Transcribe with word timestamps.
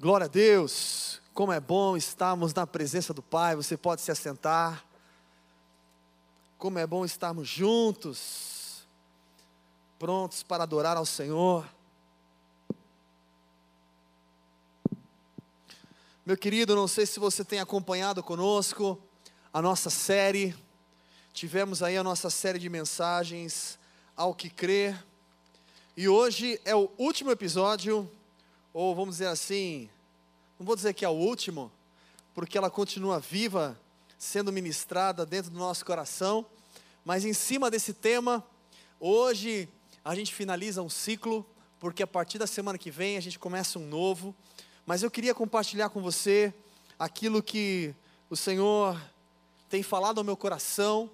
Glória 0.00 0.24
a 0.24 0.28
Deus, 0.28 1.20
como 1.34 1.52
é 1.52 1.60
bom 1.60 1.94
estarmos 1.94 2.54
na 2.54 2.66
presença 2.66 3.12
do 3.12 3.20
Pai. 3.20 3.54
Você 3.54 3.76
pode 3.76 4.00
se 4.00 4.10
assentar. 4.10 4.82
Como 6.56 6.78
é 6.78 6.86
bom 6.86 7.04
estarmos 7.04 7.46
juntos, 7.46 8.88
prontos 9.98 10.42
para 10.42 10.62
adorar 10.62 10.96
ao 10.96 11.04
Senhor. 11.04 11.68
Meu 16.24 16.38
querido, 16.38 16.74
não 16.74 16.88
sei 16.88 17.04
se 17.04 17.20
você 17.20 17.44
tem 17.44 17.60
acompanhado 17.60 18.22
conosco 18.22 18.98
a 19.52 19.60
nossa 19.60 19.90
série. 19.90 20.56
Tivemos 21.34 21.82
aí 21.82 21.98
a 21.98 22.02
nossa 22.02 22.30
série 22.30 22.58
de 22.58 22.70
mensagens 22.70 23.78
ao 24.16 24.34
que 24.34 24.48
crer. 24.48 25.04
E 25.94 26.08
hoje 26.08 26.58
é 26.64 26.74
o 26.74 26.90
último 26.96 27.30
episódio, 27.30 28.10
ou 28.72 28.94
vamos 28.94 29.16
dizer 29.16 29.26
assim, 29.26 29.88
não 30.58 30.66
vou 30.66 30.76
dizer 30.76 30.94
que 30.94 31.04
é 31.04 31.08
o 31.08 31.12
último, 31.12 31.70
porque 32.34 32.56
ela 32.56 32.70
continua 32.70 33.18
viva, 33.18 33.78
sendo 34.18 34.52
ministrada 34.52 35.26
dentro 35.26 35.50
do 35.50 35.58
nosso 35.58 35.84
coração, 35.84 36.46
mas 37.04 37.24
em 37.24 37.32
cima 37.32 37.70
desse 37.70 37.92
tema, 37.92 38.44
hoje 38.98 39.68
a 40.04 40.14
gente 40.14 40.34
finaliza 40.34 40.82
um 40.82 40.90
ciclo, 40.90 41.44
porque 41.78 42.02
a 42.02 42.06
partir 42.06 42.38
da 42.38 42.46
semana 42.46 42.78
que 42.78 42.90
vem 42.90 43.16
a 43.16 43.20
gente 43.20 43.38
começa 43.38 43.78
um 43.78 43.86
novo, 43.86 44.34
mas 44.86 45.02
eu 45.02 45.10
queria 45.10 45.34
compartilhar 45.34 45.88
com 45.88 46.00
você 46.00 46.52
aquilo 46.98 47.42
que 47.42 47.94
o 48.28 48.36
Senhor 48.36 49.00
tem 49.68 49.82
falado 49.82 50.18
ao 50.18 50.24
meu 50.24 50.36
coração. 50.36 51.10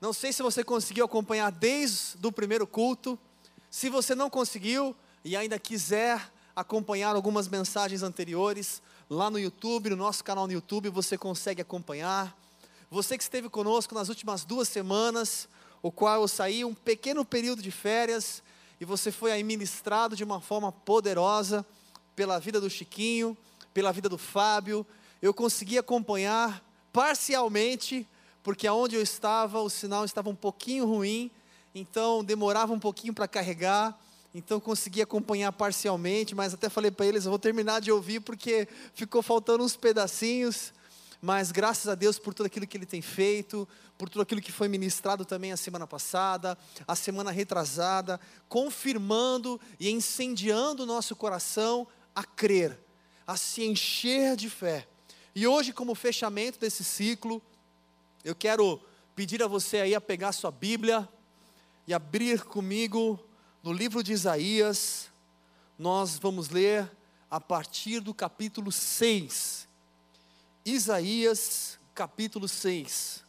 Não 0.00 0.12
sei 0.12 0.32
se 0.32 0.42
você 0.42 0.62
conseguiu 0.62 1.04
acompanhar 1.04 1.50
desde 1.50 2.24
o 2.24 2.30
primeiro 2.30 2.66
culto. 2.66 3.18
Se 3.70 3.88
você 3.88 4.14
não 4.14 4.30
conseguiu 4.30 4.94
e 5.24 5.34
ainda 5.34 5.58
quiser 5.58 6.30
acompanhar 6.54 7.16
algumas 7.16 7.48
mensagens 7.48 8.02
anteriores, 8.02 8.80
lá 9.10 9.30
no 9.30 9.38
YouTube, 9.38 9.90
no 9.90 9.96
nosso 9.96 10.22
canal 10.22 10.46
no 10.46 10.52
YouTube, 10.52 10.88
você 10.88 11.18
consegue 11.18 11.60
acompanhar. 11.60 12.36
Você 12.90 13.16
que 13.16 13.24
esteve 13.24 13.48
conosco 13.48 13.94
nas 13.94 14.08
últimas 14.08 14.44
duas 14.44 14.68
semanas, 14.68 15.48
o 15.82 15.90
qual 15.90 16.22
eu 16.22 16.28
saí 16.28 16.64
um 16.64 16.74
pequeno 16.74 17.24
período 17.24 17.60
de 17.60 17.70
férias, 17.70 18.42
e 18.80 18.84
você 18.84 19.10
foi 19.10 19.32
aí 19.32 19.42
ministrado 19.42 20.16
de 20.16 20.24
uma 20.24 20.40
forma 20.40 20.70
poderosa 20.70 21.66
pela 22.14 22.38
vida 22.38 22.60
do 22.60 22.70
Chiquinho, 22.70 23.36
pela 23.72 23.92
vida 23.92 24.08
do 24.08 24.18
Fábio. 24.18 24.86
Eu 25.20 25.34
consegui 25.34 25.76
acompanhar 25.78 26.64
parcialmente, 26.92 28.06
porque 28.42 28.66
aonde 28.66 28.94
eu 28.94 29.02
estava 29.02 29.60
o 29.60 29.70
sinal 29.70 30.04
estava 30.04 30.30
um 30.30 30.34
pouquinho 30.34 30.86
ruim, 30.86 31.30
então 31.74 32.22
demorava 32.22 32.72
um 32.72 32.78
pouquinho 32.78 33.12
para 33.12 33.26
carregar 33.26 33.98
então 34.34 34.58
consegui 34.58 35.00
acompanhar 35.00 35.52
parcialmente, 35.52 36.34
mas 36.34 36.52
até 36.52 36.68
falei 36.68 36.90
para 36.90 37.06
eles, 37.06 37.24
eu 37.24 37.30
vou 37.30 37.38
terminar 37.38 37.80
de 37.80 37.92
ouvir 37.92 38.18
porque 38.18 38.66
ficou 38.92 39.22
faltando 39.22 39.62
uns 39.62 39.76
pedacinhos, 39.76 40.72
mas 41.22 41.52
graças 41.52 41.86
a 41.86 41.94
Deus 41.94 42.18
por 42.18 42.34
tudo 42.34 42.46
aquilo 42.46 42.66
que 42.66 42.76
ele 42.76 42.84
tem 42.84 43.00
feito, 43.00 43.66
por 43.96 44.08
tudo 44.08 44.22
aquilo 44.22 44.40
que 44.40 44.50
foi 44.50 44.66
ministrado 44.66 45.24
também 45.24 45.52
a 45.52 45.56
semana 45.56 45.86
passada, 45.86 46.58
a 46.86 46.96
semana 46.96 47.30
retrasada, 47.30 48.20
confirmando 48.48 49.60
e 49.78 49.88
incendiando 49.88 50.82
o 50.82 50.86
nosso 50.86 51.14
coração 51.14 51.86
a 52.12 52.24
crer, 52.24 52.76
a 53.24 53.36
se 53.36 53.62
encher 53.62 54.34
de 54.34 54.50
fé. 54.50 54.88
E 55.32 55.46
hoje, 55.46 55.72
como 55.72 55.94
fechamento 55.94 56.58
desse 56.58 56.82
ciclo, 56.82 57.40
eu 58.24 58.34
quero 58.34 58.80
pedir 59.14 59.42
a 59.44 59.46
você 59.46 59.78
aí 59.78 59.94
a 59.94 60.00
pegar 60.00 60.32
sua 60.32 60.50
Bíblia 60.50 61.08
e 61.86 61.94
abrir 61.94 62.42
comigo 62.42 63.18
no 63.64 63.72
livro 63.72 64.02
de 64.02 64.12
Isaías, 64.12 65.08
nós 65.78 66.18
vamos 66.18 66.50
ler 66.50 66.94
a 67.30 67.40
partir 67.40 67.98
do 67.98 68.12
capítulo 68.12 68.70
6. 68.70 69.66
Isaías, 70.66 71.78
capítulo 71.94 72.46
6. 72.46 73.24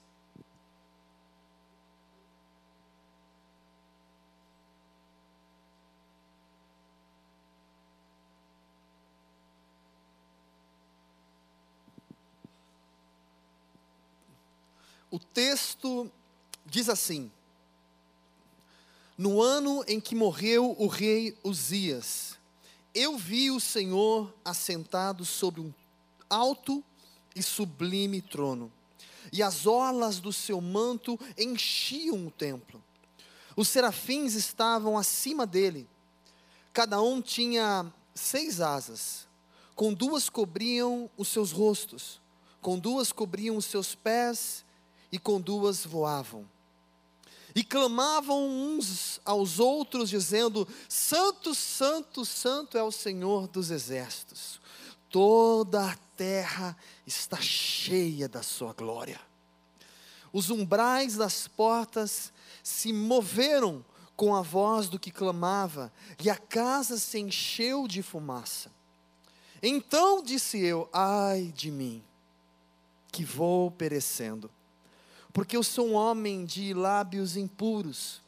O 15.09 15.17
texto 15.17 16.11
diz 16.65 16.89
assim: 16.89 17.31
no 19.17 19.41
ano 19.41 19.83
em 19.87 19.99
que 19.99 20.13
morreu 20.13 20.75
o 20.77 20.87
rei 20.87 21.37
Uzias, 21.43 22.37
eu 22.93 23.17
vi 23.17 23.49
o 23.49 23.59
Senhor 23.59 24.33
assentado 24.43 25.23
sobre 25.23 25.61
um 25.61 25.73
alto 26.29 26.83
e 27.35 27.41
sublime 27.41 28.21
trono, 28.21 28.71
e 29.31 29.41
as 29.41 29.65
orlas 29.65 30.19
do 30.19 30.33
seu 30.33 30.59
manto 30.59 31.19
enchiam 31.37 32.27
o 32.27 32.31
templo. 32.31 32.83
Os 33.55 33.69
serafins 33.69 34.33
estavam 34.33 34.97
acima 34.97 35.45
dele, 35.45 35.87
cada 36.73 37.01
um 37.01 37.21
tinha 37.21 37.91
seis 38.13 38.59
asas, 38.59 39.27
com 39.75 39.93
duas 39.93 40.29
cobriam 40.29 41.09
os 41.17 41.29
seus 41.29 41.51
rostos, 41.51 42.21
com 42.61 42.77
duas 42.77 43.13
cobriam 43.13 43.55
os 43.55 43.65
seus 43.65 43.95
pés, 43.95 44.65
e 45.11 45.17
com 45.17 45.39
duas 45.39 45.85
voavam 45.85 46.45
e 47.55 47.63
clamavam 47.63 48.45
uns 48.45 49.21
aos 49.23 49.59
outros, 49.59 50.09
dizendo: 50.09 50.67
Santo, 50.89 51.55
Santo, 51.55 52.25
Santo 52.25 52.77
é 52.77 52.83
o 52.83 52.91
Senhor 52.91 53.47
dos 53.47 53.71
exércitos, 53.71 54.59
toda 55.09 55.89
a 55.91 55.95
terra 56.17 56.75
está 57.07 57.37
cheia 57.39 58.27
da 58.27 58.43
Sua 58.43 58.73
glória. 58.73 59.19
Os 60.33 60.49
umbrais 60.49 61.15
das 61.15 61.47
portas 61.47 62.33
se 62.61 62.91
moveram 62.91 63.85
com 64.17 64.35
a 64.35 64.41
voz 64.41 64.89
do 64.89 64.99
que 64.99 65.11
clamava, 65.11 65.91
e 66.21 66.29
a 66.29 66.35
casa 66.35 66.97
se 66.97 67.19
encheu 67.19 67.87
de 67.87 68.01
fumaça. 68.01 68.69
Então 69.63 70.21
disse 70.21 70.59
eu: 70.59 70.89
Ai 70.91 71.53
de 71.55 71.71
mim, 71.71 72.03
que 73.13 73.23
vou 73.23 73.71
perecendo 73.71 74.51
porque 75.35 75.57
eu 75.57 75.63
sou 75.63 75.89
um 75.89 75.93
homem 75.95 76.45
de 76.45 76.73
lábios 76.73 77.35
impuros 77.35 78.21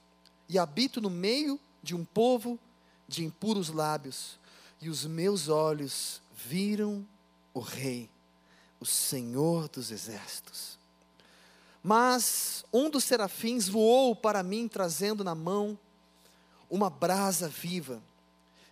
e 0.50 0.60
habito 0.60 1.00
no 1.00 1.10
meio 1.10 1.58
de 1.82 1.96
um 1.96 2.04
povo 2.04 2.60
de 3.08 3.24
impuros 3.24 3.70
lábios, 3.70 4.38
e 4.82 4.90
os 4.90 5.06
meus 5.06 5.48
olhos 5.48 6.22
viram 6.36 7.08
o 7.54 7.62
Rei, 7.62 8.10
o 8.78 8.86
Senhor 8.86 9.70
dos 9.70 9.90
exércitos. 9.90 10.78
Mas 11.82 12.66
um 12.74 12.90
dos 12.90 13.06
serafins 13.06 13.70
voou 13.70 14.14
para 14.14 14.44
mim, 14.44 14.68
trazendo 14.68 15.24
na 15.24 15.34
mão 15.34 15.80
uma 16.70 16.90
brasa 16.90 17.48
viva, 17.48 18.04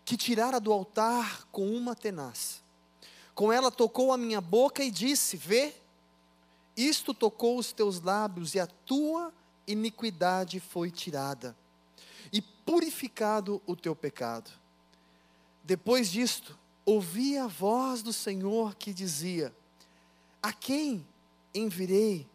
que 0.04 0.18
tirara 0.18 0.60
do 0.60 0.74
altar 0.74 1.48
com 1.54 1.70
uma 1.70 1.96
tenaz. 1.96 2.62
Com 3.34 3.50
ela 3.50 3.72
tocou 3.72 4.12
a 4.12 4.18
minha 4.18 4.42
boca 4.42 4.84
e 4.84 4.92
disse: 4.92 5.38
Vê, 5.38 5.74
isto 6.76 7.14
tocou 7.14 7.58
os 7.58 7.72
teus 7.72 8.02
lábios 8.02 8.56
e 8.56 8.60
a 8.60 8.68
tua 8.68 9.34
iniquidade 9.68 10.60
foi 10.60 10.92
tirada, 10.92 11.56
e 12.32 12.42
purificado 12.42 13.62
o 13.66 13.76
teu 13.76 13.96
pecado. 13.96 14.52
Depois 15.64 16.12
disto, 16.12 16.58
ouvi 16.86 17.38
a 17.38 17.48
voz 17.48 18.02
do 18.04 18.14
Senhor 18.14 18.76
que 18.76 18.94
dizia: 18.94 19.56
A 20.42 20.52
quem 20.52 21.06
envirei? 21.54 22.28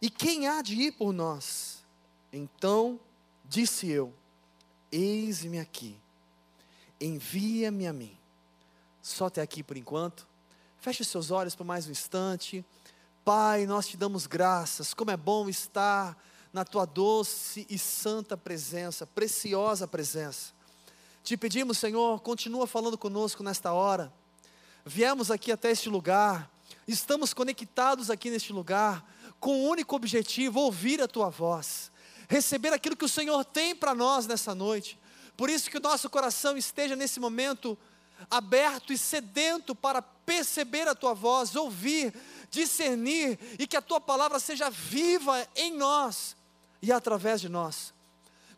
E 0.00 0.10
quem 0.10 0.46
há 0.46 0.62
de 0.62 0.74
ir 0.74 0.92
por 0.92 1.12
nós? 1.12 1.82
Então 2.32 3.00
disse 3.44 3.88
eu: 3.88 4.12
Eis-me 4.92 5.58
aqui, 5.58 5.96
envia-me 7.00 7.86
a 7.86 7.92
mim. 7.92 8.16
Só 9.02 9.26
até 9.26 9.40
aqui 9.40 9.62
por 9.62 9.76
enquanto. 9.76 10.26
Feche 10.78 11.04
seus 11.04 11.30
olhos 11.30 11.54
por 11.54 11.64
mais 11.64 11.86
um 11.86 11.90
instante. 11.90 12.64
Pai, 13.26 13.66
nós 13.66 13.88
te 13.88 13.96
damos 13.96 14.24
graças, 14.28 14.94
como 14.94 15.10
é 15.10 15.16
bom 15.16 15.48
estar 15.48 16.16
na 16.52 16.64
tua 16.64 16.84
doce 16.84 17.66
e 17.68 17.76
santa 17.76 18.36
presença, 18.36 19.04
preciosa 19.04 19.88
presença. 19.88 20.52
Te 21.24 21.36
pedimos, 21.36 21.76
Senhor, 21.76 22.20
continua 22.20 22.68
falando 22.68 22.96
conosco 22.96 23.42
nesta 23.42 23.72
hora. 23.72 24.12
Viemos 24.84 25.28
aqui 25.28 25.50
até 25.50 25.72
este 25.72 25.88
lugar, 25.88 26.48
estamos 26.86 27.34
conectados 27.34 28.10
aqui 28.10 28.30
neste 28.30 28.52
lugar, 28.52 29.04
com 29.40 29.56
o 29.56 29.68
único 29.70 29.96
objetivo: 29.96 30.60
ouvir 30.60 31.02
a 31.02 31.08
tua 31.08 31.28
voz, 31.28 31.90
receber 32.28 32.72
aquilo 32.72 32.96
que 32.96 33.06
o 33.06 33.08
Senhor 33.08 33.44
tem 33.44 33.74
para 33.74 33.92
nós 33.92 34.28
nessa 34.28 34.54
noite. 34.54 34.96
Por 35.36 35.50
isso 35.50 35.68
que 35.68 35.78
o 35.78 35.82
nosso 35.82 36.08
coração 36.08 36.56
esteja 36.56 36.94
nesse 36.94 37.18
momento 37.18 37.76
aberto 38.30 38.92
e 38.92 38.98
sedento 38.98 39.74
para 39.74 40.02
perceber 40.02 40.88
a 40.88 40.94
tua 40.94 41.14
voz, 41.14 41.54
ouvir, 41.54 42.14
discernir 42.50 43.38
e 43.58 43.66
que 43.66 43.76
a 43.76 43.82
tua 43.82 44.00
palavra 44.00 44.38
seja 44.38 44.70
viva 44.70 45.46
em 45.54 45.72
nós 45.72 46.36
e 46.82 46.92
através 46.92 47.40
de 47.40 47.48
nós. 47.48 47.92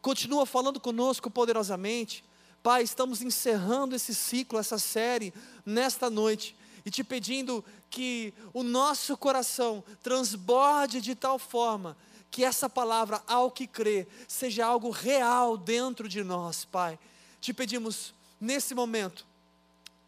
Continua 0.01 0.47
falando 0.47 0.81
conosco 0.81 1.31
poderosamente, 1.31 2.25
Pai, 2.63 2.83
estamos 2.83 3.23
encerrando 3.23 3.95
esse 3.95 4.15
ciclo, 4.15 4.59
essa 4.59 4.79
série, 4.79 5.33
nesta 5.65 6.11
noite, 6.11 6.57
e 6.85 6.91
te 6.91 7.05
pedindo 7.05 7.65
que 7.91 8.35
o 8.53 8.63
nosso 8.63 9.17
coração 9.17 9.83
transborde 10.03 11.01
de 11.01 11.15
tal 11.15 11.39
forma 11.39 11.97
que 12.31 12.45
essa 12.45 12.69
palavra, 12.69 13.23
ao 13.27 13.51
que 13.51 13.67
crê, 13.67 14.07
seja 14.27 14.67
algo 14.67 14.91
real 14.91 15.57
dentro 15.57 16.09
de 16.09 16.23
nós, 16.23 16.65
Pai. 16.65 16.99
Te 17.41 17.55
pedimos, 17.55 18.13
nesse 18.41 18.75
momento, 18.75 19.27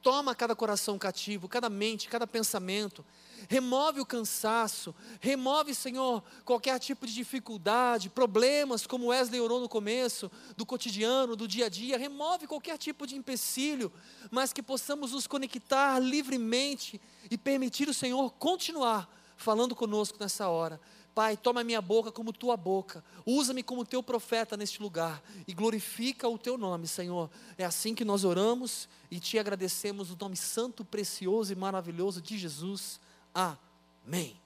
toma 0.02 0.34
cada 0.34 0.54
coração 0.54 0.98
cativo, 0.98 1.48
cada 1.48 1.68
mente, 1.68 2.08
cada 2.08 2.26
pensamento, 2.26 3.04
remove 3.48 4.00
o 4.00 4.06
cansaço, 4.06 4.94
remove, 5.20 5.74
Senhor, 5.74 6.22
qualquer 6.44 6.78
tipo 6.78 7.06
de 7.06 7.14
dificuldade, 7.14 8.10
problemas, 8.10 8.86
como 8.86 9.08
Wesley 9.08 9.40
orou 9.40 9.60
no 9.60 9.68
começo, 9.68 10.30
do 10.56 10.66
cotidiano, 10.66 11.36
do 11.36 11.48
dia 11.48 11.66
a 11.66 11.68
dia, 11.68 11.98
remove 11.98 12.46
qualquer 12.46 12.78
tipo 12.78 13.06
de 13.06 13.16
empecilho, 13.16 13.92
mas 14.30 14.52
que 14.52 14.62
possamos 14.62 15.12
nos 15.12 15.26
conectar 15.26 15.98
livremente 15.98 17.00
e 17.30 17.38
permitir 17.38 17.88
o 17.88 17.94
Senhor 17.94 18.30
continuar 18.32 19.08
falando 19.36 19.74
conosco 19.74 20.18
nessa 20.20 20.48
hora. 20.48 20.80
Pai, 21.20 21.36
toma 21.36 21.62
minha 21.62 21.82
boca 21.82 22.10
como 22.10 22.32
tua 22.32 22.56
boca, 22.56 23.04
usa-me 23.26 23.62
como 23.62 23.84
teu 23.84 24.02
profeta 24.02 24.56
neste 24.56 24.80
lugar 24.80 25.22
e 25.46 25.52
glorifica 25.52 26.26
o 26.26 26.38
teu 26.38 26.56
nome, 26.56 26.88
Senhor. 26.88 27.28
É 27.58 27.64
assim 27.66 27.94
que 27.94 28.06
nós 28.06 28.24
oramos 28.24 28.88
e 29.10 29.20
te 29.20 29.38
agradecemos 29.38 30.08
no 30.08 30.16
nome 30.18 30.34
santo, 30.34 30.82
precioso 30.82 31.52
e 31.52 31.54
maravilhoso 31.54 32.22
de 32.22 32.38
Jesus. 32.38 32.98
Amém. 33.34 34.40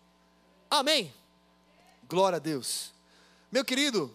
Amém. 0.68 1.14
Glória 2.08 2.38
a 2.38 2.40
Deus. 2.40 2.92
Meu 3.52 3.64
querido, 3.64 4.12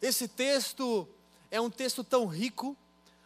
esse 0.00 0.28
texto 0.28 1.04
é 1.50 1.60
um 1.60 1.68
texto 1.68 2.04
tão 2.04 2.26
rico, 2.26 2.76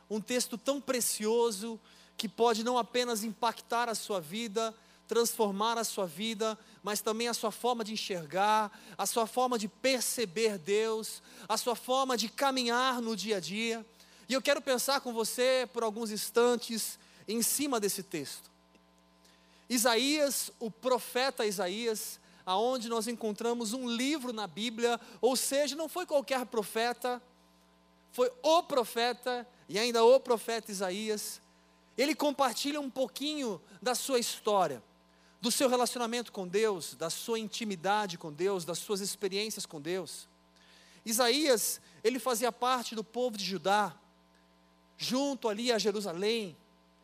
um 0.08 0.18
texto 0.18 0.56
tão 0.56 0.80
precioso, 0.80 1.78
que 2.16 2.26
pode 2.26 2.64
não 2.64 2.78
apenas 2.78 3.22
impactar 3.22 3.90
a 3.90 3.94
sua 3.94 4.18
vida, 4.18 4.74
transformar 5.06 5.76
a 5.76 5.84
sua 5.84 6.06
vida, 6.06 6.58
mas 6.82 7.00
também 7.00 7.28
a 7.28 7.34
sua 7.34 7.52
forma 7.52 7.84
de 7.84 7.92
enxergar, 7.92 8.70
a 8.98 9.06
sua 9.06 9.26
forma 9.26 9.58
de 9.58 9.68
perceber 9.68 10.58
Deus, 10.58 11.22
a 11.48 11.56
sua 11.56 11.76
forma 11.76 12.16
de 12.16 12.28
caminhar 12.28 13.00
no 13.00 13.14
dia 13.14 13.36
a 13.36 13.40
dia. 13.40 13.86
E 14.28 14.34
eu 14.34 14.42
quero 14.42 14.60
pensar 14.60 15.00
com 15.00 15.12
você 15.12 15.68
por 15.72 15.84
alguns 15.84 16.10
instantes 16.10 16.98
em 17.28 17.40
cima 17.40 17.78
desse 17.78 18.02
texto. 18.02 18.50
Isaías, 19.68 20.50
o 20.58 20.70
profeta 20.70 21.46
Isaías, 21.46 22.18
aonde 22.44 22.88
nós 22.88 23.06
encontramos 23.06 23.72
um 23.72 23.88
livro 23.88 24.32
na 24.32 24.48
Bíblia, 24.48 25.00
ou 25.20 25.36
seja, 25.36 25.76
não 25.76 25.88
foi 25.88 26.04
qualquer 26.04 26.44
profeta, 26.46 27.22
foi 28.10 28.30
o 28.42 28.62
profeta 28.64 29.46
e 29.68 29.78
ainda 29.78 30.04
o 30.04 30.18
profeta 30.18 30.72
Isaías. 30.72 31.40
Ele 31.96 32.14
compartilha 32.14 32.80
um 32.80 32.90
pouquinho 32.90 33.60
da 33.80 33.94
sua 33.94 34.18
história 34.18 34.82
do 35.42 35.50
seu 35.50 35.68
relacionamento 35.68 36.30
com 36.30 36.46
Deus, 36.46 36.94
da 36.94 37.10
sua 37.10 37.36
intimidade 37.36 38.16
com 38.16 38.32
Deus, 38.32 38.64
das 38.64 38.78
suas 38.78 39.00
experiências 39.00 39.66
com 39.66 39.80
Deus. 39.80 40.28
Isaías, 41.04 41.80
ele 42.04 42.20
fazia 42.20 42.52
parte 42.52 42.94
do 42.94 43.02
povo 43.02 43.36
de 43.36 43.44
Judá, 43.44 43.92
junto 44.96 45.48
ali 45.48 45.72
a 45.72 45.78
Jerusalém, 45.78 46.56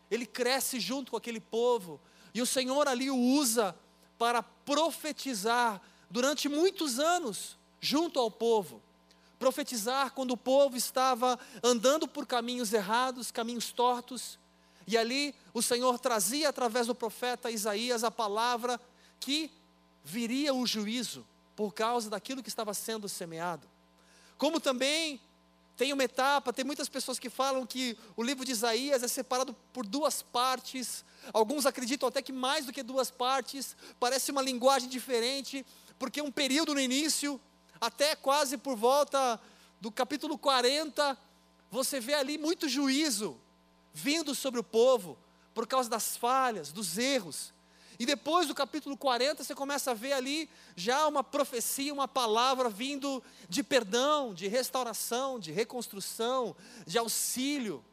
ele 0.09 0.25
cresce 0.25 0.79
junto 0.79 1.11
com 1.11 1.17
aquele 1.17 1.41
povo, 1.41 2.01
e 2.33 2.41
o 2.41 2.47
Senhor 2.47 2.87
ali 2.87 3.11
o 3.11 3.17
usa 3.17 3.75
para 4.17 4.41
profetizar 4.41 5.83
durante 6.09 6.49
muitos 6.49 7.01
anos, 7.01 7.59
junto 7.81 8.21
ao 8.21 8.31
povo. 8.31 8.81
Profetizar 9.37 10.13
quando 10.13 10.31
o 10.31 10.37
povo 10.37 10.77
estava 10.77 11.37
andando 11.61 12.07
por 12.07 12.25
caminhos 12.25 12.73
errados, 12.73 13.33
caminhos 13.33 13.73
tortos, 13.73 14.39
e 14.89 14.97
ali 14.97 15.35
o 15.53 15.61
Senhor 15.61 15.99
trazia 15.99 16.49
através 16.49 16.87
do 16.87 16.95
profeta 16.95 17.51
Isaías 17.51 18.03
a 18.03 18.11
palavra 18.11 18.81
que 19.21 19.51
viria 20.03 20.55
o 20.55 20.67
juízo 20.67 21.27
por 21.55 21.75
causa 21.75 22.09
daquilo 22.09 22.43
que 22.43 22.49
estava 22.49 22.73
sendo 22.73 23.07
semeado. 23.07 23.69
Como 24.39 24.59
também 24.59 25.21
tem 25.77 25.93
uma 25.93 26.05
etapa, 26.05 26.55
tem 26.55 26.65
muitas 26.65 26.89
pessoas 26.89 27.19
que 27.19 27.29
falam 27.29 27.67
que 27.67 27.99
o 28.17 28.23
livro 28.23 28.47
de 28.47 28.53
Isaías 28.53 29.03
é 29.03 29.09
separado 29.09 29.55
por 29.75 29.85
duas 29.85 30.23
partes. 30.23 31.05
Alguns 31.35 31.67
acreditam 31.67 32.09
até 32.09 32.23
que 32.23 32.33
mais 32.33 32.65
do 32.65 32.73
que 32.73 32.83
duas 32.83 33.11
partes, 33.11 33.77
parece 34.01 34.31
uma 34.31 34.41
linguagem 34.41 34.89
diferente, 34.89 35.67
porque 35.99 36.23
um 36.23 36.33
período 36.33 36.73
no 36.73 36.81
início, 36.81 37.39
até 37.79 38.17
quase 38.17 38.57
por 38.57 38.75
volta 38.75 39.39
do 39.83 39.93
capítulo 39.93 40.39
40, 40.39 41.19
você 41.71 42.01
vê 42.01 42.15
ali 42.15 42.39
muito 42.39 42.71
juízo, 42.71 43.39
vindo 43.93 44.35
sobre 44.35 44.61
o 44.61 44.65
povo 44.65 45.19
por 45.55 45.67
causa 45.67 45.89
das 45.91 46.17
falhas, 46.17 46.73
dos 46.73 46.99
erros. 46.99 47.53
E 47.99 48.07
depois 48.07 48.47
do 48.47 48.55
capítulo 48.55 48.97
40, 48.97 49.43
você 49.43 49.55
começa 49.55 49.91
a 49.91 49.95
ver 49.95 50.13
ali 50.13 50.49
já 50.77 51.09
uma 51.09 51.25
profecia, 51.25 51.93
uma 51.93 52.07
palavra 52.07 52.71
vindo 52.71 53.23
de 53.49 53.63
perdão, 53.63 54.33
de 54.33 54.47
restauração, 54.47 55.41
de 55.41 55.51
reconstrução, 55.51 56.55
de 56.87 56.97
auxílio. 56.97 57.85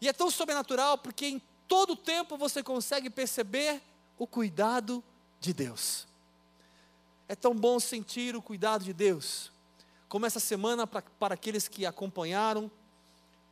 E 0.00 0.08
é 0.08 0.12
tão 0.12 0.30
sobrenatural 0.30 0.98
porque 0.98 1.26
em 1.26 1.40
todo 1.68 1.94
tempo 1.94 2.36
você 2.36 2.60
consegue 2.60 3.08
perceber 3.08 3.80
o 4.18 4.26
cuidado 4.26 5.02
de 5.38 5.52
Deus. 5.52 6.08
É 7.28 7.36
tão 7.36 7.54
bom 7.54 7.78
sentir 7.78 8.34
o 8.34 8.42
cuidado 8.42 8.84
de 8.84 8.92
Deus. 8.92 9.52
Como 10.08 10.26
essa 10.26 10.40
semana, 10.40 10.86
para, 10.86 11.02
para 11.02 11.34
aqueles 11.34 11.68
que 11.68 11.86
acompanharam, 11.86 12.70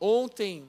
ontem 0.00 0.68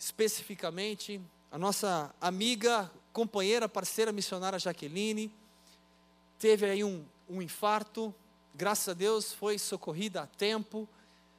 especificamente 0.00 1.20
a 1.52 1.58
nossa 1.58 2.12
amiga, 2.18 2.90
companheira, 3.12 3.68
parceira 3.68 4.10
missionária 4.10 4.58
Jaqueline, 4.58 5.30
teve 6.38 6.64
aí 6.64 6.82
um, 6.82 7.04
um 7.28 7.42
infarto, 7.42 8.14
graças 8.54 8.88
a 8.88 8.94
Deus 8.94 9.34
foi 9.34 9.58
socorrida 9.58 10.22
a 10.22 10.26
tempo, 10.26 10.88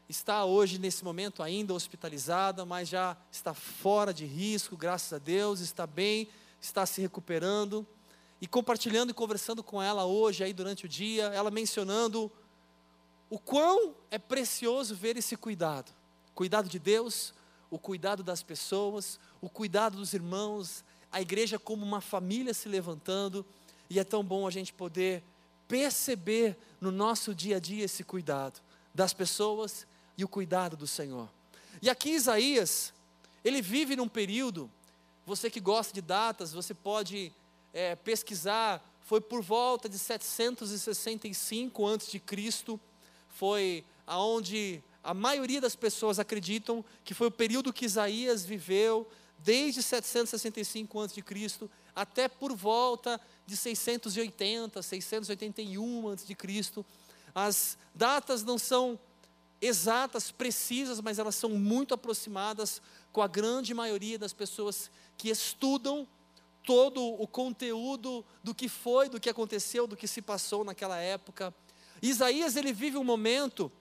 está 0.07 0.45
hoje 0.45 0.77
nesse 0.77 1.03
momento 1.03 1.41
ainda 1.41 1.73
hospitalizada, 1.73 2.63
mas 2.63 2.87
já 2.87 3.17
está 3.31 3.51
fora 3.51 4.13
de 4.13 4.25
risco, 4.25 4.77
graças 4.77 5.11
a 5.13 5.17
Deus, 5.17 5.59
está 5.59 5.87
bem, 5.87 6.27
está 6.61 6.85
se 6.85 7.01
recuperando. 7.01 7.85
E 8.39 8.45
compartilhando 8.45 9.09
e 9.09 9.13
conversando 9.13 9.63
com 9.63 9.81
ela 9.81 10.05
hoje 10.05 10.43
aí 10.43 10.53
durante 10.53 10.85
o 10.85 10.89
dia, 10.89 11.25
ela 11.27 11.49
mencionando 11.49 12.31
o 13.29 13.39
quão 13.39 13.95
é 14.11 14.19
precioso 14.19 14.93
ver 14.93 15.17
esse 15.17 15.35
cuidado. 15.35 15.91
Cuidado 16.35 16.67
de 16.67 16.77
Deus, 16.77 17.33
o 17.71 17.79
cuidado 17.79 18.21
das 18.21 18.43
pessoas, 18.43 19.17
o 19.41 19.49
cuidado 19.49 19.97
dos 19.97 20.13
irmãos, 20.13 20.83
a 21.11 21.21
igreja 21.21 21.57
como 21.57 21.83
uma 21.83 22.01
família 22.01 22.53
se 22.53 22.69
levantando, 22.69 23.43
e 23.89 23.97
é 23.97 24.03
tão 24.03 24.23
bom 24.23 24.45
a 24.45 24.51
gente 24.51 24.71
poder 24.73 25.23
perceber 25.67 26.57
no 26.81 26.91
nosso 26.91 27.33
dia 27.33 27.55
a 27.55 27.59
dia 27.59 27.85
esse 27.85 28.03
cuidado 28.03 28.61
das 28.93 29.13
pessoas 29.13 29.87
e 30.17 30.23
o 30.23 30.27
cuidado 30.27 30.75
do 30.75 30.85
Senhor. 30.85 31.29
E 31.81 31.89
aqui 31.89 32.09
Isaías, 32.11 32.93
ele 33.43 33.61
vive 33.61 33.95
num 33.95 34.09
período, 34.09 34.69
você 35.25 35.49
que 35.49 35.61
gosta 35.61 35.93
de 35.93 36.01
datas, 36.01 36.51
você 36.51 36.73
pode 36.73 37.31
é, 37.73 37.95
pesquisar, 37.95 38.85
foi 39.01 39.21
por 39.21 39.41
volta 39.41 39.87
de 39.87 39.97
765 39.97 41.87
a.C., 41.87 42.21
foi 43.29 43.85
aonde 44.05 44.83
a 45.03 45.13
maioria 45.13 45.59
das 45.59 45.75
pessoas 45.75 46.19
acreditam 46.19 46.83
que 47.03 47.13
foi 47.13 47.27
o 47.27 47.31
período 47.31 47.73
que 47.73 47.85
Isaías 47.85 48.45
viveu, 48.45 49.07
desde 49.39 49.81
765 49.81 50.99
a.C. 50.99 51.23
até 51.95 52.27
por 52.27 52.55
volta 52.55 53.19
de 53.45 53.57
680, 53.57 54.81
681 54.81 56.09
a.C. 56.09 56.85
As 57.33 57.77
datas 57.95 58.43
não 58.43 58.57
são 58.57 58.99
exatas, 59.61 60.31
precisas, 60.31 61.01
mas 61.01 61.19
elas 61.19 61.35
são 61.35 61.51
muito 61.51 61.93
aproximadas 61.93 62.81
com 63.11 63.21
a 63.21 63.27
grande 63.27 63.73
maioria 63.73 64.17
das 64.17 64.33
pessoas 64.33 64.89
que 65.17 65.29
estudam 65.29 66.07
todo 66.63 67.01
o 67.01 67.27
conteúdo 67.27 68.23
do 68.43 68.53
que 68.53 68.69
foi, 68.69 69.09
do 69.09 69.19
que 69.19 69.29
aconteceu, 69.29 69.87
do 69.87 69.97
que 69.97 70.07
se 70.07 70.21
passou 70.21 70.63
naquela 70.63 70.97
época. 70.97 71.53
Isaías 72.01 72.55
ele 72.55 72.73
vive 72.73 72.97
um 72.97 73.03
momento 73.03 73.71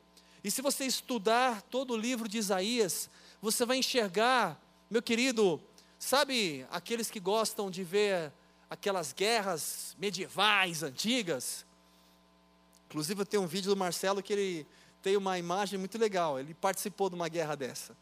e 0.42 0.50
se 0.50 0.62
você 0.62 0.84
estudar 0.84 1.62
todo 1.62 1.92
o 1.92 1.96
livro 1.96 2.28
de 2.28 2.38
Isaías, 2.38 3.10
você 3.42 3.66
vai 3.66 3.78
enxergar, 3.78 4.60
meu 4.90 5.02
querido, 5.02 5.60
sabe 5.98 6.66
aqueles 6.70 7.10
que 7.10 7.20
gostam 7.20 7.70
de 7.70 7.84
ver 7.84 8.32
aquelas 8.68 9.12
guerras 9.12 9.94
medievais 9.98 10.82
antigas? 10.82 11.66
Inclusive 12.88 13.20
eu 13.20 13.26
tenho 13.26 13.42
um 13.42 13.46
vídeo 13.46 13.70
do 13.70 13.76
Marcelo 13.76 14.22
que 14.22 14.32
ele 14.32 14.66
tem 15.02 15.16
uma 15.16 15.38
imagem 15.38 15.78
muito 15.78 15.98
legal, 15.98 16.38
ele 16.38 16.54
participou 16.54 17.08
de 17.08 17.16
uma 17.16 17.28
guerra 17.28 17.54
dessa. 17.54 17.96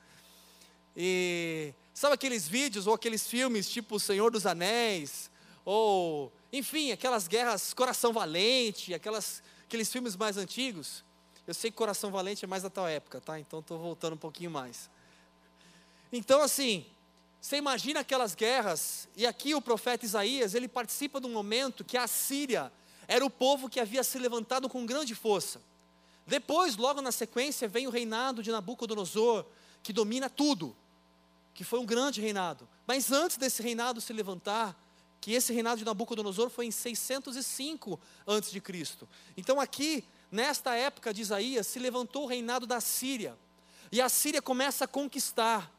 E 0.97 1.73
sabe 1.93 2.15
aqueles 2.15 2.47
vídeos 2.49 2.87
ou 2.87 2.95
aqueles 2.95 3.27
filmes 3.27 3.69
tipo 3.69 3.97
O 3.97 4.01
Senhor 4.01 4.31
dos 4.31 4.47
Anéis, 4.47 5.31
ou 5.65 6.33
enfim, 6.53 6.93
aquelas 6.93 7.29
guerras 7.29 7.75
Coração 7.75 8.13
Valente, 8.13 8.95
aquelas, 8.95 9.43
aqueles 9.65 9.91
filmes 9.93 10.17
mais 10.17 10.37
antigos? 10.37 11.05
Eu 11.49 11.55
sei 11.55 11.71
que 11.71 11.79
Coração 11.79 12.11
Valente 12.11 12.45
é 12.45 12.47
mais 12.47 12.63
da 12.63 12.69
tal 12.69 12.87
época, 12.87 13.23
tá? 13.23 13.41
Então 13.41 13.61
estou 13.61 13.79
voltando 13.79 14.13
um 14.13 14.19
pouquinho 14.19 14.51
mais. 14.51 14.91
Então, 16.13 16.43
assim, 16.43 16.85
você 17.41 17.57
imagina 17.57 18.01
aquelas 18.01 18.35
guerras, 18.35 19.09
e 19.17 19.27
aqui 19.27 19.55
o 19.55 19.63
profeta 19.63 20.05
Isaías, 20.05 20.55
ele 20.55 20.69
participa 20.69 21.19
de 21.19 21.27
um 21.27 21.33
momento 21.33 21.87
que 21.87 21.97
a 21.97 22.07
Síria 22.07 22.71
era 23.09 23.25
o 23.25 23.31
povo 23.31 23.67
que 23.67 23.81
havia 23.81 24.05
se 24.05 24.19
levantado 24.19 24.69
com 24.69 24.85
grande 24.85 25.15
força. 25.15 25.59
Depois, 26.27 26.77
logo 26.77 27.01
na 27.01 27.11
sequência, 27.11 27.67
vem 27.67 27.87
o 27.87 27.91
reinado 27.91 28.43
de 28.43 28.51
Nabucodonosor, 28.51 29.47
que 29.83 29.91
domina 29.91 30.29
tudo, 30.29 30.77
que 31.55 31.65
foi 31.65 31.79
um 31.79 31.87
grande 31.87 32.21
reinado. 32.21 32.69
Mas 32.87 33.11
antes 33.11 33.39
desse 33.39 33.63
reinado 33.63 34.03
se 34.03 34.13
levantar, 34.13 34.79
que 35.19 35.33
esse 35.33 35.51
reinado 35.55 35.79
de 35.79 35.87
Nabucodonosor 35.87 36.51
foi 36.51 36.67
em 36.67 36.71
605 36.71 37.99
a.C. 38.27 39.09
Então 39.35 39.59
aqui, 39.59 40.05
nesta 40.31 40.75
época 40.75 41.13
de 41.13 41.23
Isaías, 41.23 41.67
se 41.67 41.79
levantou 41.79 42.25
o 42.25 42.27
reinado 42.27 42.67
da 42.67 42.81
Síria. 42.81 43.37
E 43.91 44.01
a 44.01 44.09
Síria 44.09 44.43
começa 44.43 44.85
a 44.85 44.89
conquistar. 44.89 45.73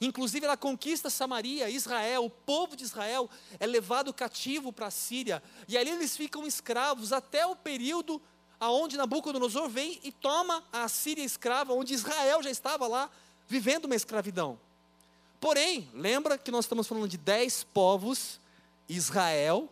Inclusive 0.00 0.44
ela 0.44 0.56
conquista 0.56 1.08
Samaria, 1.08 1.70
Israel, 1.70 2.24
o 2.24 2.30
povo 2.30 2.76
de 2.76 2.84
Israel 2.84 3.30
é 3.58 3.66
levado 3.66 4.12
cativo 4.12 4.72
para 4.72 4.86
a 4.86 4.90
Síria. 4.90 5.42
E 5.66 5.78
ali 5.78 5.90
eles 5.90 6.16
ficam 6.16 6.46
escravos 6.46 7.12
até 7.12 7.46
o 7.46 7.56
período 7.56 8.20
aonde 8.60 8.96
Nabucodonosor 8.96 9.68
vem 9.68 10.00
e 10.02 10.12
toma 10.12 10.64
a 10.72 10.88
Síria 10.88 11.24
escrava, 11.24 11.72
onde 11.74 11.94
Israel 11.94 12.42
já 12.42 12.50
estava 12.50 12.86
lá 12.86 13.10
vivendo 13.48 13.84
uma 13.86 13.94
escravidão. 13.94 14.58
Porém, 15.40 15.88
lembra 15.92 16.38
que 16.38 16.50
nós 16.50 16.64
estamos 16.64 16.86
falando 16.86 17.08
de 17.08 17.18
dez 17.18 17.64
povos, 17.64 18.40
Israel, 18.88 19.68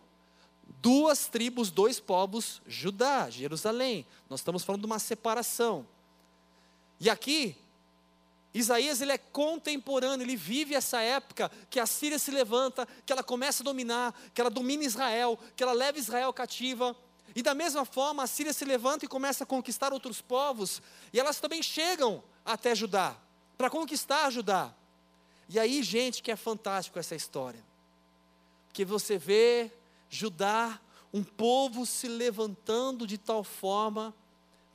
duas 0.83 1.27
tribos, 1.27 1.71
dois 1.71 1.97
povos, 1.97 2.61
Judá, 2.67 3.29
Jerusalém. 3.29 4.05
Nós 4.29 4.41
estamos 4.41 4.65
falando 4.65 4.81
de 4.81 4.85
uma 4.85 4.99
separação. 4.99 5.87
E 6.99 7.09
aqui, 7.09 7.55
Isaías 8.53 8.99
ele 8.99 9.13
é 9.13 9.17
contemporâneo, 9.17 10.25
ele 10.25 10.35
vive 10.35 10.75
essa 10.75 10.99
época 10.99 11.49
que 11.69 11.79
a 11.79 11.85
Síria 11.85 12.19
se 12.19 12.31
levanta, 12.31 12.85
que 13.05 13.13
ela 13.13 13.23
começa 13.23 13.63
a 13.63 13.65
dominar, 13.65 14.13
que 14.33 14.41
ela 14.41 14.49
domina 14.49 14.83
Israel, 14.83 15.39
que 15.55 15.63
ela 15.63 15.71
leva 15.71 15.97
Israel 15.97 16.33
cativa. 16.33 16.93
E 17.33 17.41
da 17.41 17.55
mesma 17.55 17.85
forma, 17.85 18.21
a 18.21 18.27
Síria 18.27 18.51
se 18.51 18.65
levanta 18.65 19.05
e 19.05 19.07
começa 19.07 19.45
a 19.45 19.47
conquistar 19.47 19.93
outros 19.93 20.21
povos, 20.21 20.81
e 21.13 21.19
elas 21.19 21.39
também 21.39 21.63
chegam 21.63 22.21
até 22.45 22.75
Judá, 22.75 23.15
para 23.57 23.69
conquistar 23.69 24.29
Judá. 24.29 24.73
E 25.47 25.57
aí, 25.57 25.81
gente, 25.81 26.21
que 26.21 26.29
é 26.29 26.35
fantástico 26.35 26.99
essa 26.99 27.15
história. 27.15 27.63
Porque 28.67 28.83
você 28.83 29.17
vê 29.17 29.71
Judá, 30.13 30.79
um 31.11 31.23
povo 31.23 31.87
se 31.87 32.07
levantando 32.07 33.07
de 33.07 33.17
tal 33.17 33.43
forma, 33.43 34.13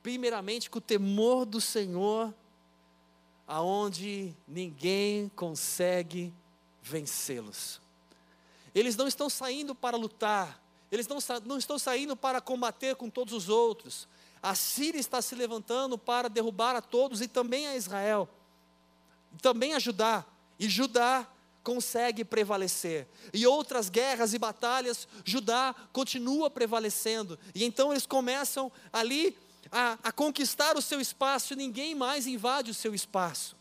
primeiramente 0.03 0.69
com 0.69 0.79
o 0.79 0.81
temor 0.81 1.45
do 1.45 1.61
Senhor, 1.61 2.33
aonde 3.47 4.35
ninguém 4.45 5.29
consegue 5.37 6.33
vencê-los. 6.83 7.81
Eles 8.75 8.97
não 8.97 9.07
estão 9.07 9.29
saindo 9.29 9.73
para 9.73 9.95
lutar, 9.95 10.61
eles 10.91 11.07
não, 11.07 11.19
não 11.45 11.57
estão 11.57 11.79
saindo 11.79 12.17
para 12.17 12.41
combater 12.41 12.97
com 12.97 13.09
todos 13.09 13.33
os 13.33 13.47
outros. 13.47 14.09
A 14.43 14.53
Síria 14.55 14.99
está 14.99 15.21
se 15.21 15.35
levantando 15.35 15.97
para 15.97 16.27
derrubar 16.27 16.75
a 16.75 16.81
todos 16.81 17.21
e 17.21 17.29
também 17.29 17.65
a 17.65 17.77
Israel, 17.77 18.27
também 19.41 19.73
a 19.73 19.79
Judá. 19.79 20.25
E 20.59 20.67
Judá 20.67 21.25
consegue 21.69 22.25
prevalecer. 22.25 23.07
E 23.31 23.45
outras 23.45 23.91
guerras 23.91 24.33
e 24.33 24.39
batalhas, 24.39 25.07
Judá 25.23 25.75
continua 25.93 26.49
prevalecendo. 26.49 27.37
E 27.53 27.63
então 27.63 27.91
eles 27.91 28.07
começam 28.07 28.71
ali 28.91 29.37
a, 29.71 29.99
a 30.01 30.11
conquistar 30.11 30.75
o 30.75 30.81
seu 30.81 30.99
espaço 30.99 31.53
e 31.53 31.55
ninguém 31.55 31.93
mais 31.93 32.25
invade 32.25 32.71
o 32.71 32.73
seu 32.73 32.95
espaço. 32.95 33.55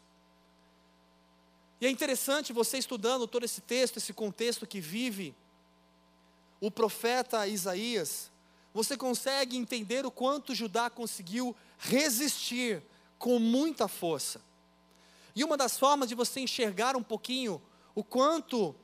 E 1.82 1.86
é 1.86 1.90
interessante 1.90 2.50
você 2.50 2.78
estudando 2.78 3.26
todo 3.26 3.44
esse 3.44 3.60
texto, 3.60 3.98
esse 3.98 4.14
contexto 4.14 4.66
que 4.66 4.80
vive 4.80 5.34
o 6.62 6.70
profeta 6.70 7.46
Isaías, 7.46 8.30
você 8.72 8.96
consegue 8.96 9.54
entender 9.54 10.06
o 10.06 10.10
quanto 10.10 10.54
Judá 10.54 10.88
conseguiu 10.88 11.54
resistir 11.78 12.82
com 13.18 13.38
muita 13.38 13.86
força. 13.86 14.40
E 15.36 15.44
uma 15.44 15.58
das 15.58 15.78
formas 15.78 16.08
de 16.08 16.14
você 16.14 16.40
enxergar 16.40 16.96
um 16.96 17.02
pouquinho 17.02 17.60
o 17.98 18.04
quanto 18.04 18.76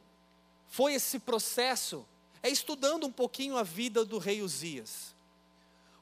foi 0.66 0.94
esse 0.94 1.21
processo 1.21 2.04
é 2.42 2.50
estudando 2.50 3.06
um 3.06 3.12
pouquinho 3.12 3.56
a 3.56 3.62
vida 3.62 4.04
do 4.04 4.18
rei 4.18 4.42
Uzias. 4.42 5.14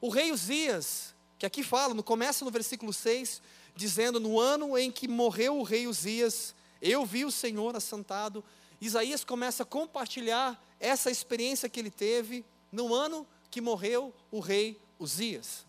O 0.01 0.09
rei 0.09 0.31
Uzias, 0.31 1.13
que 1.37 1.45
aqui 1.45 1.61
fala, 1.61 2.01
começa 2.01 2.43
no 2.43 2.49
versículo 2.49 2.91
6, 2.91 3.39
dizendo: 3.75 4.19
No 4.19 4.39
ano 4.39 4.75
em 4.75 4.91
que 4.91 5.07
morreu 5.07 5.59
o 5.59 5.61
rei 5.61 5.85
Uzias, 5.85 6.55
eu 6.81 7.05
vi 7.05 7.23
o 7.23 7.29
Senhor 7.29 7.75
assentado. 7.75 8.43
Isaías 8.81 9.23
começa 9.23 9.61
a 9.61 9.65
compartilhar 9.67 10.59
essa 10.79 11.11
experiência 11.11 11.69
que 11.69 11.79
ele 11.79 11.91
teve 11.91 12.43
no 12.71 12.95
ano 12.95 13.27
que 13.51 13.61
morreu 13.61 14.11
o 14.31 14.39
rei 14.39 14.81
Uzias. 14.97 15.67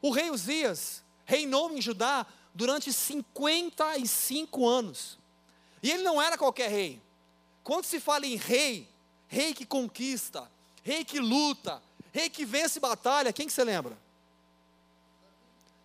O 0.00 0.10
rei 0.10 0.30
Uzias 0.30 1.04
reinou 1.26 1.70
em 1.70 1.82
Judá 1.82 2.26
durante 2.54 2.90
55 2.90 4.66
anos. 4.66 5.19
E 5.82 5.90
ele 5.90 6.02
não 6.02 6.20
era 6.20 6.36
qualquer 6.36 6.70
rei. 6.70 7.00
Quando 7.62 7.84
se 7.84 8.00
fala 8.00 8.26
em 8.26 8.36
rei, 8.36 8.88
rei 9.28 9.54
que 9.54 9.64
conquista, 9.64 10.50
rei 10.82 11.04
que 11.04 11.20
luta, 11.20 11.82
rei 12.12 12.28
que 12.28 12.44
vence 12.44 12.80
batalha, 12.80 13.32
quem 13.32 13.46
que 13.46 13.52
você 13.52 13.64
lembra? 13.64 13.96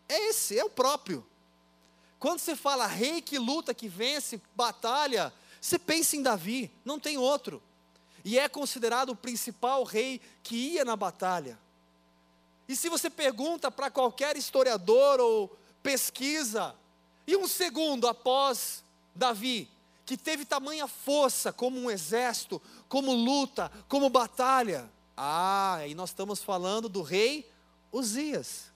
É 0.08 0.30
esse, 0.30 0.58
é 0.58 0.64
o 0.64 0.70
próprio. 0.70 1.26
Quando 2.20 2.40
se 2.40 2.56
fala 2.56 2.88
rei 2.88 3.22
que 3.22 3.38
luta, 3.38 3.74
que 3.74 3.88
vence 3.88 4.42
batalha, 4.56 5.34
você 5.62 5.78
pensa 5.78 6.16
em 6.16 6.22
Davi, 6.22 6.72
não 6.84 7.00
tem 7.00 7.18
outro 7.18 7.62
e 8.26 8.40
é 8.40 8.50
considerado 8.50 9.12
o 9.12 9.16
principal 9.16 9.84
rei 9.84 10.20
que 10.42 10.56
ia 10.56 10.84
na 10.84 10.96
batalha. 10.96 11.60
E 12.68 12.76
se 12.76 12.90
você 12.90 13.08
pergunta 13.08 13.70
para 13.70 13.92
qualquer 13.92 14.36
historiador 14.36 15.20
ou 15.20 15.56
pesquisa, 15.84 16.76
e 17.28 17.38
um 17.38 17.48
segundo 17.48 18.08
após 18.08 18.84
Davi, 19.14 19.70
que 20.06 20.16
teve 20.16 20.46
tamanha 20.46 20.88
força 20.88 21.52
como 21.52 21.80
um 21.80 21.90
exército, 21.90 22.62
como 22.88 23.14
luta, 23.14 23.72
como 23.88 24.10
batalha, 24.10 24.90
ah, 25.18 25.80
e 25.88 25.96
nós 25.96 26.10
estamos 26.10 26.44
falando 26.44 26.90
do 26.90 27.02
rei 27.02 27.50
Uzias. 27.92 28.72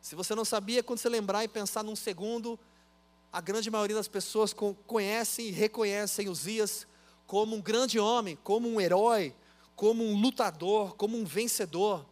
Se 0.00 0.14
você 0.14 0.34
não 0.34 0.44
sabia, 0.44 0.82
quando 0.82 0.98
você 0.98 1.08
lembrar 1.08 1.44
e 1.44 1.48
pensar 1.48 1.84
num 1.84 1.94
segundo, 1.94 2.58
a 3.32 3.40
grande 3.40 3.70
maioria 3.70 3.96
das 3.96 4.08
pessoas 4.08 4.52
conhecem 4.86 5.48
e 5.48 5.50
reconhecem 5.50 6.28
Uzias 6.28 6.86
como 7.26 7.56
um 7.56 7.60
grande 7.60 7.98
homem, 7.98 8.36
como 8.42 8.68
um 8.68 8.80
herói, 8.80 9.34
como 9.76 10.04
um 10.04 10.20
lutador, 10.20 10.94
como 10.96 11.16
um 11.16 11.24
vencedor. 11.24 12.04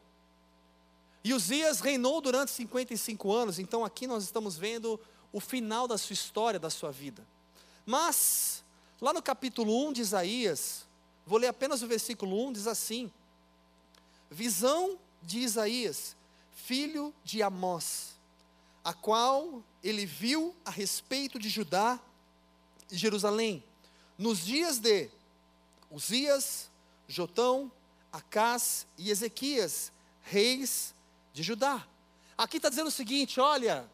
E 1.25 1.35
Uzias 1.35 1.81
reinou 1.81 2.21
durante 2.21 2.51
55 2.53 3.33
anos, 3.33 3.59
então 3.59 3.85
aqui 3.85 4.07
nós 4.07 4.25
estamos 4.25 4.57
vendo 4.57 4.99
o 5.33 5.41
final 5.41 5.87
da 5.87 5.99
sua 5.99 6.15
história, 6.15 6.59
da 6.59 6.71
sua 6.71 6.91
vida. 6.91 7.27
Mas, 7.85 8.65
lá 9.01 9.13
no 9.13 9.23
capítulo 9.23 9.89
1 9.89 9.93
de 9.95 10.01
Isaías, 10.01 10.87
vou 11.27 11.39
ler 11.39 11.49
apenas 11.49 11.83
o 11.83 11.87
versículo 11.87 12.49
1, 12.49 12.53
diz 12.53 12.67
assim: 12.67 13.13
Visão 14.31 14.99
de 15.23 15.41
Isaías, 15.41 16.17
filho 16.53 17.15
de 17.25 17.43
Amós, 17.43 18.17
a 18.85 18.93
qual 18.93 19.63
ele 19.83 20.07
viu 20.07 20.55
a 20.65 20.71
respeito 20.71 21.39
de 21.39 21.49
Judá 21.49 22.01
e 22.91 22.97
Jerusalém 22.97 23.63
nos 24.17 24.45
dias 24.45 24.79
de 24.79 25.11
Uzias, 25.91 26.71
Jotão, 27.09 27.71
Acás 28.13 28.87
e 28.97 29.11
Ezequias, 29.11 29.91
reis 30.23 30.95
de 31.33 31.43
Judá. 31.43 31.87
Aqui 32.37 32.59
está 32.59 32.69
dizendo 32.69 32.89
o 32.89 32.93
seguinte: 32.93 33.41
olha, 33.41 33.89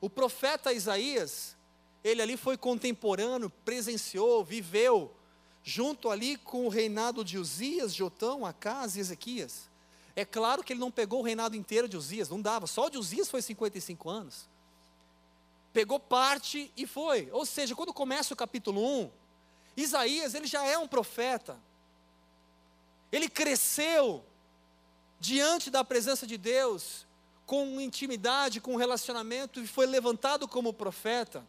o 0.00 0.08
profeta 0.08 0.72
Isaías, 0.72 1.56
ele 2.04 2.22
ali 2.22 2.36
foi 2.36 2.56
contemporâneo, 2.56 3.50
presenciou, 3.64 4.44
viveu, 4.44 5.14
junto 5.62 6.10
ali 6.10 6.36
com 6.36 6.66
o 6.66 6.68
reinado 6.68 7.24
de 7.24 7.38
Uzias, 7.38 7.94
Jotão, 7.94 8.44
Acás 8.44 8.96
e 8.96 9.00
Ezequias. 9.00 9.70
É 10.14 10.24
claro 10.24 10.62
que 10.62 10.72
ele 10.72 10.80
não 10.80 10.90
pegou 10.90 11.20
o 11.20 11.22
reinado 11.22 11.56
inteiro 11.56 11.88
de 11.88 11.96
Uzias, 11.96 12.28
não 12.28 12.40
dava, 12.40 12.66
só 12.66 12.88
de 12.88 12.98
Uzias 12.98 13.30
foi 13.30 13.40
55 13.40 14.10
anos. 14.10 14.48
Pegou 15.72 15.98
parte 15.98 16.70
e 16.76 16.86
foi. 16.86 17.30
Ou 17.32 17.46
seja, 17.46 17.74
quando 17.74 17.94
começa 17.94 18.34
o 18.34 18.36
capítulo 18.36 18.84
1, 19.04 19.10
Isaías, 19.76 20.34
ele 20.34 20.46
já 20.46 20.64
é 20.66 20.76
um 20.76 20.86
profeta. 20.86 21.58
Ele 23.10 23.28
cresceu 23.28 24.22
diante 25.18 25.70
da 25.70 25.82
presença 25.82 26.26
de 26.26 26.36
Deus, 26.36 27.06
com 27.46 27.80
intimidade, 27.80 28.60
com 28.60 28.76
relacionamento, 28.76 29.60
e 29.60 29.66
foi 29.66 29.86
levantado 29.86 30.46
como 30.46 30.72
profeta. 30.72 31.46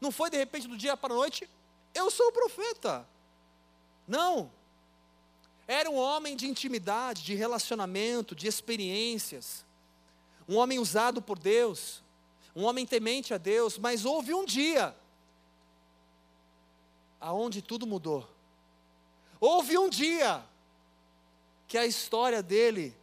Não 0.00 0.12
foi 0.12 0.30
de 0.30 0.36
repente 0.36 0.68
do 0.68 0.76
dia 0.76 0.96
para 0.96 1.12
a 1.12 1.16
noite, 1.16 1.48
eu 1.94 2.10
sou 2.10 2.28
o 2.28 2.32
profeta. 2.32 3.06
Não. 4.06 4.50
Era 5.66 5.90
um 5.90 5.96
homem 5.96 6.36
de 6.36 6.46
intimidade, 6.46 7.22
de 7.22 7.34
relacionamento, 7.34 8.34
de 8.34 8.46
experiências. 8.46 9.66
um 10.48 10.56
homem 10.56 10.78
usado 10.78 11.20
por 11.20 11.38
Deus, 11.38 12.02
um 12.56 12.64
homem 12.64 12.86
temente 12.86 13.34
a 13.34 13.38
Deus, 13.38 13.76
mas 13.76 14.06
houve 14.06 14.32
um 14.32 14.46
dia 14.46 14.96
aonde 17.20 17.60
tudo 17.60 17.86
mudou. 17.86 18.28
Houve 19.38 19.76
um 19.76 19.88
dia 19.88 20.42
que 21.66 21.76
a 21.76 21.86
história 21.86 22.42
dele, 22.42 22.96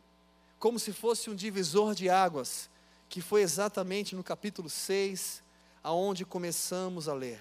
como 0.58 0.80
se 0.80 0.92
fosse 0.92 1.30
um 1.30 1.36
divisor 1.36 1.94
de 1.94 2.10
águas, 2.10 2.70
que 3.08 3.22
foi 3.22 3.42
exatamente 3.42 4.16
no 4.16 4.24
capítulo 4.24 4.70
6, 4.70 5.44
aonde 5.86 6.26
começamos 6.26 7.08
a 7.08 7.14
ler. 7.14 7.40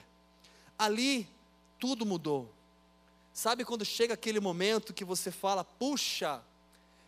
Ali 0.79 1.27
tudo 1.79 2.05
mudou. 2.05 2.53
Sabe 3.33 3.65
quando 3.65 3.87
chega 3.87 4.13
aquele 4.13 4.39
momento 4.39 4.93
que 4.93 5.05
você 5.05 5.31
fala: 5.31 5.65
"Puxa, 5.65 6.43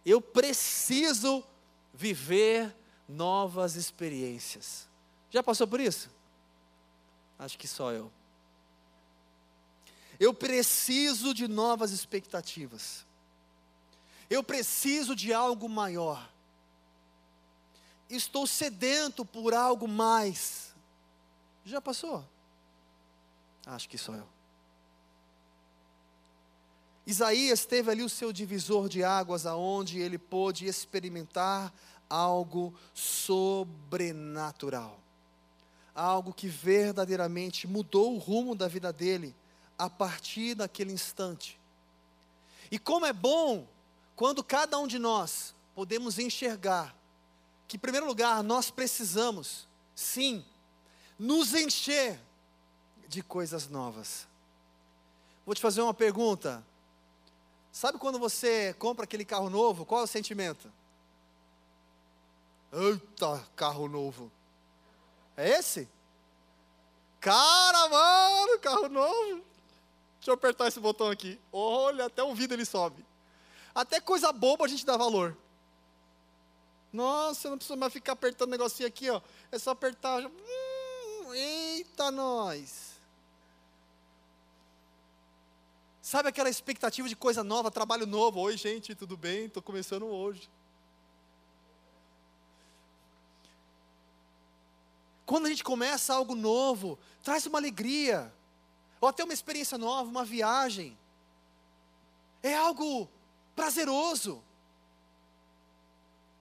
eu 0.04 0.18
preciso 0.18 1.44
viver 1.92 2.74
novas 3.06 3.76
experiências". 3.76 4.88
Já 5.30 5.42
passou 5.42 5.68
por 5.68 5.78
isso? 5.78 6.08
Acho 7.38 7.58
que 7.58 7.68
só 7.68 7.92
eu. 7.92 8.10
Eu 10.18 10.32
preciso 10.32 11.34
de 11.34 11.46
novas 11.46 11.90
expectativas. 11.90 13.04
Eu 14.30 14.42
preciso 14.42 15.14
de 15.14 15.34
algo 15.34 15.68
maior. 15.68 16.32
Estou 18.08 18.46
sedento 18.46 19.22
por 19.22 19.52
algo 19.52 19.86
mais. 19.86 20.65
Já 21.66 21.80
passou? 21.80 22.24
Acho 23.66 23.88
que 23.88 23.98
sou 23.98 24.14
eu. 24.14 24.28
Isaías 27.04 27.66
teve 27.66 27.90
ali 27.90 28.04
o 28.04 28.08
seu 28.08 28.32
divisor 28.32 28.88
de 28.88 29.02
águas, 29.02 29.46
aonde 29.46 29.98
ele 29.98 30.16
pôde 30.16 30.66
experimentar 30.66 31.74
algo 32.08 32.72
sobrenatural. 32.94 35.00
Algo 35.92 36.32
que 36.32 36.46
verdadeiramente 36.46 37.66
mudou 37.66 38.14
o 38.14 38.18
rumo 38.18 38.54
da 38.54 38.68
vida 38.68 38.92
dele 38.92 39.34
a 39.76 39.90
partir 39.90 40.54
daquele 40.54 40.92
instante. 40.92 41.58
E 42.70 42.78
como 42.78 43.06
é 43.06 43.12
bom 43.12 43.66
quando 44.14 44.44
cada 44.44 44.78
um 44.78 44.86
de 44.86 45.00
nós 45.00 45.52
podemos 45.74 46.18
enxergar 46.18 46.94
que, 47.66 47.76
em 47.76 47.80
primeiro 47.80 48.06
lugar, 48.06 48.42
nós 48.42 48.70
precisamos, 48.70 49.66
sim, 49.94 50.44
nos 51.18 51.54
encher 51.54 52.18
de 53.08 53.22
coisas 53.22 53.68
novas. 53.68 54.26
Vou 55.44 55.54
te 55.54 55.60
fazer 55.60 55.80
uma 55.80 55.94
pergunta. 55.94 56.64
Sabe 57.70 57.98
quando 57.98 58.18
você 58.18 58.74
compra 58.78 59.04
aquele 59.04 59.24
carro 59.24 59.50
novo, 59.50 59.84
qual 59.84 60.00
é 60.00 60.04
o 60.04 60.08
sentimento? 60.08 60.70
Eita, 62.72 63.46
carro 63.54 63.88
novo. 63.88 64.30
É 65.36 65.50
esse? 65.50 65.88
Cara, 67.20 67.88
mano, 67.88 68.58
carro 68.58 68.88
novo. 68.88 69.42
Deixa 70.18 70.30
eu 70.30 70.34
apertar 70.34 70.66
esse 70.66 70.80
botão 70.80 71.10
aqui. 71.10 71.38
Olha, 71.52 72.06
até 72.06 72.22
o 72.22 72.34
vidro 72.34 72.56
ele 72.56 72.64
sobe. 72.64 73.04
Até 73.74 74.00
coisa 74.00 74.32
boba 74.32 74.64
a 74.64 74.68
gente 74.68 74.84
dá 74.84 74.96
valor. 74.96 75.36
Nossa, 76.92 77.50
não 77.50 77.58
precisa 77.58 77.76
mais 77.76 77.92
ficar 77.92 78.12
apertando 78.12 78.48
o 78.48 78.52
negocinho 78.52 78.88
aqui, 78.88 79.10
ó. 79.10 79.20
É 79.52 79.58
só 79.58 79.70
apertar. 79.70 80.24
Hum, 80.24 80.30
eita, 81.34 82.10
nós. 82.10 82.96
Sabe 86.02 86.28
aquela 86.28 86.48
expectativa 86.48 87.08
de 87.08 87.16
coisa 87.16 87.42
nova, 87.42 87.70
trabalho 87.70 88.06
novo? 88.06 88.38
Oi, 88.40 88.56
gente, 88.56 88.94
tudo 88.94 89.16
bem? 89.16 89.46
Estou 89.46 89.62
começando 89.62 90.06
hoje. 90.06 90.48
Quando 95.26 95.46
a 95.46 95.48
gente 95.48 95.64
começa 95.64 96.14
algo 96.14 96.36
novo, 96.36 96.96
traz 97.24 97.44
uma 97.46 97.58
alegria, 97.58 98.32
ou 99.00 99.08
até 99.08 99.24
uma 99.24 99.34
experiência 99.34 99.76
nova, 99.76 100.08
uma 100.08 100.24
viagem. 100.24 100.96
É 102.40 102.54
algo 102.54 103.10
prazeroso. 103.56 104.40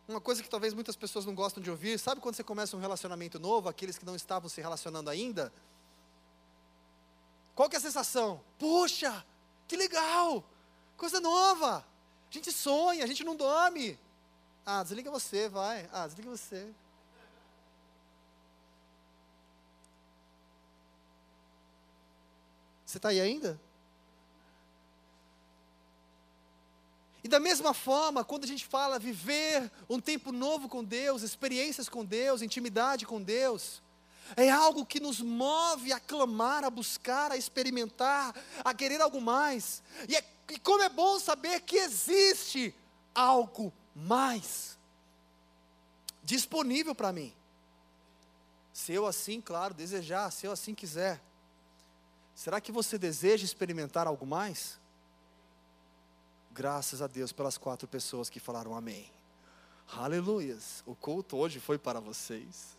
Uma 0.08 0.22
coisa 0.22 0.44
que 0.44 0.50
talvez 0.50 0.74
muitas 0.74 0.96
pessoas 0.96 1.26
não 1.26 1.34
gostam 1.34 1.62
de 1.62 1.72
ouvir, 1.72 1.98
sabe 1.98 2.22
quando 2.22 2.36
você 2.36 2.44
começa 2.44 2.78
um 2.78 2.80
relacionamento 2.80 3.40
novo, 3.40 3.68
aqueles 3.68 3.98
que 3.98 4.06
não 4.06 4.16
estavam 4.16 4.48
se 4.48 4.62
relacionando 4.62 5.10
ainda? 5.10 5.52
Qual 7.56 7.68
que 7.70 7.76
é 7.76 7.80
a 7.80 7.82
sensação? 7.82 8.42
Puxa, 8.60 9.26
que 9.68 9.76
legal! 9.76 10.44
Coisa 10.96 11.20
nova! 11.20 11.78
A 12.30 12.34
gente 12.34 12.52
sonha, 12.52 13.04
a 13.04 13.08
gente 13.08 13.24
não 13.24 13.36
dorme. 13.36 13.98
Ah, 14.66 14.84
desliga 14.84 15.10
você, 15.10 15.50
vai. 15.50 15.90
Ah, 15.92 16.06
desliga 16.06 16.30
você. 16.30 16.72
Você 22.86 22.98
está 22.98 23.10
aí 23.10 23.20
ainda? 23.20 23.60
Da 27.36 27.40
mesma 27.40 27.74
forma, 27.74 28.24
quando 28.24 28.46
a 28.46 28.48
gente 28.48 28.66
fala 28.66 28.98
viver 28.98 29.70
um 29.90 30.00
tempo 30.00 30.32
novo 30.32 30.70
com 30.70 30.82
Deus, 30.82 31.22
experiências 31.22 31.90
com 31.90 32.06
Deus, 32.06 32.42
intimidade 32.42 33.06
com 33.06 33.22
Deus, 33.22 33.84
é 34.38 34.50
algo 34.50 34.86
que 34.86 35.02
nos 35.02 35.20
move 35.20 35.92
a 35.92 36.00
clamar, 36.00 36.64
a 36.64 36.70
buscar, 36.70 37.34
a 37.34 37.38
experimentar, 37.38 38.34
a 38.64 38.74
querer 38.74 39.02
algo 39.02 39.20
mais. 39.20 39.84
E, 40.08 40.16
é, 40.16 40.24
e 40.50 40.58
como 40.58 40.82
é 40.82 40.88
bom 40.88 41.20
saber 41.20 41.60
que 41.60 41.76
existe 41.76 42.74
algo 43.14 43.74
mais 43.94 44.78
disponível 46.24 46.96
para 46.96 47.12
mim. 47.12 47.34
Se 48.72 48.94
eu 48.94 49.06
assim, 49.06 49.42
claro, 49.42 49.74
desejar, 49.74 50.32
se 50.32 50.48
eu 50.48 50.54
assim 50.54 50.74
quiser. 50.74 51.22
Será 52.34 52.62
que 52.62 52.72
você 52.72 52.98
deseja 52.98 53.44
experimentar 53.44 54.08
algo 54.08 54.26
mais? 54.26 54.80
Graças 56.56 57.02
a 57.02 57.08
Deus 57.08 57.34
pelas 57.34 57.58
quatro 57.58 57.86
pessoas 57.86 58.30
que 58.30 58.40
falaram 58.40 58.74
amém. 58.74 59.12
Aleluias. 59.92 60.82
O 60.86 60.96
culto 60.96 61.36
hoje 61.36 61.60
foi 61.60 61.78
para 61.78 62.00
vocês. 62.00 62.78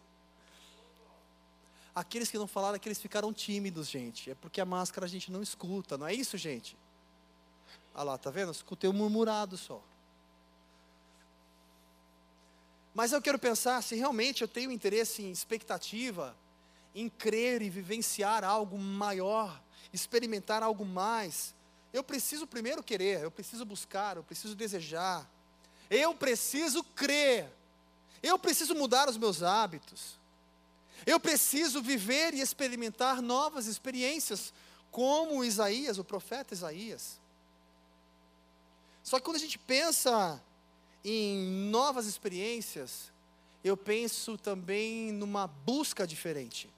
Aqueles 1.94 2.30
que 2.30 2.38
não 2.38 2.46
falaram, 2.46 2.76
aqueles 2.76 2.98
ficaram 2.98 3.34
tímidos, 3.34 3.90
gente. 3.90 4.30
É 4.30 4.34
porque 4.34 4.62
a 4.62 4.64
máscara 4.64 5.04
a 5.04 5.08
gente 5.08 5.30
não 5.30 5.42
escuta, 5.42 5.98
não 5.98 6.06
é 6.06 6.14
isso, 6.14 6.38
gente? 6.38 6.74
Ah 7.94 8.02
lá, 8.02 8.16
tá 8.16 8.30
vendo? 8.30 8.50
escutei 8.50 8.88
um 8.88 8.94
murmurado 8.94 9.58
só. 9.58 9.82
Mas 12.94 13.12
eu 13.12 13.20
quero 13.20 13.38
pensar 13.38 13.82
se 13.82 13.94
realmente 13.94 14.40
eu 14.40 14.48
tenho 14.48 14.72
interesse 14.72 15.22
em 15.22 15.30
expectativa, 15.30 16.34
em 16.94 17.10
crer 17.10 17.60
e 17.60 17.68
vivenciar 17.68 18.42
algo 18.42 18.78
maior, 18.78 19.62
experimentar 19.92 20.62
algo 20.62 20.82
mais. 20.82 21.54
Eu 21.96 22.04
preciso 22.04 22.46
primeiro 22.46 22.82
querer, 22.82 23.22
eu 23.22 23.30
preciso 23.30 23.64
buscar, 23.64 24.18
eu 24.18 24.22
preciso 24.22 24.54
desejar. 24.54 25.26
Eu 25.88 26.14
preciso 26.14 26.85
crer. 26.85 27.50
Eu 28.22 28.38
preciso 28.38 28.74
mudar 28.74 29.09
os 29.09 29.16
meus 29.16 29.42
hábitos. 29.42 30.18
Eu 31.06 31.18
preciso 31.18 31.80
viver 31.80 32.35
e 32.35 32.42
experimentar 32.42 33.22
novas 33.22 33.64
experiências, 33.64 34.52
como 34.90 35.42
Isaías, 35.42 35.96
o 35.96 36.04
profeta 36.04 36.52
Isaías. 36.52 37.18
Só 39.02 39.18
que 39.18 39.24
quando 39.24 39.37
a 39.37 39.40
gente 39.40 39.59
pensa 39.59 40.38
em 41.02 41.46
novas 41.70 42.04
experiências, 42.04 43.11
eu 43.64 43.74
penso 43.74 44.37
também 44.37 45.12
numa 45.12 45.46
busca 45.46 46.06
diferente. 46.06 46.68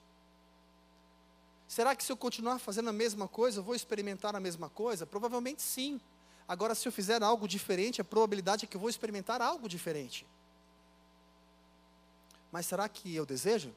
Será 1.69 1.95
que 1.95 2.03
se 2.03 2.11
eu 2.11 2.17
continuar 2.17 2.57
fazendo 2.57 2.89
a 2.89 2.91
mesma 2.91 3.27
coisa, 3.27 3.59
eu 3.59 3.63
vou 3.63 3.75
experimentar 3.75 4.35
a 4.35 4.39
mesma 4.39 4.69
coisa? 4.69 5.05
Provavelmente 5.05 5.61
sim. 5.61 6.01
Agora, 6.47 6.73
se 6.73 6.87
eu 6.87 6.91
fizer 6.91 7.21
algo 7.21 7.47
diferente, 7.47 8.01
a 8.01 8.03
probabilidade 8.03 8.65
é 8.65 8.67
que 8.67 8.75
eu 8.75 8.81
vou 8.81 8.89
experimentar 8.89 9.39
algo 9.39 9.69
diferente. 9.69 10.25
Mas 12.51 12.65
será 12.65 12.89
que 12.89 13.13
eu 13.13 13.23
desejo? 13.23 13.71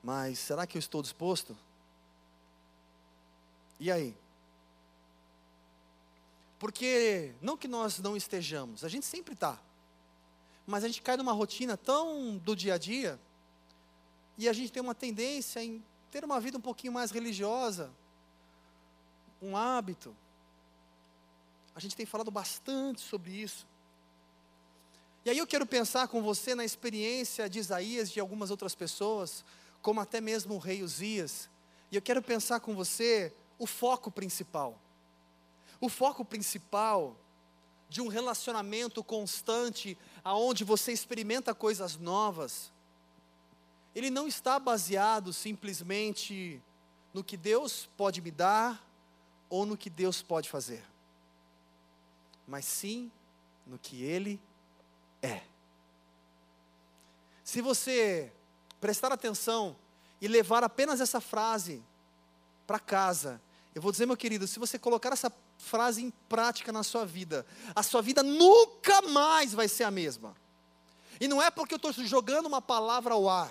Mas 0.00 0.38
será 0.38 0.64
que 0.64 0.78
eu 0.78 0.78
estou 0.78 1.02
disposto? 1.02 1.58
E 3.80 3.90
aí? 3.90 4.16
Porque 6.56 7.34
não 7.42 7.56
que 7.56 7.66
nós 7.66 7.98
não 7.98 8.16
estejamos, 8.16 8.84
a 8.84 8.88
gente 8.88 9.06
sempre 9.06 9.34
está. 9.34 9.58
Mas 10.64 10.84
a 10.84 10.86
gente 10.86 11.02
cai 11.02 11.16
numa 11.16 11.32
rotina 11.32 11.76
tão 11.76 12.38
do 12.38 12.54
dia 12.54 12.74
a 12.74 12.78
dia 12.78 13.18
e 14.38 14.48
a 14.48 14.52
gente 14.52 14.70
tem 14.70 14.80
uma 14.80 14.94
tendência 14.94 15.60
em 15.64 15.84
ter 16.10 16.24
uma 16.24 16.40
vida 16.40 16.58
um 16.58 16.60
pouquinho 16.60 16.92
mais 16.92 17.10
religiosa, 17.10 17.90
um 19.40 19.56
hábito. 19.56 20.16
A 21.74 21.80
gente 21.80 21.96
tem 21.96 22.06
falado 22.06 22.30
bastante 22.30 23.00
sobre 23.00 23.32
isso. 23.32 23.66
E 25.24 25.30
aí 25.30 25.38
eu 25.38 25.46
quero 25.46 25.66
pensar 25.66 26.08
com 26.08 26.22
você 26.22 26.54
na 26.54 26.64
experiência 26.64 27.48
de 27.50 27.58
Isaías 27.58 28.08
e 28.08 28.12
de 28.14 28.20
algumas 28.20 28.50
outras 28.50 28.74
pessoas, 28.74 29.44
como 29.82 30.00
até 30.00 30.20
mesmo 30.20 30.54
o 30.54 30.58
rei 30.58 30.82
Uzias. 30.82 31.50
E 31.90 31.96
eu 31.96 32.02
quero 32.02 32.22
pensar 32.22 32.60
com 32.60 32.74
você 32.74 33.34
o 33.58 33.66
foco 33.66 34.10
principal. 34.10 34.80
O 35.80 35.88
foco 35.88 36.24
principal 36.24 37.16
de 37.88 38.00
um 38.00 38.08
relacionamento 38.08 39.02
constante, 39.02 39.98
aonde 40.24 40.64
você 40.64 40.92
experimenta 40.92 41.54
coisas 41.54 41.96
novas, 41.96 42.72
ele 43.96 44.10
não 44.10 44.28
está 44.28 44.58
baseado 44.58 45.32
simplesmente 45.32 46.62
no 47.14 47.24
que 47.24 47.34
Deus 47.34 47.88
pode 47.96 48.20
me 48.20 48.30
dar 48.30 48.86
ou 49.48 49.64
no 49.64 49.74
que 49.74 49.88
Deus 49.88 50.20
pode 50.20 50.50
fazer, 50.50 50.84
mas 52.46 52.66
sim 52.66 53.10
no 53.66 53.78
que 53.78 54.02
Ele 54.02 54.38
é. 55.22 55.40
Se 57.42 57.62
você 57.62 58.30
prestar 58.82 59.12
atenção 59.12 59.74
e 60.20 60.28
levar 60.28 60.62
apenas 60.62 61.00
essa 61.00 61.18
frase 61.18 61.82
para 62.66 62.78
casa, 62.78 63.40
eu 63.74 63.80
vou 63.80 63.90
dizer, 63.90 64.04
meu 64.04 64.16
querido, 64.16 64.46
se 64.46 64.58
você 64.58 64.78
colocar 64.78 65.10
essa 65.10 65.32
frase 65.56 66.04
em 66.04 66.10
prática 66.28 66.70
na 66.70 66.82
sua 66.82 67.06
vida, 67.06 67.46
a 67.74 67.82
sua 67.82 68.02
vida 68.02 68.22
nunca 68.22 69.00
mais 69.00 69.54
vai 69.54 69.68
ser 69.68 69.84
a 69.84 69.90
mesma. 69.90 70.36
E 71.18 71.26
não 71.26 71.40
é 71.40 71.50
porque 71.50 71.72
eu 71.72 71.76
estou 71.76 71.94
jogando 72.04 72.44
uma 72.44 72.60
palavra 72.60 73.14
ao 73.14 73.26
ar, 73.26 73.50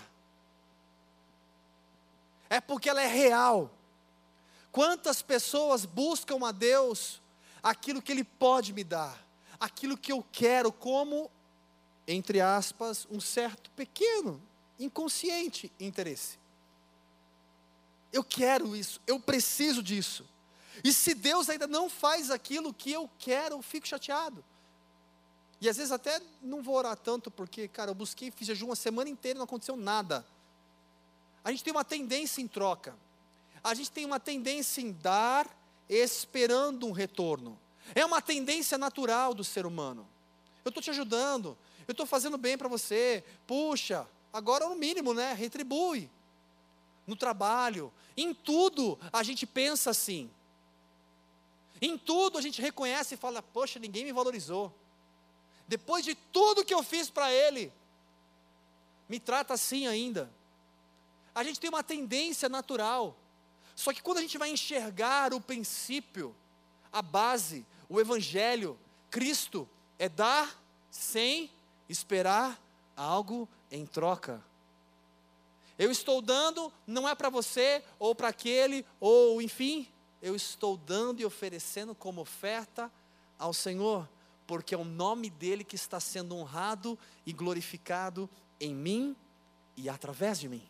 é 2.50 2.60
porque 2.62 2.90
ela 2.90 3.02
é 3.02 3.08
real. 3.08 3.72
Quantas 4.72 5.22
pessoas 5.22 5.86
buscam 5.86 6.46
a 6.46 6.52
Deus 6.52 7.22
aquilo 7.64 8.02
que 8.02 8.12
Ele 8.12 8.24
pode 8.24 8.74
me 8.74 8.84
dar, 8.84 9.26
aquilo 9.60 9.98
que 9.98 10.12
eu 10.12 10.24
quero, 10.32 10.72
como, 10.72 11.32
entre 12.08 12.42
aspas, 12.42 13.08
um 13.10 13.20
certo 13.20 13.72
pequeno, 13.72 14.42
inconsciente 14.78 15.72
interesse. 15.80 16.38
Eu 18.12 18.24
quero 18.24 18.76
isso, 18.76 19.02
eu 19.08 19.20
preciso 19.20 19.82
disso. 19.82 20.26
E 20.84 20.94
se 20.94 21.14
Deus 21.14 21.50
ainda 21.50 21.68
não 21.68 21.90
faz 21.90 22.30
aquilo 22.30 22.74
que 22.74 22.92
eu 22.92 23.10
quero, 23.18 23.56
eu 23.56 23.62
fico 23.62 23.88
chateado. 23.88 24.44
E 25.60 25.70
às 25.70 25.78
vezes 25.78 25.92
até 25.92 26.22
não 26.42 26.62
vou 26.62 26.76
orar 26.76 26.98
tanto, 26.98 27.32
porque, 27.32 27.68
cara, 27.68 27.92
eu 27.92 27.96
busquei, 27.96 28.30
fiz 28.30 28.48
jejum 28.48 28.68
uma 28.68 28.76
semana 28.76 29.10
inteira 29.10 29.38
e 29.38 29.40
não 29.40 29.46
aconteceu 29.46 29.76
nada. 29.76 30.26
A 31.46 31.52
gente 31.52 31.64
tem 31.64 31.72
uma 31.72 31.86
tendência 31.86 32.42
em 32.42 32.48
troca. 32.48 32.98
A 33.64 33.76
gente 33.76 33.92
tem 33.92 34.04
uma 34.04 34.20
tendência 34.20 34.82
em 34.82 34.92
dar, 34.92 35.48
esperando 35.88 36.88
um 36.88 36.92
retorno. 36.92 37.58
É 37.94 38.04
uma 38.04 38.20
tendência 38.20 38.80
natural 38.80 39.32
do 39.36 39.44
ser 39.44 39.64
humano. 39.64 40.08
Eu 40.64 40.70
estou 40.70 40.82
te 40.82 40.90
ajudando, 40.90 41.56
eu 41.88 41.92
estou 41.92 42.08
fazendo 42.08 42.36
bem 42.36 42.58
para 42.58 42.68
você. 42.68 43.24
Puxa, 43.46 44.08
agora 44.34 44.68
no 44.68 44.76
mínimo, 44.76 45.14
né? 45.14 45.34
Retribui. 45.34 46.10
No 47.06 47.16
trabalho, 47.16 47.94
em 48.18 48.34
tudo 48.34 48.98
a 49.14 49.22
gente 49.22 49.46
pensa 49.46 49.92
assim. 49.92 50.32
Em 51.80 51.96
tudo 51.96 52.40
a 52.40 52.42
gente 52.42 52.60
reconhece 52.60 53.14
e 53.14 53.18
fala: 53.18 53.44
Poxa, 53.44 53.78
ninguém 53.78 54.04
me 54.04 54.12
valorizou. 54.12 54.74
Depois 55.68 56.04
de 56.04 56.16
tudo 56.16 56.66
que 56.66 56.74
eu 56.74 56.82
fiz 56.82 57.08
para 57.08 57.32
ele, 57.32 57.72
me 59.08 59.20
trata 59.20 59.54
assim 59.54 59.86
ainda. 59.86 60.32
A 61.36 61.44
gente 61.44 61.60
tem 61.60 61.70
uma 61.70 61.84
tendência 61.84 62.48
natural. 62.48 63.16
Só 63.76 63.92
que 63.92 64.02
quando 64.02 64.20
a 64.20 64.22
gente 64.22 64.38
vai 64.38 64.50
enxergar 64.50 65.34
o 65.34 65.42
princípio, 65.42 66.34
a 66.92 67.02
base, 67.02 67.66
o 67.90 68.00
evangelho, 68.00 68.80
Cristo 69.12 69.68
é 70.00 70.08
dar 70.08 70.58
sem 70.90 71.52
esperar 71.90 72.60
algo 72.96 73.50
em 73.70 73.86
troca. 73.86 74.42
Eu 75.78 75.92
estou 75.92 76.22
dando, 76.22 76.72
não 76.88 77.08
é 77.08 77.14
para 77.14 77.30
você, 77.30 77.84
ou 78.00 78.16
para 78.16 78.30
aquele, 78.30 78.86
ou 78.98 79.42
enfim, 79.42 79.90
eu 80.22 80.36
estou 80.36 80.78
dando 80.78 81.20
e 81.20 81.26
oferecendo 81.26 81.94
como 81.94 82.22
oferta 82.22 82.90
ao 83.38 83.54
Senhor, 83.54 84.08
porque 84.48 84.74
é 84.74 84.78
o 84.78 84.86
nome 84.86 85.30
dele 85.30 85.66
que 85.66 85.76
está 85.76 86.00
sendo 86.00 86.36
honrado 86.36 86.98
e 87.26 87.34
glorificado 87.34 88.30
em 88.58 88.74
mim 88.74 89.16
e 89.76 89.90
através 89.90 90.40
de 90.40 90.48
mim. 90.48 90.64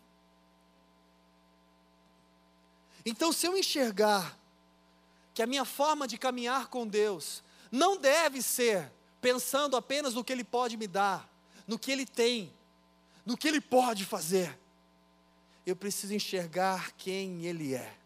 Então, 3.06 3.32
se 3.32 3.46
eu 3.46 3.56
enxergar 3.56 4.36
que 5.32 5.40
a 5.40 5.46
minha 5.46 5.64
forma 5.64 6.08
de 6.08 6.18
caminhar 6.18 6.66
com 6.66 6.84
Deus 6.84 7.40
não 7.70 7.96
deve 7.96 8.42
ser 8.42 8.92
pensando 9.20 9.76
apenas 9.76 10.14
no 10.14 10.24
que 10.24 10.32
Ele 10.32 10.42
pode 10.42 10.76
me 10.76 10.88
dar, 10.88 11.30
no 11.68 11.78
que 11.78 11.92
Ele 11.92 12.04
tem, 12.04 12.52
no 13.24 13.36
que 13.36 13.46
Ele 13.46 13.60
pode 13.60 14.04
fazer, 14.04 14.58
eu 15.64 15.76
preciso 15.76 16.14
enxergar 16.14 16.90
quem 16.92 17.46
Ele 17.46 17.74
é. 17.74 17.96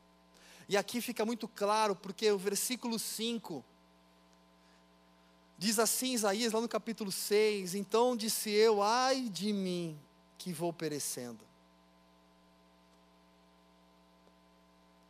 E 0.68 0.76
aqui 0.76 1.00
fica 1.00 1.24
muito 1.24 1.48
claro, 1.48 1.96
porque 1.96 2.30
o 2.30 2.38
versículo 2.38 2.98
5 2.98 3.64
diz 5.56 5.78
assim, 5.78 6.12
Isaías, 6.12 6.52
lá 6.52 6.60
no 6.60 6.68
capítulo 6.68 7.10
6: 7.10 7.74
Então 7.74 8.14
disse 8.14 8.50
eu, 8.50 8.82
ai 8.82 9.30
de 9.30 9.52
mim, 9.52 9.98
que 10.36 10.52
vou 10.52 10.72
perecendo. 10.72 11.49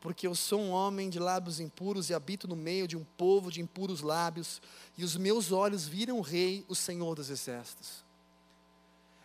Porque 0.00 0.26
eu 0.26 0.34
sou 0.34 0.60
um 0.60 0.70
homem 0.70 1.10
de 1.10 1.18
lábios 1.18 1.60
impuros 1.60 2.08
e 2.08 2.14
habito 2.14 2.48
no 2.48 2.56
meio 2.56 2.88
de 2.88 2.96
um 2.96 3.04
povo 3.04 3.52
de 3.52 3.60
impuros 3.60 4.00
lábios, 4.00 4.62
e 4.96 5.04
os 5.04 5.14
meus 5.14 5.52
olhos 5.52 5.86
viram 5.86 6.18
o 6.18 6.22
Rei, 6.22 6.64
o 6.68 6.74
Senhor 6.74 7.14
dos 7.14 7.28
Exércitos. 7.28 8.02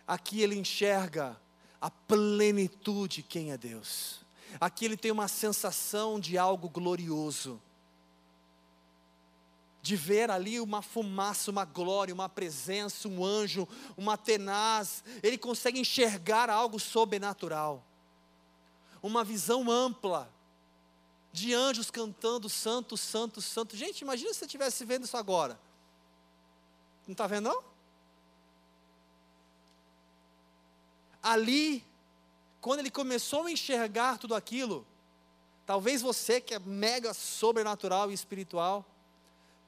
Aqui 0.06 0.42
ele 0.42 0.54
enxerga 0.54 1.40
a 1.80 1.90
plenitude 1.90 3.22
quem 3.22 3.52
é 3.52 3.56
Deus. 3.56 4.20
Aqui 4.60 4.84
ele 4.84 4.96
tem 4.96 5.10
uma 5.10 5.28
sensação 5.28 6.20
de 6.20 6.36
algo 6.36 6.68
glorioso. 6.68 7.60
De 9.80 9.96
ver 9.96 10.30
ali 10.30 10.60
uma 10.60 10.82
fumaça, 10.82 11.50
uma 11.50 11.64
glória, 11.64 12.12
uma 12.12 12.28
presença, 12.28 13.08
um 13.08 13.24
anjo, 13.24 13.66
uma 13.96 14.16
tenaz. 14.16 15.02
Ele 15.22 15.38
consegue 15.38 15.80
enxergar 15.80 16.50
algo 16.50 16.78
sobrenatural. 16.78 17.84
Uma 19.02 19.24
visão 19.24 19.70
ampla 19.70 20.35
de 21.36 21.52
anjos 21.52 21.90
cantando 21.90 22.48
santo, 22.48 22.96
santo, 22.96 23.42
santo. 23.42 23.76
Gente, 23.76 24.00
imagina 24.00 24.32
se 24.32 24.38
você 24.38 24.46
estivesse 24.46 24.86
vendo 24.86 25.04
isso 25.04 25.18
agora. 25.18 25.60
Não 27.06 27.12
está 27.12 27.26
vendo 27.26 27.50
não? 27.50 27.62
Ali 31.22 31.84
quando 32.58 32.80
ele 32.80 32.90
começou 32.90 33.44
a 33.44 33.50
enxergar 33.50 34.16
tudo 34.16 34.34
aquilo, 34.34 34.86
talvez 35.66 36.00
você 36.00 36.40
que 36.40 36.54
é 36.54 36.58
mega 36.58 37.12
sobrenatural 37.12 38.10
e 38.10 38.14
espiritual, 38.14 38.82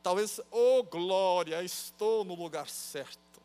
talvez, 0.03 0.41
oh 0.51 0.83
glória, 0.83 1.63
estou 1.63 2.25
no 2.25 2.35
lugar 2.35 2.67
certo. 2.71 3.43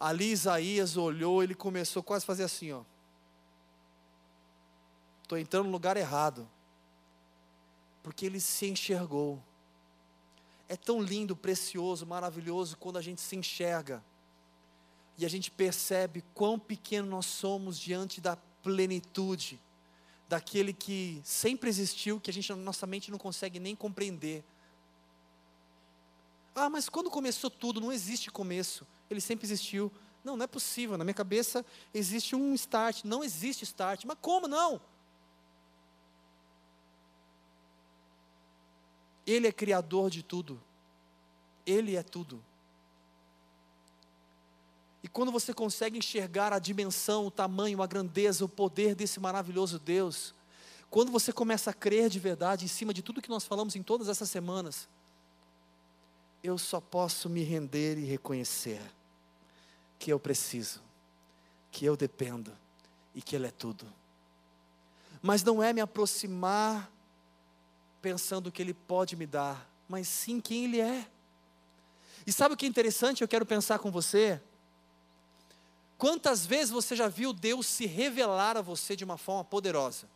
Ali 0.00 0.32
Isaías 0.32 0.96
olhou, 0.96 1.40
ele 1.40 1.54
começou 1.54 2.02
quase 2.02 2.24
a 2.24 2.26
fazer 2.26 2.42
assim, 2.42 2.72
ó. 2.72 2.82
Estou 5.32 5.40
entrando 5.40 5.64
no 5.64 5.72
lugar 5.72 5.96
errado. 5.96 6.46
Porque 8.02 8.26
ele 8.26 8.38
se 8.38 8.66
enxergou. 8.66 9.42
É 10.68 10.76
tão 10.76 11.00
lindo, 11.00 11.34
precioso, 11.34 12.04
maravilhoso 12.06 12.76
quando 12.76 12.98
a 12.98 13.00
gente 13.00 13.22
se 13.22 13.34
enxerga 13.34 14.04
e 15.16 15.24
a 15.24 15.28
gente 15.30 15.50
percebe 15.50 16.22
quão 16.34 16.58
pequeno 16.58 17.08
nós 17.08 17.24
somos 17.24 17.78
diante 17.78 18.20
da 18.20 18.36
plenitude 18.62 19.58
daquele 20.28 20.74
que 20.74 21.20
sempre 21.24 21.68
existiu, 21.68 22.20
que 22.20 22.30
a 22.30 22.32
gente 22.32 22.52
nossa 22.52 22.86
mente 22.86 23.10
não 23.10 23.18
consegue 23.18 23.58
nem 23.58 23.74
compreender. 23.74 24.44
Ah, 26.54 26.68
mas 26.68 26.90
quando 26.90 27.10
começou 27.10 27.48
tudo, 27.48 27.80
não 27.80 27.90
existe 27.90 28.30
começo. 28.30 28.86
Ele 29.08 29.20
sempre 29.20 29.46
existiu. 29.46 29.90
Não, 30.22 30.36
não 30.36 30.44
é 30.44 30.46
possível. 30.46 30.98
Na 30.98 31.04
minha 31.04 31.14
cabeça 31.14 31.64
existe 31.94 32.36
um 32.36 32.54
start. 32.54 33.04
Não 33.04 33.24
existe 33.24 33.62
start. 33.62 34.04
Mas 34.04 34.18
como 34.20 34.46
não? 34.46 34.80
Ele 39.26 39.46
é 39.46 39.52
criador 39.52 40.10
de 40.10 40.22
tudo. 40.22 40.60
Ele 41.66 41.96
é 41.96 42.02
tudo. 42.02 42.42
E 45.02 45.08
quando 45.08 45.32
você 45.32 45.52
consegue 45.52 45.98
enxergar 45.98 46.52
a 46.52 46.58
dimensão, 46.58 47.26
o 47.26 47.30
tamanho, 47.30 47.82
a 47.82 47.86
grandeza, 47.86 48.44
o 48.44 48.48
poder 48.48 48.94
desse 48.94 49.18
maravilhoso 49.18 49.78
Deus, 49.78 50.32
quando 50.88 51.10
você 51.10 51.32
começa 51.32 51.70
a 51.70 51.74
crer 51.74 52.08
de 52.08 52.20
verdade 52.20 52.64
em 52.64 52.68
cima 52.68 52.94
de 52.94 53.02
tudo 53.02 53.22
que 53.22 53.30
nós 53.30 53.44
falamos 53.44 53.74
em 53.74 53.82
todas 53.82 54.08
essas 54.08 54.30
semanas, 54.30 54.88
eu 56.42 56.56
só 56.58 56.80
posso 56.80 57.28
me 57.28 57.42
render 57.42 57.98
e 57.98 58.04
reconhecer 58.04 58.80
que 59.98 60.12
eu 60.12 60.20
preciso, 60.20 60.80
que 61.70 61.84
eu 61.84 61.96
dependo 61.96 62.52
e 63.14 63.22
que 63.22 63.34
Ele 63.34 63.46
é 63.46 63.50
tudo. 63.50 63.86
Mas 65.20 65.42
não 65.42 65.62
é 65.62 65.72
me 65.72 65.80
aproximar 65.80 66.90
pensando 68.02 68.48
o 68.48 68.52
que 68.52 68.60
Ele 68.60 68.74
pode 68.74 69.16
me 69.16 69.26
dar, 69.26 69.66
mas 69.88 70.08
sim 70.08 70.40
quem 70.40 70.64
Ele 70.64 70.80
é. 70.80 71.08
E 72.26 72.32
sabe 72.32 72.54
o 72.54 72.56
que 72.56 72.66
é 72.66 72.68
interessante? 72.68 73.22
Eu 73.22 73.28
quero 73.28 73.46
pensar 73.46 73.78
com 73.78 73.90
você 73.90 74.40
Quantas 76.02 76.44
vezes 76.44 76.70
você 76.70 76.96
já 76.96 77.06
viu 77.06 77.32
Deus 77.32 77.64
se 77.64 77.86
revelar 77.86 78.56
a 78.56 78.60
você 78.60 78.96
de 78.96 79.04
uma 79.04 79.16
forma 79.16 79.44
poderosa? 79.44 80.08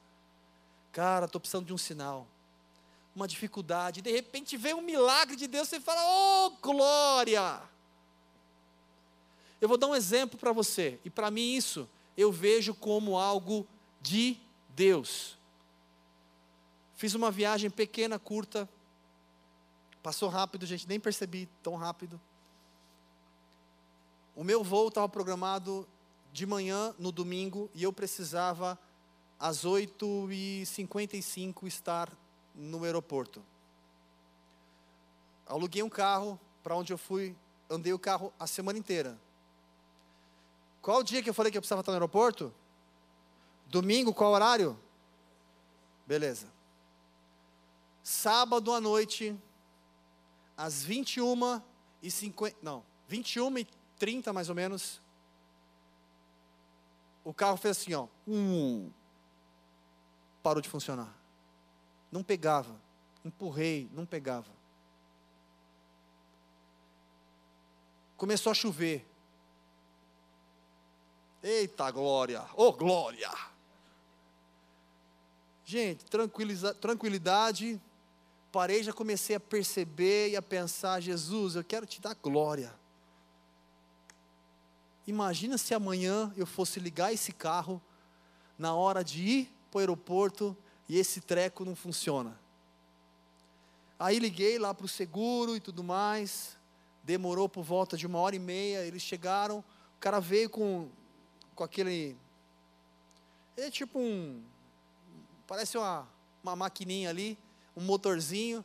Cara, 0.91 1.27
estou 1.27 1.41
precisando 1.41 1.65
de 1.65 1.73
um 1.73 1.79
sinal. 1.79 2.27
uma 3.15 3.29
dificuldade, 3.29 4.03
de 4.03 4.11
repente 4.11 4.57
vem 4.57 4.75
um 4.75 4.81
milagre 4.81 5.37
de 5.37 5.47
Deus, 5.47 5.69
você 5.69 5.79
fala, 5.79 6.01
oh 6.05 6.51
glória! 6.61 7.63
Eu 9.61 9.69
vou 9.69 9.79
dar 9.79 9.87
um 9.87 9.95
exemplo 9.95 10.37
para 10.37 10.51
você, 10.51 10.99
e 11.05 11.09
para 11.09 11.31
mim 11.31 11.55
isso 11.55 11.89
eu 12.17 12.33
vejo 12.33 12.75
como 12.75 13.17
algo 13.17 13.65
de 14.03 14.37
Deus. 14.71 15.36
Fiz 16.97 17.15
uma 17.15 17.31
viagem 17.31 17.71
pequena, 17.71 18.19
curta, 18.19 18.67
passou 20.03 20.31
rápido, 20.31 20.65
gente, 20.65 20.89
nem 20.89 20.99
percebi 20.99 21.47
tão 21.63 21.77
rápido. 21.77 22.19
O 24.35 24.43
meu 24.43 24.65
voo 24.65 24.89
estava 24.89 25.07
programado 25.07 25.87
de 26.33 26.47
manhã 26.47 26.95
no 26.99 27.13
domingo 27.13 27.69
e 27.75 27.83
eu 27.83 27.93
precisava 27.93 28.79
às 29.39 29.67
8h55 29.67 31.67
estar 31.67 32.11
no 32.55 32.83
aeroporto. 32.83 33.45
Aluguei 35.47 35.83
um 35.83 35.91
carro 35.91 36.41
para 36.63 36.75
onde 36.75 36.95
eu 36.95 36.99
fui, 36.99 37.37
andei 37.69 37.93
o 37.93 37.99
carro 37.99 38.33
a 38.41 38.47
semana 38.47 38.79
inteira. 38.79 39.21
Qual 40.81 41.01
o 41.01 41.05
dia 41.05 41.23
que 41.23 41.29
eu 41.29 41.35
falei 41.35 41.53
que 41.53 41.59
eu 41.59 41.63
precisava 41.63 41.81
estar 41.81 41.93
no 41.93 41.97
aeroporto? 41.97 42.55
Domingo, 43.67 44.15
qual 44.15 44.33
horário? 44.33 44.81
Beleza. 46.07 46.56
Sábado 48.09 48.73
à 48.73 48.81
noite, 48.81 49.37
às 50.57 50.85
21 50.85 51.61
e 52.01 52.09
50, 52.09 52.57
não, 52.63 52.85
21 53.09 53.59
e 53.59 53.65
30 53.99 54.33
mais 54.33 54.49
ou 54.49 54.55
menos, 54.55 55.03
o 57.25 57.35
carro 57.35 57.57
fez 57.57 57.79
assim, 57.79 57.95
ó, 57.95 58.07
um, 58.25 58.93
parou 60.41 60.63
de 60.63 60.69
funcionar. 60.69 61.13
Não 62.13 62.23
pegava. 62.23 62.81
Empurrei, 63.25 63.91
não 63.93 64.07
pegava. 64.07 64.53
Começou 68.17 68.53
a 68.53 68.55
chover. 68.55 69.05
Eita 71.43 71.91
glória! 71.91 72.43
Ô 72.55 72.69
oh, 72.69 72.73
glória! 72.73 73.33
Gente, 75.65 76.05
tranquilidade. 76.81 77.83
Parei, 78.51 78.83
já 78.83 78.93
comecei 78.93 79.37
a 79.37 79.41
perceber 79.41 80.31
e 80.31 80.37
a 80.37 80.43
pensar: 80.43 81.01
Jesus, 81.01 81.57
eu 81.57 81.65
quero 81.65 81.87
te 81.87 82.01
dar 82.01 82.15
glória. 82.15 82.73
Imagina 85.07 85.57
se 85.57 85.73
amanhã 85.73 86.33
eu 86.37 86.47
fosse 86.47 86.81
ligar 86.81 87.13
esse 87.13 87.33
carro 87.33 87.81
na 88.59 88.75
hora 88.75 89.05
de 89.05 89.23
ir 89.23 89.55
para 89.71 89.79
o 89.79 89.81
aeroporto 89.81 90.57
e 90.89 90.99
esse 90.99 91.21
treco 91.21 91.65
não 91.65 91.77
funciona. 91.77 92.39
Aí 93.99 94.19
liguei 94.19 94.59
lá 94.59 94.75
para 94.75 94.85
o 94.85 94.89
seguro 94.89 95.57
e 95.57 95.61
tudo 95.61 95.83
mais. 95.83 96.57
Demorou 97.03 97.49
por 97.49 97.63
volta 97.63 97.97
de 97.97 98.07
uma 98.07 98.19
hora 98.19 98.37
e 98.37 98.39
meia. 98.39 98.85
Eles 98.85 99.03
chegaram. 99.03 99.59
O 99.59 100.01
cara 100.01 100.21
veio 100.21 100.51
com, 100.51 100.89
com 101.55 101.65
aquele. 101.65 102.17
É 103.57 103.71
tipo 103.71 103.99
um. 103.99 104.43
Parece 105.47 105.79
uma, 105.79 106.07
uma 106.43 106.57
maquininha 106.57 107.09
ali. 107.09 107.39
Um 107.77 107.83
motorzinho. 107.83 108.65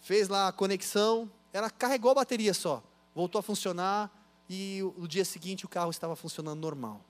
Fez 0.00 0.28
lá 0.28 0.48
a 0.48 0.52
conexão. 0.52 1.30
Ela 1.52 1.70
carregou 1.70 2.10
a 2.10 2.14
bateria 2.14 2.54
só. 2.54 2.82
Voltou 3.14 3.38
a 3.38 3.42
funcionar 3.42 4.10
e 4.48 4.80
no 4.96 5.08
dia 5.08 5.24
seguinte 5.24 5.64
o 5.64 5.68
carro 5.68 5.90
estava 5.90 6.14
funcionando 6.14 6.60
normal. 6.60 7.00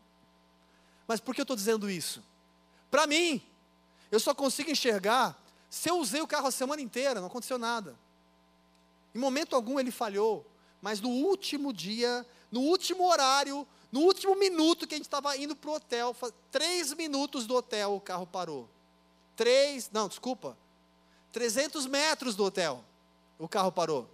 Mas 1.07 1.21
por 1.21 1.35
que 1.35 1.41
eu 1.41 1.45
estou 1.45 1.57
dizendo 1.57 1.91
isso? 1.91 2.23
Para 2.91 3.07
mim, 3.07 3.43
eu 4.11 4.19
só 4.19 4.35
consigo 4.35 4.71
enxergar 4.71 5.41
se 5.69 5.91
eu 5.91 5.99
usei 5.99 6.21
o 6.21 6.27
carro 6.27 6.47
a 6.47 6.51
semana 6.51 6.81
inteira, 6.81 7.21
não 7.21 7.27
aconteceu 7.27 7.59
nada. 7.59 7.97
Em 9.15 9.19
momento 9.19 9.55
algum 9.55 9.79
ele 9.79 9.91
falhou, 9.91 10.47
mas 10.81 11.01
no 11.01 11.09
último 11.09 11.73
dia, 11.73 12.27
no 12.51 12.61
último 12.61 13.07
horário, 13.09 13.67
no 13.91 14.01
último 14.01 14.37
minuto 14.37 14.87
que 14.87 14.95
a 14.95 14.99
gente 14.99 15.07
estava 15.07 15.37
indo 15.37 15.57
para 15.57 15.71
o 15.71 15.75
hotel, 15.75 16.17
três 16.51 16.93
minutos 16.93 17.47
do 17.47 17.55
hotel 17.55 17.95
o 17.95 18.01
carro 18.01 18.27
parou. 18.27 18.69
Três, 19.35 19.91
não, 19.93 20.09
desculpa, 20.09 20.57
300 21.37 21.85
metros 21.85 22.35
do 22.35 22.45
hotel 22.45 22.83
o 23.39 23.47
carro 23.47 23.71
parou. 23.71 24.09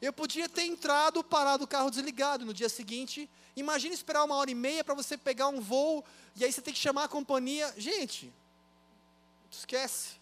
Eu 0.00 0.10
podia 0.10 0.48
ter 0.48 0.62
entrado, 0.62 1.22
parado 1.22 1.64
o 1.64 1.68
carro 1.68 1.90
desligado 1.90 2.46
no 2.46 2.54
dia 2.54 2.70
seguinte. 2.70 3.28
Imagina 3.54 3.92
esperar 3.92 4.24
uma 4.24 4.36
hora 4.36 4.50
e 4.50 4.54
meia 4.54 4.82
para 4.82 4.94
você 4.94 5.14
pegar 5.14 5.48
um 5.48 5.60
voo 5.60 6.02
e 6.34 6.42
aí 6.42 6.50
você 6.50 6.62
tem 6.62 6.72
que 6.72 6.80
chamar 6.80 7.04
a 7.04 7.08
companhia. 7.08 7.74
Gente, 7.76 8.32
esquece. 9.50 10.14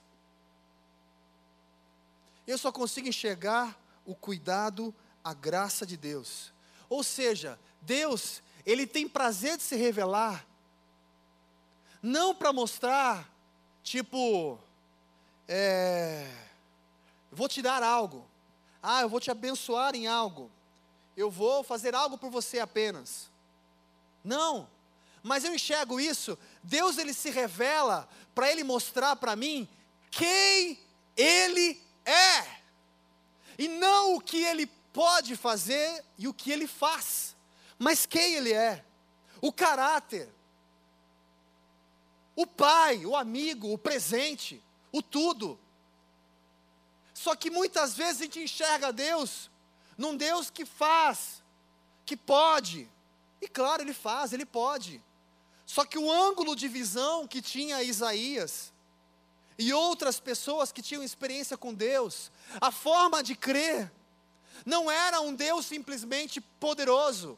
Eu 2.45 2.59
só 2.59 2.73
consigo 2.73 3.07
enxergar 3.07 3.81
o 4.05 4.17
cuidado, 4.17 4.93
a 5.23 5.33
graça 5.33 5.87
de 5.87 5.97
Deus. 5.97 6.53
Ou 6.89 7.05
seja, 7.05 7.57
Deus, 7.81 8.43
Ele 8.67 8.85
tem 8.85 9.09
prazer 9.09 9.59
de 9.59 9.63
se 9.63 9.77
revelar, 9.77 10.45
não 12.03 12.35
para 12.35 12.53
mostrar, 12.53 13.33
tipo, 13.81 14.59
é, 15.49 16.31
vou 17.31 17.49
te 17.49 17.61
dar 17.61 17.83
algo. 17.83 18.27
Ah, 18.83 19.03
eu 19.03 19.09
vou 19.09 19.21
te 19.21 19.31
abençoar 19.31 19.95
em 19.95 20.07
algo. 20.07 20.51
Eu 21.17 21.31
vou 21.31 21.63
fazer 21.63 21.95
algo 21.95 22.19
por 22.19 22.31
você 22.31 22.59
apenas. 22.59 23.31
Não. 24.23 24.69
Mas 25.23 25.43
eu 25.43 25.55
enxergo 25.55 25.99
isso, 25.99 26.39
Deus 26.63 26.99
ele 26.99 27.15
se 27.15 27.31
revela 27.31 28.07
para 28.35 28.53
ele 28.53 28.63
mostrar 28.63 29.17
para 29.17 29.35
mim 29.35 29.67
quem 30.11 30.79
ele 31.17 31.81
é. 32.05 32.61
E 33.59 33.67
não 33.67 34.17
o 34.17 34.21
que 34.21 34.45
ele 34.45 34.67
pode 34.93 35.35
fazer 35.35 36.05
e 36.19 36.29
o 36.29 36.35
que 36.35 36.53
ele 36.53 36.67
faz, 36.67 37.35
mas 37.79 38.05
quem 38.05 38.35
ele 38.35 38.53
é. 38.53 38.85
O 39.41 39.51
caráter. 39.51 40.29
O 42.37 42.47
pai, 42.47 43.07
o 43.07 43.17
amigo, 43.17 43.73
o 43.73 43.79
presente, 43.79 44.63
o 44.95 45.03
tudo. 45.03 45.59
Só 47.13 47.35
que 47.35 47.51
muitas 47.51 47.97
vezes 47.97 48.21
a 48.21 48.25
gente 48.25 48.39
enxerga 48.39 48.93
Deus 48.93 49.51
num 49.99 50.17
Deus 50.17 50.51
que 50.51 50.65
faz, 50.65 51.43
que 52.07 52.17
pode. 52.17 52.89
E 53.41 53.49
claro, 53.49 53.83
ele 53.83 53.93
faz, 53.93 54.33
ele 54.33 54.47
pode. 54.47 55.03
Só 55.67 55.85
que 55.85 55.99
o 55.99 56.11
ângulo 56.11 56.55
de 56.55 56.69
visão 56.69 57.27
que 57.27 57.43
tinha 57.43 57.83
Isaías 57.83 58.73
e 59.59 59.73
outras 59.73 60.21
pessoas 60.21 60.71
que 60.71 60.81
tinham 60.81 61.03
experiência 61.03 61.57
com 61.57 61.75
Deus, 61.75 62.31
a 62.61 62.71
forma 62.71 63.21
de 63.21 63.35
crer, 63.35 63.93
não 64.65 64.89
era 64.89 65.21
um 65.21 65.35
Deus 65.35 65.67
simplesmente 65.67 66.41
poderoso, 66.41 67.37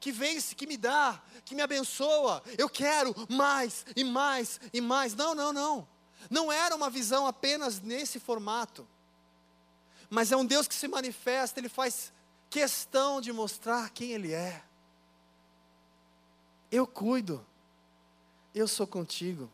que 0.00 0.10
vence, 0.10 0.54
que 0.54 0.66
me 0.66 0.78
dá, 0.78 1.20
que 1.44 1.54
me 1.54 1.60
abençoa, 1.60 2.42
eu 2.56 2.68
quero 2.68 3.14
mais 3.28 3.84
e 3.94 4.02
mais 4.04 4.58
e 4.72 4.80
mais. 4.80 5.14
Não, 5.14 5.34
não, 5.34 5.52
não. 5.52 5.91
Não 6.30 6.50
era 6.50 6.74
uma 6.74 6.90
visão 6.90 7.26
apenas 7.26 7.80
nesse 7.80 8.18
formato, 8.18 8.86
mas 10.10 10.30
é 10.30 10.36
um 10.36 10.44
Deus 10.44 10.68
que 10.68 10.74
se 10.74 10.86
manifesta, 10.86 11.58
ele 11.58 11.70
faz 11.70 12.12
questão 12.50 13.18
de 13.18 13.32
mostrar 13.32 13.88
quem 13.88 14.10
Ele 14.12 14.30
é. 14.30 14.62
Eu 16.70 16.86
cuido, 16.86 17.44
eu 18.54 18.68
sou 18.68 18.86
contigo, 18.86 19.50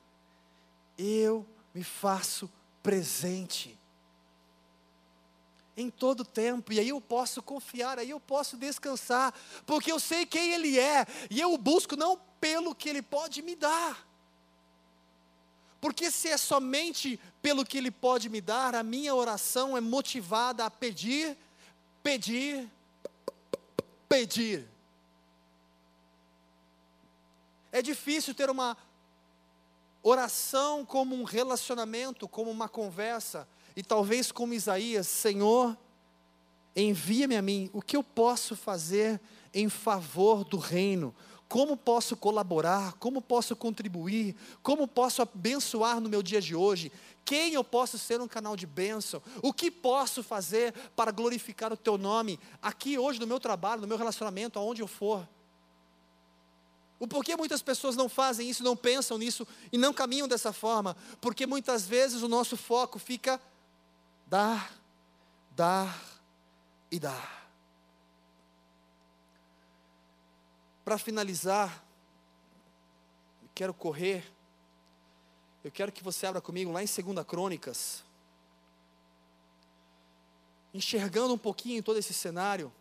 eu 0.98 1.46
me 1.72 1.85
faço 1.85 2.50
presente 2.83 3.78
em 5.76 5.90
todo 5.90 6.24
tempo, 6.24 6.72
e 6.72 6.81
aí 6.81 6.88
eu 6.88 7.00
posso 7.00 7.40
confiar, 7.40 8.00
aí 8.00 8.11
eu 8.11 8.18
posso 8.18 8.57
descansar, 8.57 9.33
porque 9.64 9.92
eu 9.92 10.00
sei 10.00 10.26
quem 10.26 10.52
Ele 10.52 10.76
é, 10.76 11.07
e 11.31 11.40
eu 11.40 11.54
o 11.54 11.59
busco 11.59 11.94
não 11.94 12.18
pelo 12.40 12.74
que 12.74 12.88
Ele 12.88 13.00
pode 13.00 13.42
me 13.42 13.54
dar, 13.54 14.08
porque 15.80 16.10
se 16.10 16.28
é 16.28 16.36
somente 16.36 17.18
pelo 17.40 17.64
que 17.64 17.78
Ele 17.78 17.90
pode 17.90 18.28
me 18.28 18.40
dar, 18.40 18.74
a 18.74 18.82
minha 18.82 19.14
oração 19.14 19.76
é 19.76 19.80
motivada 19.80 20.64
a 20.64 20.70
pedir, 20.70 21.36
pedir, 22.02 22.68
pedir. 24.08 24.66
É 27.70 27.80
difícil 27.80 28.34
ter 28.34 28.50
uma 28.50 28.76
oração 30.02 30.84
como 30.84 31.14
um 31.14 31.22
relacionamento, 31.22 32.26
como 32.26 32.50
uma 32.50 32.68
conversa, 32.68 33.46
e 33.76 33.82
talvez 33.82 34.32
como 34.32 34.54
Isaías, 34.54 35.06
Senhor, 35.06 35.76
envia-me 36.74 37.36
a 37.36 37.42
mim, 37.42 37.70
o 37.72 37.82
que 37.82 37.96
eu 37.96 38.02
posso 38.02 38.56
fazer 38.56 39.20
em 39.52 39.68
favor 39.68 40.44
do 40.44 40.56
reino? 40.56 41.14
Como 41.48 41.76
posso 41.76 42.16
colaborar? 42.16 42.92
Como 42.94 43.22
posso 43.22 43.56
contribuir? 43.56 44.37
Como 44.62 44.87
posso 44.87 45.22
abençoar 45.22 45.98
no 45.98 46.08
meu 46.08 46.22
dia 46.22 46.40
de 46.40 46.54
hoje? 46.54 46.92
Quem 47.24 47.54
eu 47.54 47.64
posso 47.64 47.98
ser 47.98 48.20
um 48.20 48.28
canal 48.28 48.54
de 48.54 48.66
bênção? 48.66 49.22
O 49.42 49.52
que 49.52 49.70
posso 49.70 50.22
fazer 50.22 50.74
para 50.94 51.11
glorificar 51.11 51.72
o 51.72 51.76
teu 51.76 51.96
nome 51.96 52.38
aqui 52.61 52.98
hoje 52.98 53.18
no 53.18 53.26
meu 53.26 53.40
trabalho, 53.40 53.80
no 53.80 53.88
meu 53.88 53.96
relacionamento, 53.96 54.58
aonde 54.58 54.82
eu 54.82 54.87
for? 54.87 55.26
O 57.00 57.06
porquê 57.06 57.37
muitas 57.37 57.62
pessoas 57.62 57.96
não 57.96 58.08
fazem 58.08 58.50
isso, 58.50 58.62
não 58.62 58.76
pensam 58.76 59.16
nisso 59.16 59.46
e 59.72 59.78
não 59.78 59.94
caminham 59.94 60.28
dessa 60.28 60.52
forma? 60.52 60.96
Porque 61.20 61.46
muitas 61.46 61.87
vezes 61.87 62.22
o 62.22 62.28
nosso 62.28 62.56
foco 62.56 62.98
fica 62.98 63.40
dar, 64.26 64.74
dar 65.54 66.02
e 66.90 66.98
dar. 66.98 67.47
Para 70.88 70.96
finalizar, 70.96 71.85
eu 73.42 73.51
quero 73.55 73.74
correr, 73.74 74.24
eu 75.62 75.70
quero 75.70 75.92
que 75.92 76.03
você 76.03 76.27
abra 76.27 76.40
comigo 76.40 76.72
lá 76.72 76.83
em 76.83 76.87
2 76.87 77.27
Crônicas, 77.27 78.03
enxergando 80.72 81.35
um 81.35 81.37
pouquinho 81.37 81.83
todo 81.83 81.98
esse 81.98 82.14
cenário, 82.14 82.72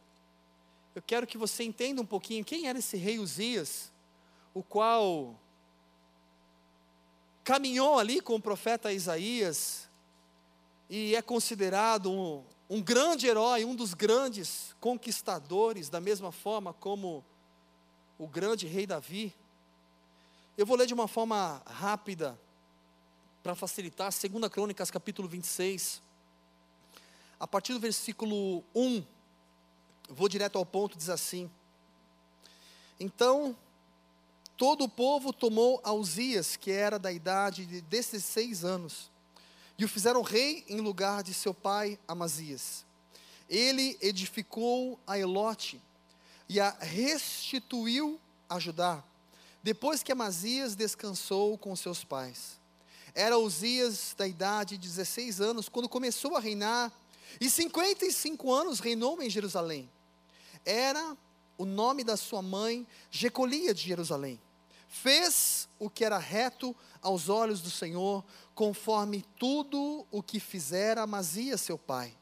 eu 0.96 1.02
quero 1.02 1.28
que 1.28 1.38
você 1.38 1.66
entenda 1.66 2.02
um 2.02 2.06
pouquinho 2.06 2.46
quem 2.46 2.70
era 2.70 2.80
esse 2.80 2.96
rei 2.96 3.20
Uzias 3.20 3.92
o 4.54 4.64
qual 4.64 5.38
caminhou 7.44 8.00
ali 8.00 8.22
com 8.22 8.36
o 8.36 8.42
profeta 8.42 8.94
Isaías 8.94 9.90
e 10.90 11.14
é 11.14 11.22
considerado 11.22 12.10
um, 12.10 12.42
um 12.70 12.82
grande 12.82 13.28
herói, 13.28 13.66
um 13.66 13.76
dos 13.76 13.94
grandes 13.94 14.74
conquistadores, 14.80 15.90
da 15.90 16.00
mesma 16.00 16.32
forma 16.32 16.72
como 16.72 17.22
o 18.18 18.28
grande 18.28 18.66
rei 18.68 18.88
Davi. 18.88 19.34
Eu 20.58 20.66
vou 20.66 20.76
ler 20.76 20.88
de 20.88 20.94
uma 20.94 21.08
forma 21.08 21.62
rápida, 21.66 22.40
para 23.44 23.56
facilitar, 23.56 24.12
2 24.12 24.52
Crônicas, 24.52 24.92
capítulo 24.92 25.28
26, 25.28 26.02
a 27.40 27.48
partir 27.48 27.74
do 27.74 27.80
versículo 27.80 28.64
1, 28.76 29.04
vou 30.10 30.28
direto 30.28 30.58
ao 30.58 30.66
ponto, 30.66 30.98
diz 30.98 31.10
assim: 31.10 31.50
Então 33.00 33.56
todo 34.58 34.84
o 34.86 34.90
povo 34.90 35.32
tomou 35.32 35.80
Ausias, 35.84 36.56
que 36.56 36.72
era 36.72 36.98
da 36.98 37.12
idade 37.12 37.66
de 37.66 37.80
16 37.82 38.66
anos, 38.66 39.12
e 39.78 39.86
o 39.86 39.88
fizeram 39.88 40.24
rei 40.24 40.66
em 40.68 40.82
lugar 40.82 41.22
de 41.22 41.34
seu 41.34 41.54
pai 41.54 42.00
Amazias. 42.08 42.84
Ele 43.48 43.98
edificou 44.02 45.00
a 45.06 45.18
Elote 45.18 45.80
e 46.50 46.60
a 46.60 46.70
restituiu 46.80 48.20
a 48.50 48.60
Judá, 48.60 49.04
depois 49.62 50.02
que 50.02 50.12
Amazias 50.12 50.76
descansou 50.76 51.58
com 51.58 51.76
seus 51.76 52.04
pais. 52.04 52.60
Era 53.14 53.38
Uzias 53.38 54.16
da 54.18 54.28
idade 54.28 54.78
de 54.78 54.88
16 54.88 55.42
anos 55.42 55.68
quando 55.68 55.90
começou 55.90 56.36
a 56.36 56.40
reinar, 56.40 56.92
e 57.42 57.50
55 57.50 58.54
anos 58.54 58.80
reinou 58.80 59.22
em 59.22 59.30
Jerusalém. 59.30 59.90
Era 60.66 61.18
o 61.58 61.66
nome 61.66 62.04
da 62.04 62.16
sua 62.16 62.42
mãe 62.42 62.88
Jecolia 63.12 63.74
de 63.74 63.82
Jerusalém 63.82 64.40
fez 64.88 65.68
o 65.78 65.90
que 65.90 66.04
era 66.04 66.18
reto 66.18 66.76
aos 67.02 67.30
olhos 67.30 67.62
do 67.62 67.70
Senhor, 67.70 68.24
conforme 68.56 69.24
tudo 69.38 70.06
o 70.10 70.24
que 70.24 70.40
fizera 70.40 71.04
Amazias 71.04 71.62
seu 71.62 71.78
pai. 71.78 72.14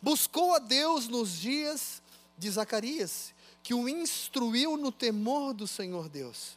Buscou 0.00 0.54
a 0.54 0.58
Deus 0.58 1.08
nos 1.08 1.38
dias 1.38 2.02
de 2.38 2.50
Zacarias, 2.50 3.34
que 3.66 3.74
o 3.74 3.88
instruiu 3.88 4.76
no 4.76 4.92
temor 4.92 5.52
do 5.52 5.66
Senhor 5.66 6.08
Deus. 6.08 6.56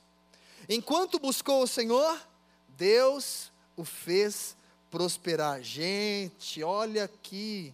Enquanto 0.70 1.18
buscou 1.18 1.64
o 1.64 1.68
Senhor, 1.68 2.22
Deus 2.78 3.52
o 3.76 3.84
fez 3.84 4.56
prosperar. 4.92 5.60
Gente, 5.64 6.62
olha 6.62 7.06
aqui. 7.06 7.74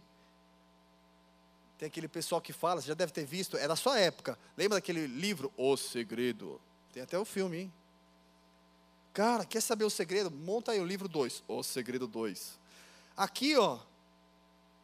Tem 1.78 1.88
aquele 1.88 2.08
pessoal 2.08 2.40
que 2.40 2.54
fala, 2.54 2.80
você 2.80 2.88
já 2.88 2.94
deve 2.94 3.12
ter 3.12 3.26
visto, 3.26 3.58
é 3.58 3.68
da 3.68 3.76
sua 3.76 4.00
época. 4.00 4.40
Lembra 4.56 4.78
daquele 4.78 5.06
livro, 5.06 5.52
O 5.58 5.76
Segredo? 5.76 6.62
Tem 6.94 7.04
até 7.04 7.20
o 7.20 7.26
filme, 7.26 7.58
hein? 7.58 7.74
Cara, 9.12 9.44
quer 9.44 9.60
saber 9.60 9.84
o 9.84 9.90
segredo? 9.90 10.32
Monta 10.32 10.72
aí 10.72 10.80
o 10.80 10.86
livro 10.86 11.10
2, 11.10 11.44
O 11.46 11.62
Segredo 11.62 12.08
2. 12.08 12.58
Aqui, 13.18 13.58
ó, 13.58 13.80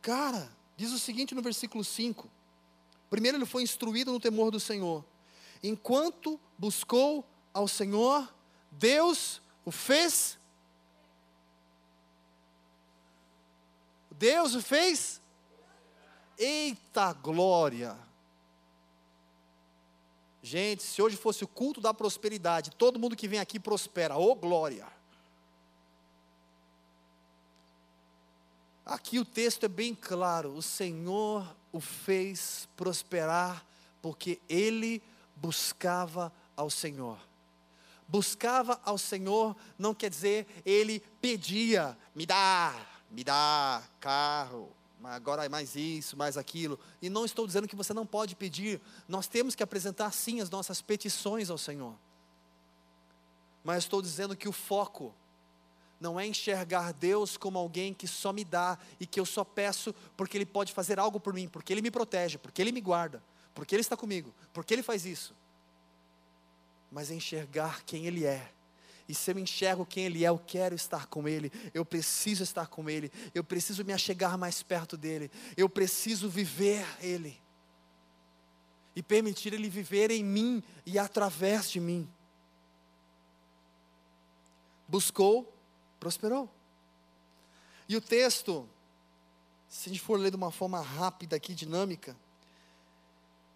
cara, 0.01 0.51
diz 0.75 0.91
o 0.91 0.99
seguinte 0.99 1.33
no 1.33 1.41
versículo 1.41 1.85
5. 1.85 2.40
Primeiro 3.11 3.37
ele 3.37 3.45
foi 3.45 3.61
instruído 3.61 4.13
no 4.13 4.21
temor 4.21 4.51
do 4.51 4.59
Senhor. 4.59 5.03
Enquanto 5.61 6.39
buscou 6.57 7.25
ao 7.53 7.67
Senhor, 7.67 8.33
Deus 8.71 9.41
o 9.65 9.69
fez. 9.69 10.39
Deus 14.11 14.55
o 14.55 14.61
fez. 14.61 15.21
Eita 16.37 17.11
glória! 17.11 17.99
Gente, 20.41 20.81
se 20.81 21.01
hoje 21.01 21.17
fosse 21.17 21.43
o 21.43 21.47
culto 21.49 21.81
da 21.81 21.93
prosperidade, 21.93 22.71
todo 22.71 22.97
mundo 22.97 23.17
que 23.17 23.27
vem 23.27 23.39
aqui 23.39 23.59
prospera, 23.59 24.17
ô 24.17 24.31
oh, 24.31 24.35
glória. 24.35 24.87
Aqui 28.85 29.19
o 29.19 29.25
texto 29.25 29.65
é 29.65 29.69
bem 29.69 29.93
claro: 29.93 30.53
o 30.55 30.61
Senhor 30.61 31.59
o 31.71 31.79
fez 31.79 32.67
prosperar, 32.75 33.65
porque 34.01 34.39
ele 34.49 35.01
buscava 35.35 36.31
ao 36.55 36.69
Senhor. 36.69 37.17
Buscava 38.07 38.79
ao 38.83 38.97
Senhor 38.97 39.55
não 39.77 39.93
quer 39.93 40.09
dizer 40.09 40.45
ele 40.65 40.99
pedia, 41.21 41.97
me 42.13 42.25
dá, 42.25 42.75
me 43.09 43.23
dá 43.23 43.81
carro, 43.99 44.69
agora 45.03 45.45
é 45.45 45.49
mais 45.49 45.75
isso, 45.75 46.17
mais 46.17 46.37
aquilo. 46.37 46.79
E 47.01 47.09
não 47.09 47.25
estou 47.25 47.47
dizendo 47.47 47.67
que 47.67 47.75
você 47.75 47.93
não 47.93 48.05
pode 48.05 48.35
pedir, 48.35 48.81
nós 49.07 49.27
temos 49.27 49.55
que 49.55 49.63
apresentar 49.63 50.11
sim 50.11 50.41
as 50.41 50.49
nossas 50.49 50.81
petições 50.81 51.49
ao 51.49 51.57
Senhor. 51.57 51.95
Mas 53.63 53.83
estou 53.83 54.01
dizendo 54.01 54.35
que 54.35 54.49
o 54.49 54.51
foco 54.51 55.13
não 56.01 56.19
é 56.19 56.27
enxergar 56.27 56.91
Deus 56.91 57.37
como 57.37 57.57
alguém 57.57 57.93
que 57.93 58.07
só 58.07 58.33
me 58.33 58.43
dá 58.43 58.77
e 58.99 59.05
que 59.05 59.19
eu 59.19 59.25
só 59.25 59.45
peço 59.45 59.93
porque 60.17 60.35
Ele 60.35 60.45
pode 60.45 60.73
fazer 60.73 60.99
algo 60.99 61.19
por 61.19 61.33
mim, 61.33 61.47
porque 61.47 61.71
Ele 61.71 61.81
me 61.81 61.91
protege, 61.91 62.37
porque 62.37 62.61
Ele 62.61 62.73
me 62.73 62.81
guarda, 62.81 63.23
porque 63.53 63.73
Ele 63.73 63.81
está 63.81 63.95
comigo, 63.95 64.33
porque 64.51 64.73
Ele 64.73 64.83
faz 64.83 65.05
isso. 65.05 65.33
Mas 66.91 67.09
é 67.09 67.13
enxergar 67.13 67.83
quem 67.85 68.05
Ele 68.05 68.25
é 68.25 68.51
e 69.11 69.13
se 69.13 69.29
eu 69.29 69.37
enxergo 69.37 69.85
quem 69.85 70.05
Ele 70.05 70.23
é, 70.23 70.29
eu 70.29 70.39
quero 70.39 70.73
estar 70.73 71.05
com 71.07 71.27
Ele, 71.27 71.51
eu 71.73 71.83
preciso 71.83 72.43
estar 72.43 72.67
com 72.67 72.89
Ele, 72.89 73.11
eu 73.35 73.43
preciso 73.43 73.83
me 73.83 73.91
achegar 73.91 74.37
mais 74.37 74.63
perto 74.63 74.95
dEle, 74.95 75.29
eu 75.57 75.67
preciso 75.67 76.29
viver 76.29 76.85
Ele, 77.01 77.37
e 78.95 79.03
permitir 79.03 79.53
Ele 79.53 79.67
viver 79.69 80.11
em 80.11 80.23
mim 80.23 80.63
e 80.85 80.97
através 80.97 81.69
de 81.69 81.79
mim. 81.79 82.09
Buscou, 84.87 85.53
prosperou. 86.01 86.49
E 87.87 87.95
o 87.95 88.01
texto, 88.01 88.67
se 89.69 89.87
a 89.87 89.93
gente 89.93 90.01
for 90.01 90.19
ler 90.19 90.31
de 90.31 90.35
uma 90.35 90.51
forma 90.51 90.81
rápida 90.81 91.35
aqui, 91.35 91.53
dinâmica, 91.53 92.17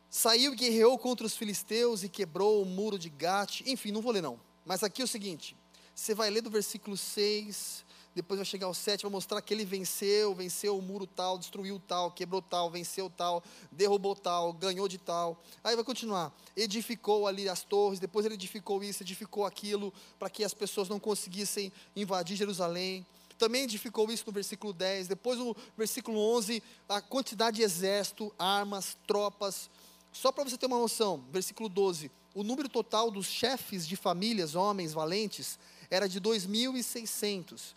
saiu 0.10 0.54
e 0.54 0.56
guerreou 0.56 0.98
contra 1.00 1.26
os 1.26 1.36
filisteus 1.36 2.04
e 2.04 2.10
quebrou 2.10 2.62
o 2.62 2.66
muro 2.66 3.00
de 3.00 3.10
Gate, 3.10 3.62
enfim, 3.66 3.92
não 3.92 4.02
vou 4.02 4.12
ler 4.12 4.22
não. 4.22 4.40
Mas 4.64 4.84
aqui 4.84 5.02
é 5.02 5.06
o 5.06 5.08
seguinte: 5.08 5.58
você 5.94 6.14
vai 6.14 6.30
ler 6.30 6.42
do 6.42 6.52
versículo 6.52 6.96
6, 6.96 7.84
depois 8.16 8.38
vai 8.38 8.46
chegar 8.46 8.68
ao 8.68 8.74
7, 8.74 9.02
vai 9.02 9.12
mostrar 9.12 9.42
que 9.42 9.54
ele 9.54 9.66
venceu, 9.66 10.34
venceu 10.34 10.78
o 10.78 10.82
muro 10.82 11.06
tal, 11.06 11.38
destruiu 11.38 11.82
tal, 11.86 12.10
quebrou 12.10 12.42
tal, 12.42 12.72
venceu 12.72 13.10
tal, 13.10 13.44
derrubou 13.70 14.16
tal, 14.16 14.54
ganhou 14.54 14.88
de 14.88 14.98
tal. 14.98 15.44
Aí 15.62 15.76
vai 15.76 15.84
continuar. 15.84 16.34
Edificou 16.56 17.28
ali 17.28 17.50
as 17.50 17.64
torres, 17.64 18.00
depois 18.00 18.26
ele 18.26 18.36
edificou 18.36 18.82
isso, 18.82 19.04
edificou 19.04 19.46
aquilo, 19.46 19.94
para 20.18 20.30
que 20.30 20.46
as 20.46 20.54
pessoas 20.54 20.88
não 20.88 21.00
conseguissem 21.00 21.72
invadir 21.94 22.38
Jerusalém. 22.38 23.06
Também 23.38 23.64
edificou 23.64 24.10
isso 24.10 24.24
no 24.26 24.32
versículo 24.32 24.72
10. 24.72 25.10
Depois, 25.10 25.38
no 25.38 25.54
versículo 25.78 26.18
11, 26.18 26.64
a 26.88 27.02
quantidade 27.02 27.58
de 27.58 27.64
exército, 27.64 28.34
armas, 28.40 28.98
tropas. 29.06 29.70
Só 30.14 30.32
para 30.32 30.46
você 30.46 30.58
ter 30.58 30.68
uma 30.68 30.80
noção, 30.80 31.22
versículo 31.32 31.68
12 31.68 32.10
o 32.36 32.44
número 32.44 32.68
total 32.68 33.10
dos 33.10 33.28
chefes 33.28 33.88
de 33.88 33.96
famílias, 33.96 34.56
homens 34.56 34.92
valentes, 34.92 35.58
era 35.90 36.08
de 36.08 36.20
2.600. 36.20 37.74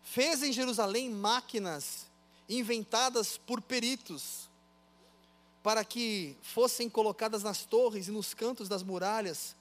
Fez 0.02 0.42
em 0.42 0.52
Jerusalém 0.52 1.08
máquinas 1.08 2.08
inventadas 2.50 3.38
por 3.38 3.62
peritos, 3.62 4.50
para 5.66 5.84
que 5.84 6.38
fossem 6.44 6.88
colocadas 6.88 7.42
nas 7.42 7.66
torres 7.66 8.08
e 8.08 8.12
nos 8.12 8.36
cantos 8.36 8.70
das 8.70 8.84
muralhas, 8.84 9.56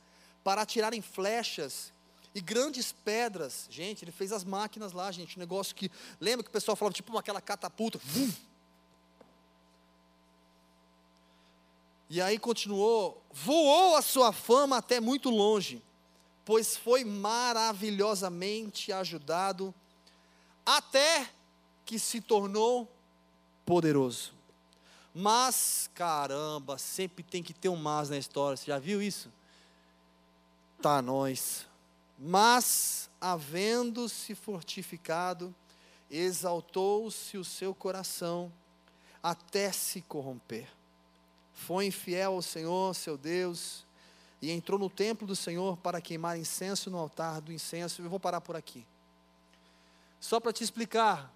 para 0.45 0.61
atirarem 0.61 1.01
flechas 1.01 1.95
e 2.35 2.43
grandes 2.43 2.93
pedras. 2.93 3.67
Gente, 3.71 4.05
ele 4.05 4.13
fez 4.13 4.31
as 4.31 4.45
máquinas 4.45 4.93
lá, 4.93 5.11
gente, 5.11 5.39
um 5.39 5.41
negócio 5.41 5.75
que. 5.75 5.91
Lembra 6.21 6.45
que 6.45 6.51
o 6.51 6.53
pessoal 6.53 6.77
falava 6.77 6.93
tipo 6.93 7.17
aquela 7.17 7.41
catapulta? 7.41 7.99
Vum. 8.05 8.31
E 12.11 12.21
aí 12.21 12.39
continuou, 12.39 13.25
voou 13.33 13.97
a 13.97 14.03
sua 14.03 14.31
fama 14.31 14.77
até 14.77 15.01
muito 15.01 15.31
longe, 15.31 15.83
pois 16.45 16.77
foi 16.77 17.03
maravilhosamente 17.03 18.93
ajudado, 18.93 19.75
até 20.67 21.31
que 21.87 21.99
se 21.99 22.21
tornou 22.21 22.87
poderoso. 23.65 24.34
Mas, 25.15 25.89
caramba, 25.95 26.77
sempre 26.77 27.23
tem 27.23 27.43
que 27.43 27.55
ter 27.55 27.69
um 27.69 27.77
mas 27.77 28.11
na 28.11 28.19
história, 28.19 28.57
você 28.57 28.67
já 28.67 28.81
viu 28.81 29.01
isso? 29.01 29.31
Tá, 30.83 31.01
nós. 31.01 31.67
Mas, 32.19 33.09
havendo-se 33.21 34.35
fortificado, 34.35 35.55
exaltou-se 36.11 37.39
o 37.39 37.45
seu 37.45 37.73
coração 37.75 38.53
até 39.23 39.71
se 39.71 40.03
corromper. 40.03 40.69
Foi 41.55 41.87
infiel 41.87 42.35
ao 42.35 42.43
Senhor, 42.43 42.95
seu 42.95 43.17
Deus, 43.17 43.87
e 44.43 44.51
entrou 44.51 44.79
no 44.79 44.91
templo 44.91 45.27
do 45.27 45.37
Senhor 45.37 45.77
para 45.79 46.01
queimar 46.01 46.39
incenso 46.39 46.91
no 46.91 46.99
altar 46.99 47.41
do 47.41 47.53
incenso. 47.53 48.03
Eu 48.03 48.11
vou 48.11 48.21
parar 48.21 48.41
por 48.41 48.57
aqui. 48.57 48.85
Só 50.21 50.41
para 50.41 50.53
te 50.53 50.65
explicar. 50.65 51.33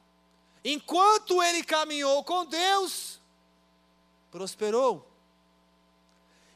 Enquanto 0.64 1.42
ele 1.42 1.62
caminhou 1.62 2.24
com 2.24 2.44
Deus, 2.44 3.17
prosperou. 4.30 5.08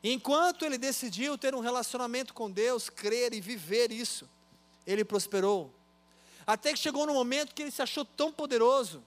Enquanto 0.02 0.64
ele 0.64 0.76
decidiu 0.76 1.38
ter 1.38 1.54
um 1.54 1.60
relacionamento 1.60 2.34
com 2.34 2.50
Deus, 2.50 2.90
crer 2.90 3.32
e 3.32 3.40
viver 3.40 3.92
isso, 3.92 4.28
ele 4.86 5.04
prosperou. 5.04 5.72
Até 6.46 6.72
que 6.72 6.78
chegou 6.78 7.06
no 7.06 7.14
momento 7.14 7.54
que 7.54 7.62
ele 7.62 7.70
se 7.70 7.82
achou 7.82 8.04
tão 8.04 8.32
poderoso, 8.32 9.02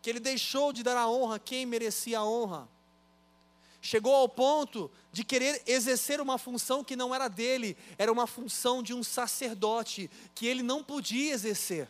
que 0.00 0.08
ele 0.08 0.20
deixou 0.20 0.72
de 0.72 0.82
dar 0.82 0.96
a 0.96 1.08
honra 1.08 1.36
a 1.36 1.38
quem 1.38 1.66
merecia 1.66 2.18
a 2.18 2.24
honra. 2.24 2.68
Chegou 3.82 4.14
ao 4.14 4.28
ponto 4.28 4.90
de 5.12 5.22
querer 5.22 5.62
exercer 5.66 6.20
uma 6.20 6.38
função 6.38 6.82
que 6.82 6.96
não 6.96 7.14
era 7.14 7.28
dele, 7.28 7.76
era 7.98 8.10
uma 8.10 8.26
função 8.26 8.82
de 8.82 8.94
um 8.94 9.02
sacerdote, 9.02 10.10
que 10.34 10.46
ele 10.46 10.62
não 10.62 10.82
podia 10.82 11.34
exercer. 11.34 11.88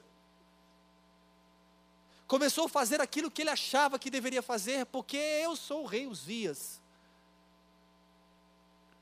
Começou 2.26 2.66
a 2.66 2.68
fazer 2.68 3.00
aquilo 3.00 3.30
que 3.30 3.42
ele 3.42 3.50
achava 3.50 3.98
que 3.98 4.10
deveria 4.10 4.42
fazer, 4.42 4.86
porque 4.86 5.16
eu 5.16 5.54
sou 5.54 5.82
o 5.82 5.86
rei 5.86 6.06
Uzias. 6.06 6.80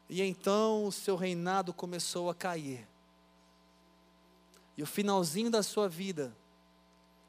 E 0.09 0.21
então 0.21 0.87
o 0.87 0.93
seu 0.93 1.17
reinado 1.17 1.73
começou 1.73 2.29
a 2.29 2.35
cair. 2.35 2.87
E 4.77 4.83
o 4.83 4.87
finalzinho 4.87 5.51
da 5.51 5.63
sua 5.63 5.89
vida 5.89 6.37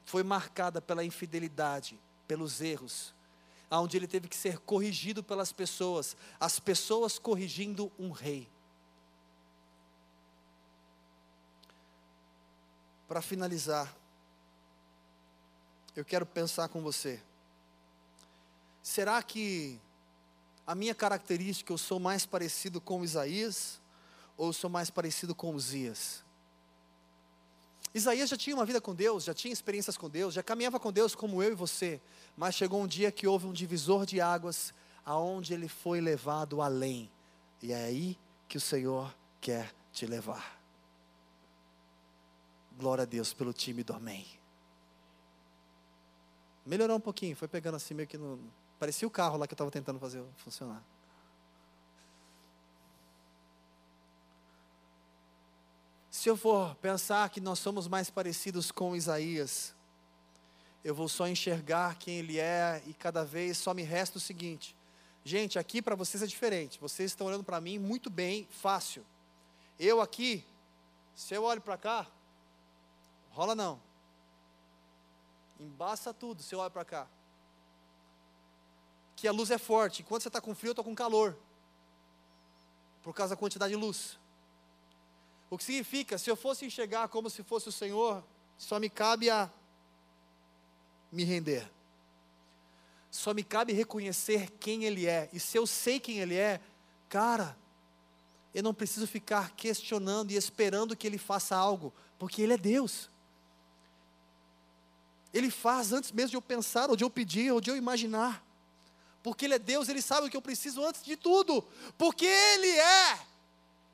foi 0.04 0.22
marcada 0.22 0.82
pela 0.82 1.04
infidelidade, 1.04 1.98
pelos 2.26 2.60
erros, 2.60 3.14
onde 3.70 3.96
ele 3.96 4.06
teve 4.06 4.28
que 4.28 4.36
ser 4.36 4.58
corrigido 4.58 5.22
pelas 5.22 5.52
pessoas, 5.52 6.16
as 6.38 6.60
pessoas 6.60 7.18
corrigindo 7.18 7.90
um 7.98 8.10
rei. 8.10 8.48
Para 13.08 13.22
finalizar, 13.22 13.94
eu 15.96 16.04
quero 16.04 16.26
pensar 16.26 16.68
com 16.68 16.82
você. 16.82 17.20
Será 18.82 19.22
que 19.22 19.80
a 20.66 20.74
minha 20.74 20.94
característica, 20.94 21.72
eu 21.72 21.78
sou 21.78 22.00
mais 22.00 22.26
parecido 22.26 22.80
com 22.80 23.04
Isaías 23.04 23.80
ou 24.36 24.52
sou 24.52 24.68
mais 24.68 24.90
parecido 24.90 25.34
com 25.34 25.54
Uzias? 25.54 26.24
Isaías 27.94 28.28
já 28.28 28.36
tinha 28.36 28.56
uma 28.56 28.66
vida 28.66 28.80
com 28.80 28.94
Deus, 28.94 29.24
já 29.24 29.32
tinha 29.32 29.52
experiências 29.52 29.96
com 29.96 30.10
Deus, 30.10 30.34
já 30.34 30.42
caminhava 30.42 30.80
com 30.80 30.92
Deus 30.92 31.14
como 31.14 31.42
eu 31.42 31.52
e 31.52 31.54
você, 31.54 32.00
mas 32.36 32.56
chegou 32.56 32.82
um 32.82 32.88
dia 32.88 33.12
que 33.12 33.26
houve 33.26 33.46
um 33.46 33.52
divisor 33.52 34.04
de 34.04 34.20
águas, 34.20 34.74
aonde 35.04 35.54
ele 35.54 35.68
foi 35.68 36.00
levado 36.00 36.60
além. 36.60 37.08
E 37.62 37.72
é 37.72 37.84
aí 37.84 38.18
que 38.48 38.56
o 38.56 38.60
Senhor 38.60 39.14
quer 39.40 39.72
te 39.92 40.06
levar. 40.06 40.60
Glória 42.76 43.02
a 43.02 43.06
Deus 43.06 43.32
pelo 43.32 43.52
time 43.52 43.84
do 43.84 43.92
Amém. 43.92 44.26
Melhorou 46.64 46.96
um 46.96 47.00
pouquinho, 47.00 47.36
foi 47.36 47.48
pegando 47.48 47.76
assim 47.76 47.94
meio 47.94 48.08
que 48.08 48.16
no, 48.16 48.38
Parecia 48.78 49.06
o 49.06 49.10
carro 49.10 49.38
lá 49.38 49.46
que 49.46 49.52
eu 49.52 49.56
estava 49.56 49.70
tentando 49.70 49.98
fazer 49.98 50.22
funcionar. 50.36 50.82
Se 56.10 56.28
eu 56.28 56.36
for 56.36 56.74
pensar 56.76 57.28
que 57.30 57.40
nós 57.40 57.58
somos 57.58 57.88
mais 57.88 58.10
parecidos 58.10 58.70
com 58.70 58.94
Isaías, 58.96 59.74
eu 60.84 60.94
vou 60.94 61.08
só 61.08 61.26
enxergar 61.26 61.96
quem 61.96 62.18
ele 62.18 62.38
é 62.38 62.82
e 62.86 62.94
cada 62.94 63.24
vez 63.24 63.58
só 63.58 63.72
me 63.74 63.82
resta 63.82 64.18
o 64.18 64.20
seguinte. 64.20 64.76
Gente, 65.24 65.58
aqui 65.58 65.80
para 65.80 65.94
vocês 65.94 66.22
é 66.22 66.26
diferente. 66.26 66.78
Vocês 66.78 67.10
estão 67.10 67.26
olhando 67.26 67.44
para 67.44 67.60
mim 67.60 67.78
muito 67.78 68.10
bem, 68.10 68.46
fácil. 68.50 69.04
Eu 69.78 70.00
aqui, 70.00 70.44
se 71.14 71.34
eu 71.34 71.42
olho 71.42 71.60
para 71.60 71.78
cá, 71.78 72.06
rola 73.30 73.54
não. 73.54 73.80
Embaça 75.64 76.12
tudo 76.12 76.42
eu 76.52 76.58
olho 76.58 76.70
para 76.70 76.84
cá 76.84 77.08
que 79.24 79.28
a 79.28 79.32
luz 79.32 79.50
é 79.50 79.56
forte. 79.56 80.02
Enquanto 80.02 80.22
você 80.22 80.28
está 80.28 80.38
com 80.38 80.54
frio, 80.54 80.68
eu 80.68 80.72
estou 80.72 80.84
com 80.84 80.94
calor. 80.94 81.34
Por 83.02 83.14
causa 83.14 83.34
da 83.34 83.40
quantidade 83.40 83.72
de 83.72 83.76
luz. 83.78 84.18
O 85.48 85.56
que 85.56 85.64
significa, 85.64 86.18
se 86.18 86.30
eu 86.30 86.36
fosse 86.36 86.66
enxergar 86.66 87.08
como 87.08 87.30
se 87.30 87.42
fosse 87.42 87.68
o 87.68 87.72
Senhor, 87.72 88.22
só 88.58 88.78
me 88.78 88.90
cabe 88.90 89.30
a 89.30 89.50
me 91.10 91.24
render. 91.24 91.70
Só 93.10 93.32
me 93.32 93.42
cabe 93.42 93.72
reconhecer 93.72 94.50
quem 94.60 94.84
Ele 94.84 95.06
é. 95.06 95.30
E 95.32 95.40
se 95.40 95.56
eu 95.56 95.66
sei 95.66 96.00
quem 96.00 96.18
Ele 96.18 96.34
é, 96.34 96.60
cara, 97.08 97.56
eu 98.54 98.62
não 98.62 98.74
preciso 98.74 99.06
ficar 99.06 99.52
questionando 99.52 100.32
e 100.32 100.36
esperando 100.36 100.94
que 100.94 101.06
Ele 101.06 101.16
faça 101.16 101.56
algo, 101.56 101.94
porque 102.18 102.42
Ele 102.42 102.52
é 102.52 102.58
Deus. 102.58 103.08
Ele 105.34 105.50
faz 105.50 105.92
antes 105.92 106.12
mesmo 106.12 106.30
de 106.30 106.36
eu 106.36 106.42
pensar, 106.42 106.88
ou 106.88 106.94
de 106.94 107.02
eu 107.02 107.10
pedir, 107.10 107.52
ou 107.52 107.60
de 107.60 107.68
eu 107.68 107.76
imaginar. 107.76 108.40
Porque 109.20 109.44
Ele 109.44 109.54
é 109.54 109.58
Deus, 109.58 109.88
Ele 109.88 110.00
sabe 110.00 110.28
o 110.28 110.30
que 110.30 110.36
eu 110.36 110.42
preciso 110.42 110.84
antes 110.84 111.02
de 111.02 111.16
tudo, 111.16 111.66
porque 111.98 112.24
Ele 112.24 112.68
é, 112.68 113.18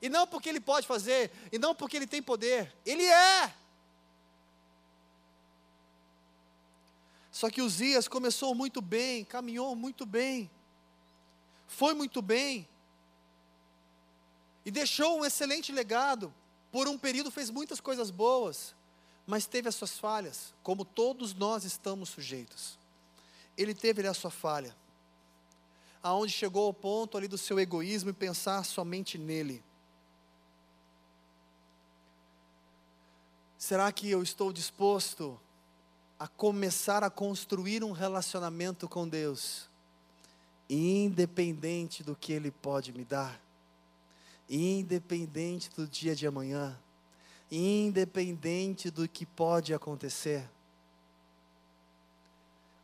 e 0.03 0.11
não 0.11 0.27
porque 0.27 0.51
Ele 0.51 0.61
pode 0.61 0.87
fazer, 0.87 1.33
e 1.51 1.59
não 1.59 1.75
porque 1.75 1.97
Ele 1.97 2.07
tem 2.07 2.23
poder, 2.23 2.77
Ele 2.85 3.05
é. 3.05 3.55
Só 7.33 7.49
que 7.49 7.63
Uzias 7.63 8.07
começou 8.07 8.55
muito 8.55 8.83
bem, 8.83 9.25
caminhou 9.25 9.75
muito 9.75 10.05
bem, 10.05 10.51
foi 11.67 11.95
muito 11.95 12.21
bem, 12.21 12.69
e 14.63 14.71
deixou 14.71 15.21
um 15.21 15.25
excelente 15.25 15.73
legado, 15.73 16.35
por 16.71 16.87
um 16.87 16.99
período 16.99 17.31
fez 17.31 17.49
muitas 17.49 17.81
coisas 17.81 18.11
boas, 18.11 18.75
mas 19.31 19.47
teve 19.47 19.69
as 19.69 19.77
suas 19.77 19.97
falhas, 19.97 20.53
como 20.61 20.85
todos 20.85 21.33
nós 21.33 21.63
estamos 21.63 22.09
sujeitos. 22.09 22.77
Ele 23.57 23.73
teve 23.73 24.05
a 24.05 24.13
sua 24.13 24.31
falha 24.31 24.75
aonde 26.03 26.33
chegou 26.33 26.67
ao 26.67 26.75
ponto 26.75 27.17
ali 27.17 27.29
do 27.29 27.39
seu 27.39 27.61
egoísmo 27.61 28.11
e 28.11 28.15
pensar 28.15 28.65
somente 28.65 29.19
nele. 29.19 29.63
Será 33.57 33.93
que 33.93 34.11
eu 34.11 34.23
estou 34.23 34.53
disposto 34.53 35.39
a 36.19 36.27
começar 36.27 37.05
a 37.05 37.11
construir 37.11 37.85
um 37.85 37.93
relacionamento 37.93 38.89
com 38.89 39.09
Deus, 39.09 39.69
independente 40.69 42.03
do 42.03 42.17
que 42.17 42.33
Ele 42.33 42.51
pode 42.51 42.93
me 42.93 43.05
dar, 43.05 43.41
independente 44.49 45.71
do 45.71 45.87
dia 45.87 46.17
de 46.17 46.27
amanhã, 46.27 46.77
independente 47.51 48.91
do 48.91 49.09
que 49.09 49.27
pode 49.27 49.75
acontecer? 49.75 50.49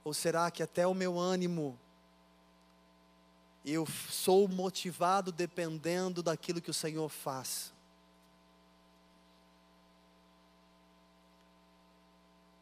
Ou 0.05 0.13
será 0.13 0.51
que 0.51 0.63
até 0.63 0.87
o 0.87 0.95
meu 0.95 1.19
ânimo 1.19 1.79
eu 3.67 3.85
sou 4.09 4.47
motivado 4.47 5.33
dependendo 5.33 6.23
daquilo 6.23 6.61
que 6.61 6.71
o 6.71 6.75
Senhor 6.75 7.09
faz. 7.09 7.73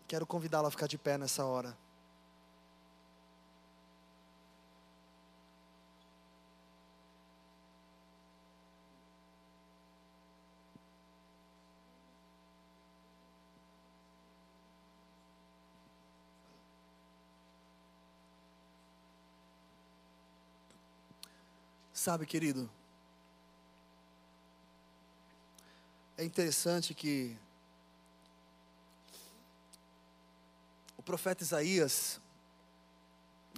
Quero 0.09 0.27
convidá-la 0.27 0.69
a 0.69 0.71
ficar 0.71 0.87
de 0.87 0.97
pé 0.97 1.19
nessa 1.19 1.45
hora. 1.45 1.77
Sabe, 22.05 22.27
querido, 22.27 22.69
É 26.19 26.23
interessante 26.23 26.93
que 26.93 27.35
o 30.99 31.03
profeta 31.03 31.43
Isaías, 31.43 32.21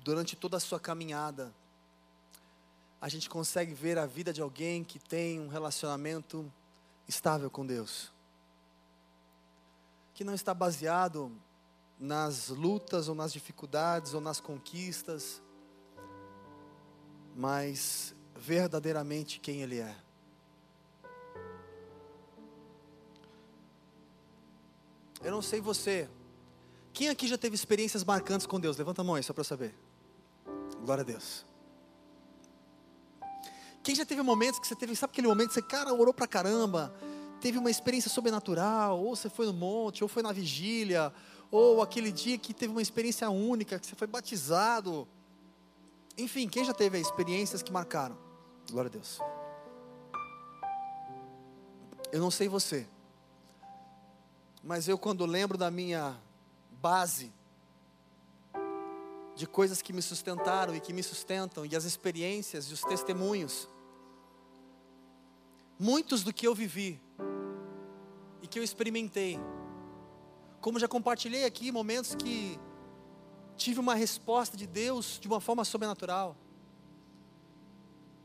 durante 0.04 0.36
toda 0.36 0.58
a 0.58 0.60
sua 0.60 0.78
caminhada, 0.78 1.52
a 3.00 3.08
gente 3.08 3.28
consegue 3.28 3.74
ver 3.74 3.98
a 3.98 4.06
vida 4.06 4.32
de 4.32 4.40
alguém 4.40 4.84
que 4.84 5.00
tem 5.00 5.40
um 5.40 5.48
relacionamento 5.48 6.48
estável 7.08 7.50
com 7.50 7.66
Deus, 7.66 8.12
que 10.14 10.22
não 10.22 10.34
está 10.34 10.54
baseado 10.54 11.32
nas 11.98 12.46
lutas 12.46 13.08
ou 13.08 13.14
nas 13.16 13.32
dificuldades 13.32 14.14
ou 14.14 14.20
nas 14.20 14.38
conquistas, 14.38 15.42
mas 17.34 18.15
verdadeiramente 18.38 19.40
quem 19.40 19.62
Ele 19.62 19.78
é. 19.78 19.96
Eu 25.22 25.30
não 25.30 25.42
sei 25.42 25.60
você. 25.60 26.08
Quem 26.92 27.08
aqui 27.08 27.26
já 27.26 27.36
teve 27.36 27.54
experiências 27.54 28.04
marcantes 28.04 28.46
com 28.46 28.60
Deus? 28.60 28.76
Levanta 28.76 29.02
a 29.02 29.04
mão 29.04 29.16
aí, 29.16 29.22
só 29.22 29.32
para 29.32 29.44
saber. 29.44 29.74
Glória 30.82 31.02
a 31.02 31.04
Deus. 31.04 31.44
Quem 33.82 33.94
já 33.94 34.04
teve 34.04 34.22
momentos 34.22 34.58
que 34.58 34.66
você 34.66 34.74
teve, 34.74 34.96
sabe 34.96 35.12
aquele 35.12 35.28
momento 35.28 35.48
que 35.48 35.54
você, 35.54 35.62
cara, 35.62 35.92
orou 35.92 36.12
pra 36.12 36.26
caramba, 36.26 36.94
teve 37.40 37.58
uma 37.58 37.70
experiência 37.70 38.10
sobrenatural, 38.10 38.98
ou 38.98 39.14
você 39.14 39.28
foi 39.28 39.46
no 39.46 39.52
monte, 39.52 40.02
ou 40.02 40.08
foi 40.08 40.22
na 40.22 40.32
vigília, 40.32 41.12
ou 41.50 41.80
aquele 41.82 42.10
dia 42.10 42.36
que 42.38 42.52
teve 42.52 42.72
uma 42.72 42.82
experiência 42.82 43.28
única, 43.30 43.78
que 43.78 43.86
você 43.86 43.94
foi 43.94 44.06
batizado. 44.06 45.06
Enfim, 46.18 46.48
quem 46.48 46.64
já 46.64 46.72
teve 46.72 46.98
experiências 46.98 47.62
que 47.62 47.70
marcaram? 47.70 48.25
Glória 48.70 48.88
a 48.88 48.92
Deus. 48.92 49.20
Eu 52.12 52.20
não 52.20 52.30
sei 52.30 52.48
você, 52.48 52.86
mas 54.62 54.88
eu, 54.88 54.98
quando 54.98 55.24
lembro 55.24 55.56
da 55.56 55.70
minha 55.70 56.16
base, 56.80 57.32
de 59.36 59.46
coisas 59.46 59.82
que 59.82 59.92
me 59.92 60.00
sustentaram 60.00 60.74
e 60.74 60.80
que 60.80 60.92
me 60.92 61.02
sustentam, 61.02 61.66
e 61.66 61.76
as 61.76 61.84
experiências 61.84 62.70
e 62.70 62.72
os 62.72 62.80
testemunhos, 62.80 63.68
muitos 65.78 66.24
do 66.24 66.32
que 66.32 66.46
eu 66.46 66.54
vivi 66.54 67.00
e 68.40 68.46
que 68.46 68.58
eu 68.58 68.62
experimentei, 68.62 69.38
como 70.60 70.80
já 70.80 70.88
compartilhei 70.88 71.44
aqui, 71.44 71.70
momentos 71.70 72.14
que 72.14 72.58
tive 73.56 73.78
uma 73.78 73.94
resposta 73.94 74.56
de 74.56 74.66
Deus 74.66 75.18
de 75.20 75.28
uma 75.28 75.40
forma 75.40 75.64
sobrenatural, 75.64 76.34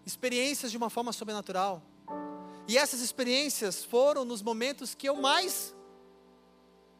experiências 0.06 0.72
de 0.72 0.78
uma 0.78 0.90
forma 0.90 1.12
sobrenatural, 1.12 1.82
e 2.68 2.78
essas 2.78 3.02
experiências 3.02 3.84
foram 3.84 4.24
nos 4.24 4.42
momentos 4.42 4.96
que 4.96 5.10
eu 5.10 5.16
mais 5.16 5.76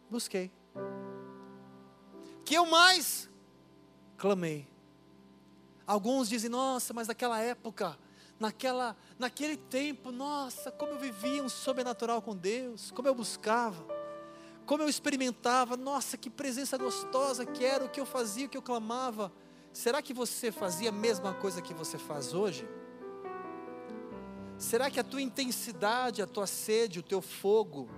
busquei. 0.10 0.52
Que 2.44 2.56
eu 2.56 2.66
mais 2.66 3.30
clamei. 4.18 4.68
Alguns 5.88 6.28
dizem, 6.28 6.50
nossa, 6.50 6.94
mas 6.94 7.08
naquela 7.08 7.40
época, 7.40 7.98
naquela, 8.40 8.98
naquele 9.18 9.56
tempo, 9.56 10.12
nossa, 10.12 10.72
como 10.72 10.94
eu 10.94 11.00
vivia 11.00 11.44
um 11.44 11.50
sobrenatural 11.50 12.22
com 12.22 12.36
Deus, 12.36 12.92
como 12.92 13.08
eu 13.08 13.16
buscava, 13.16 13.86
como 14.66 14.84
eu 14.84 14.90
experimentava, 14.90 15.78
nossa, 15.78 16.18
que 16.18 16.30
presença 16.30 16.78
gostosa 16.78 17.46
que 17.46 17.64
era, 17.64 17.86
o 17.86 17.90
que 17.90 18.00
eu 18.00 18.06
fazia, 18.06 18.46
o 18.46 18.50
que 18.50 18.58
eu 18.58 18.62
clamava. 18.62 19.32
Será 19.72 20.02
que 20.02 20.14
você 20.14 20.52
fazia 20.52 20.90
a 20.90 20.92
mesma 20.92 21.34
coisa 21.34 21.62
que 21.62 21.74
você 21.74 21.98
faz 21.98 22.34
hoje? 22.34 22.68
Será 24.62 24.92
que 24.92 25.00
a 25.00 25.04
tua 25.04 25.20
intensidade, 25.20 26.22
a 26.22 26.28
tua 26.28 26.46
sede, 26.46 27.00
o 27.00 27.04
teu 27.04 27.20
fogo 27.20 27.90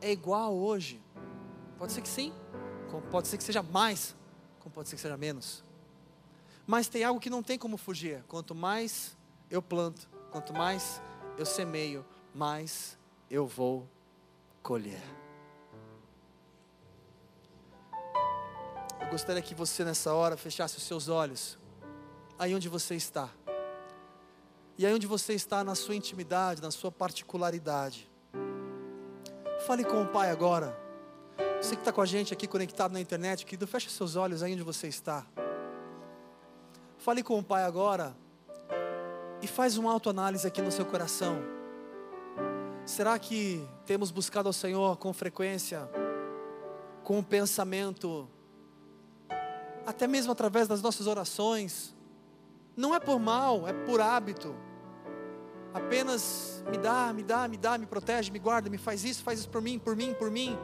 é 0.00 0.12
igual 0.12 0.54
hoje? 0.54 1.02
Pode 1.76 1.92
ser 1.92 2.00
que 2.00 2.08
sim, 2.08 2.32
pode 3.10 3.26
ser 3.26 3.36
que 3.36 3.42
seja 3.42 3.60
mais, 3.60 4.14
como 4.60 4.72
pode 4.72 4.88
ser 4.88 4.94
que 4.94 5.02
seja 5.02 5.16
menos. 5.16 5.64
Mas 6.64 6.86
tem 6.86 7.02
algo 7.02 7.18
que 7.18 7.28
não 7.28 7.42
tem 7.42 7.58
como 7.58 7.76
fugir. 7.76 8.22
Quanto 8.28 8.54
mais 8.54 9.16
eu 9.50 9.60
planto, 9.60 10.08
quanto 10.30 10.54
mais 10.54 11.02
eu 11.36 11.44
semeio, 11.44 12.06
mais 12.32 12.96
eu 13.28 13.44
vou 13.44 13.84
colher. 14.62 15.02
Eu 19.00 19.08
gostaria 19.10 19.42
que 19.42 19.56
você 19.56 19.84
nessa 19.84 20.14
hora 20.14 20.36
fechasse 20.36 20.76
os 20.76 20.84
seus 20.84 21.08
olhos, 21.08 21.58
aí 22.38 22.54
onde 22.54 22.68
você 22.68 22.94
está. 22.94 23.28
E 24.78 24.84
aí 24.84 24.92
onde 24.92 25.06
você 25.06 25.32
está 25.32 25.64
na 25.64 25.74
sua 25.74 25.94
intimidade, 25.94 26.60
na 26.60 26.70
sua 26.70 26.92
particularidade. 26.92 28.10
Fale 29.66 29.82
com 29.84 30.02
o 30.02 30.06
Pai 30.06 30.30
agora. 30.30 30.78
Você 31.62 31.74
que 31.74 31.80
está 31.80 31.90
com 31.90 32.02
a 32.02 32.06
gente 32.06 32.34
aqui 32.34 32.46
conectado 32.46 32.92
na 32.92 33.00
internet, 33.00 33.46
querido, 33.46 33.66
feche 33.66 33.88
seus 33.88 34.16
olhos 34.16 34.42
aí 34.42 34.52
onde 34.52 34.62
você 34.62 34.86
está. 34.86 35.24
Fale 36.98 37.22
com 37.22 37.38
o 37.38 37.42
Pai 37.42 37.64
agora 37.64 38.14
e 39.40 39.46
faz 39.46 39.78
uma 39.78 39.90
autoanálise 39.90 40.46
aqui 40.46 40.60
no 40.60 40.70
seu 40.70 40.84
coração. 40.84 41.38
Será 42.84 43.18
que 43.18 43.66
temos 43.86 44.10
buscado 44.10 44.48
ao 44.48 44.52
Senhor 44.52 44.98
com 44.98 45.12
frequência, 45.12 45.88
com 47.02 47.18
o 47.18 47.22
pensamento, 47.22 48.28
até 49.86 50.06
mesmo 50.06 50.32
através 50.32 50.68
das 50.68 50.82
nossas 50.82 51.06
orações? 51.06 51.94
Não 52.76 52.94
é 52.94 53.00
por 53.00 53.18
mal, 53.18 53.66
é 53.66 53.72
por 53.72 54.02
hábito. 54.02 54.65
Apenas 55.76 56.64
me 56.70 56.78
dá, 56.78 57.12
me 57.12 57.22
dá, 57.22 57.46
me 57.46 57.58
dá, 57.58 57.76
me 57.76 57.84
protege, 57.84 58.30
me 58.30 58.38
guarda, 58.38 58.70
me 58.70 58.78
faz 58.78 59.04
isso, 59.04 59.22
faz 59.22 59.40
isso 59.40 59.50
por 59.50 59.60
mim, 59.60 59.78
por 59.78 59.94
mim, 59.94 60.14
por 60.14 60.30
mim. 60.30 60.58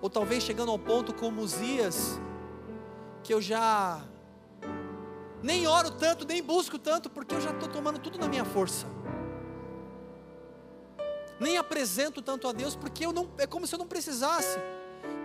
Ou 0.00 0.08
talvez 0.08 0.42
chegando 0.42 0.70
ao 0.70 0.78
ponto 0.78 1.12
como 1.12 1.42
Uzias, 1.42 2.18
que 3.22 3.34
eu 3.34 3.42
já 3.42 4.02
nem 5.42 5.66
oro 5.66 5.90
tanto, 5.90 6.26
nem 6.26 6.42
busco 6.42 6.78
tanto, 6.78 7.10
porque 7.10 7.34
eu 7.34 7.42
já 7.42 7.50
estou 7.50 7.68
tomando 7.68 7.98
tudo 7.98 8.18
na 8.18 8.26
minha 8.26 8.44
força. 8.46 8.86
Nem 11.38 11.58
apresento 11.58 12.22
tanto 12.22 12.48
a 12.48 12.52
Deus, 12.52 12.74
porque 12.74 13.04
eu 13.04 13.12
não, 13.12 13.28
é 13.36 13.46
como 13.46 13.66
se 13.66 13.74
eu 13.74 13.78
não 13.78 13.86
precisasse. 13.86 14.58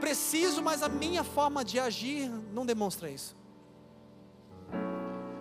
Preciso, 0.01 0.61
mas 0.61 0.83
a 0.83 0.89
minha 0.89 1.23
forma 1.23 1.63
de 1.63 1.79
agir 1.79 2.29
não 2.51 2.65
demonstra 2.65 3.09
isso. 3.09 3.37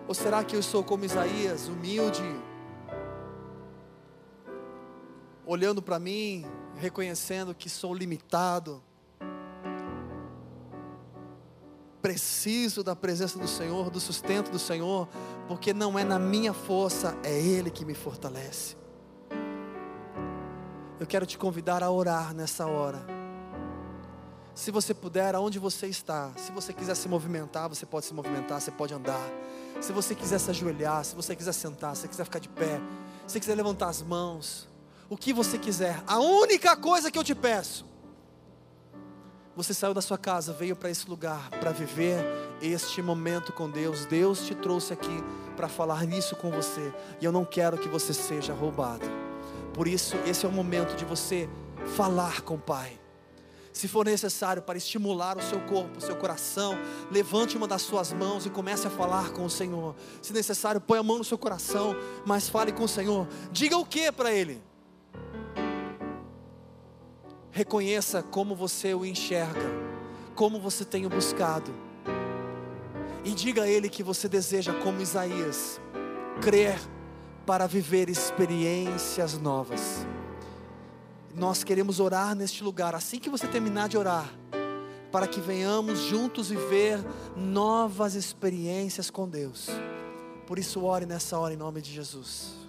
Ou 0.07 0.14
será 0.14 0.44
que 0.44 0.55
eu 0.55 0.62
sou 0.62 0.84
como 0.84 1.05
Isaías, 1.05 1.66
humilde, 1.66 2.22
olhando 5.47 5.82
para 5.82 5.99
mim, 5.99 6.47
reconhecendo 6.76 7.55
que 7.55 7.68
sou 7.68 7.95
limitado, 7.95 8.82
preciso 12.03 12.82
da 12.82 12.97
presença 12.97 13.38
do 13.38 13.47
Senhor, 13.47 13.88
do 13.88 14.01
sustento 14.01 14.51
do 14.51 14.59
Senhor, 14.59 15.09
porque 15.47 15.72
não 15.72 15.99
é 15.99 16.05
na 16.05 16.18
minha 16.18 16.53
força, 16.53 17.16
é 17.22 17.32
Ele 17.32 17.70
que 17.70 17.84
me 17.84 17.95
fortalece. 17.95 18.76
Eu 20.99 21.07
quero 21.07 21.24
te 21.24 21.38
convidar 21.38 21.82
a 21.82 21.90
orar 21.90 22.34
nessa 22.34 22.66
hora. 22.66 23.05
Se 24.55 24.70
você 24.70 24.93
puder, 24.93 25.34
aonde 25.34 25.59
você 25.59 25.86
está, 25.86 26.30
se 26.36 26.53
você 26.53 26.72
quiser 26.72 26.95
se 26.95 27.09
movimentar, 27.09 27.68
você 27.68 27.86
pode 27.86 28.05
se 28.05 28.12
movimentar, 28.12 28.61
você 28.61 28.70
pode 28.70 28.93
andar. 28.93 29.28
Se 29.80 29.93
você 29.93 30.14
quiser 30.14 30.38
se 30.38 30.51
ajoelhar, 30.51 31.05
se 31.05 31.14
você 31.14 31.34
quiser 31.34 31.53
sentar, 31.53 31.97
se 31.97 32.03
você 32.03 32.09
quiser 32.09 32.24
ficar 32.24 32.38
de 32.38 32.49
pé, 32.49 32.80
se 33.26 33.32
você 33.32 33.40
quiser 33.40 33.55
levantar 33.55 33.88
as 33.88 34.03
mãos, 34.03 34.68
o 35.12 35.16
que 35.16 35.32
você 35.32 35.58
quiser. 35.58 36.02
A 36.06 36.18
única 36.18 36.76
coisa 36.76 37.10
que 37.10 37.18
eu 37.18 37.24
te 37.24 37.34
peço 37.34 37.92
você 39.54 39.74
saiu 39.74 39.92
da 39.92 40.00
sua 40.00 40.16
casa, 40.16 40.50
veio 40.50 40.74
para 40.74 40.88
esse 40.88 41.06
lugar 41.08 41.50
para 41.50 41.72
viver 41.72 42.24
este 42.62 43.02
momento 43.02 43.52
com 43.52 43.68
Deus. 43.68 44.06
Deus 44.06 44.46
te 44.46 44.54
trouxe 44.54 44.94
aqui 44.94 45.22
para 45.56 45.68
falar 45.68 46.06
nisso 46.06 46.34
com 46.36 46.50
você. 46.50 46.92
E 47.20 47.24
eu 47.26 47.30
não 47.30 47.44
quero 47.44 47.76
que 47.76 47.86
você 47.86 48.14
seja 48.14 48.54
roubado. 48.54 49.04
Por 49.74 49.86
isso, 49.86 50.16
esse 50.26 50.46
é 50.46 50.48
o 50.48 50.52
momento 50.52 50.96
de 50.96 51.04
você 51.04 51.50
falar 51.96 52.40
com 52.40 52.54
o 52.54 52.58
Pai. 52.58 52.98
Se 53.74 53.86
for 53.88 54.06
necessário 54.06 54.62
para 54.62 54.78
estimular 54.78 55.36
o 55.36 55.42
seu 55.42 55.60
corpo, 55.60 55.98
o 55.98 56.00
seu 56.00 56.16
coração, 56.16 56.74
levante 57.10 57.54
uma 57.54 57.68
das 57.68 57.82
suas 57.82 58.10
mãos 58.10 58.46
e 58.46 58.50
comece 58.50 58.86
a 58.86 58.90
falar 58.90 59.32
com 59.32 59.44
o 59.44 59.50
Senhor. 59.50 59.94
Se 60.22 60.32
necessário, 60.32 60.80
põe 60.80 60.98
a 60.98 61.02
mão 61.02 61.18
no 61.18 61.24
seu 61.24 61.36
coração, 61.36 61.94
mas 62.24 62.48
fale 62.48 62.72
com 62.72 62.84
o 62.84 62.88
Senhor. 62.88 63.28
Diga 63.50 63.76
o 63.76 63.84
que 63.84 64.10
para 64.10 64.32
Ele? 64.32 64.71
Reconheça 67.55 68.22
como 68.22 68.57
você 68.57 68.94
o 68.94 69.05
enxerga, 69.05 69.61
como 70.34 70.59
você 70.59 70.86
tem 70.86 71.05
o 71.05 71.11
buscado. 71.11 71.70
E 73.22 73.32
diga 73.32 73.64
a 73.64 73.68
Ele 73.68 73.90
que 73.90 74.03
você 74.03 74.26
deseja, 74.26 74.72
como 74.72 75.03
Isaías, 75.03 75.78
crer 76.40 76.80
para 77.44 77.66
viver 77.66 78.09
experiências 78.09 79.38
novas. 79.38 80.07
Nós 81.34 81.62
queremos 81.62 82.00
orar 82.00 82.34
neste 82.34 82.64
lugar, 82.64 82.94
assim 82.94 83.18
que 83.18 83.28
você 83.28 83.46
terminar 83.46 83.86
de 83.86 83.98
orar, 83.98 84.32
para 85.12 85.26
que 85.26 85.40
venhamos 85.40 85.98
juntos 86.00 86.48
viver 86.48 87.05
novas 87.36 88.14
experiências 88.14 89.11
com 89.11 89.28
Deus. 89.28 89.68
Por 90.46 90.59
isso, 90.59 90.82
ore 90.82 91.05
nessa 91.05 91.38
hora 91.38 91.53
em 91.53 91.57
nome 91.59 91.82
de 91.82 91.92
Jesus. 91.92 92.61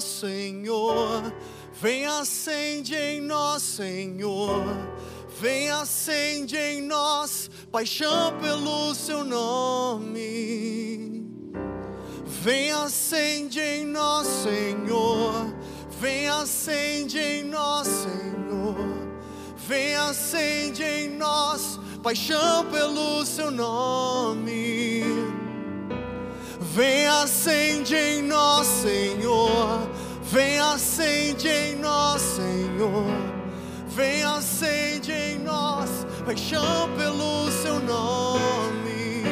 Senhor. 0.00 1.32
Vem 1.72 2.06
acende 2.06 2.94
em 2.94 3.20
nós, 3.20 3.62
Senhor. 3.62 4.64
Vem 5.40 5.70
acende 5.70 6.56
em 6.56 6.82
nós 6.82 7.50
paixão 7.70 8.38
pelo 8.40 8.94
seu 8.94 9.24
nome. 9.24 11.26
Vem 12.24 12.72
acende 12.72 13.60
em 13.60 13.86
nós, 13.86 14.26
Senhor. 14.26 15.32
Vem 16.00 16.28
acende 16.28 17.18
em 17.18 17.44
nós, 17.44 17.88
Senhor. 17.88 18.76
Vem 19.56 19.94
acende 19.94 20.82
em 20.82 21.16
nós 21.16 21.78
paixão 22.02 22.66
pelo 22.66 23.24
seu 23.24 23.50
nome. 23.50 24.81
Vem 26.74 27.06
acende 27.06 27.94
em 27.94 28.22
nós, 28.22 28.66
Senhor. 28.66 29.90
Vem 30.22 30.58
acende 30.58 31.46
em 31.46 31.76
nós, 31.76 32.22
Senhor. 32.22 33.04
Vem 33.88 34.22
acende 34.22 35.12
em 35.12 35.38
nós 35.40 36.06
paixão 36.24 36.88
pelo 36.96 37.50
seu 37.50 37.78
nome. 37.78 39.22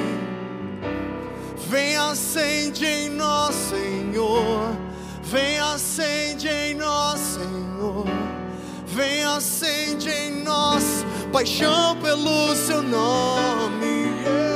Vem 1.66 1.96
acende 1.96 2.84
em 2.84 3.08
nós, 3.08 3.54
Senhor. 3.54 4.76
Vem 5.22 5.58
acende 5.60 6.46
em 6.46 6.74
nós, 6.74 7.20
Senhor. 7.20 8.04
Vem 8.86 9.24
acende 9.24 10.10
em 10.10 10.42
nós 10.42 10.84
paixão 11.32 11.96
pelo 12.02 12.54
seu 12.54 12.82
nome. 12.82 14.10
Yeah. 14.26 14.50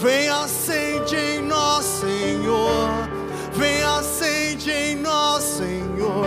Vem 0.00 0.28
acende 1.12 1.16
em 1.16 1.42
nós, 1.42 1.84
Senhor. 1.84 2.88
Vem 3.52 3.82
acende 3.82 4.70
em 4.70 4.96
nós, 4.96 5.42
Senhor. 5.42 6.26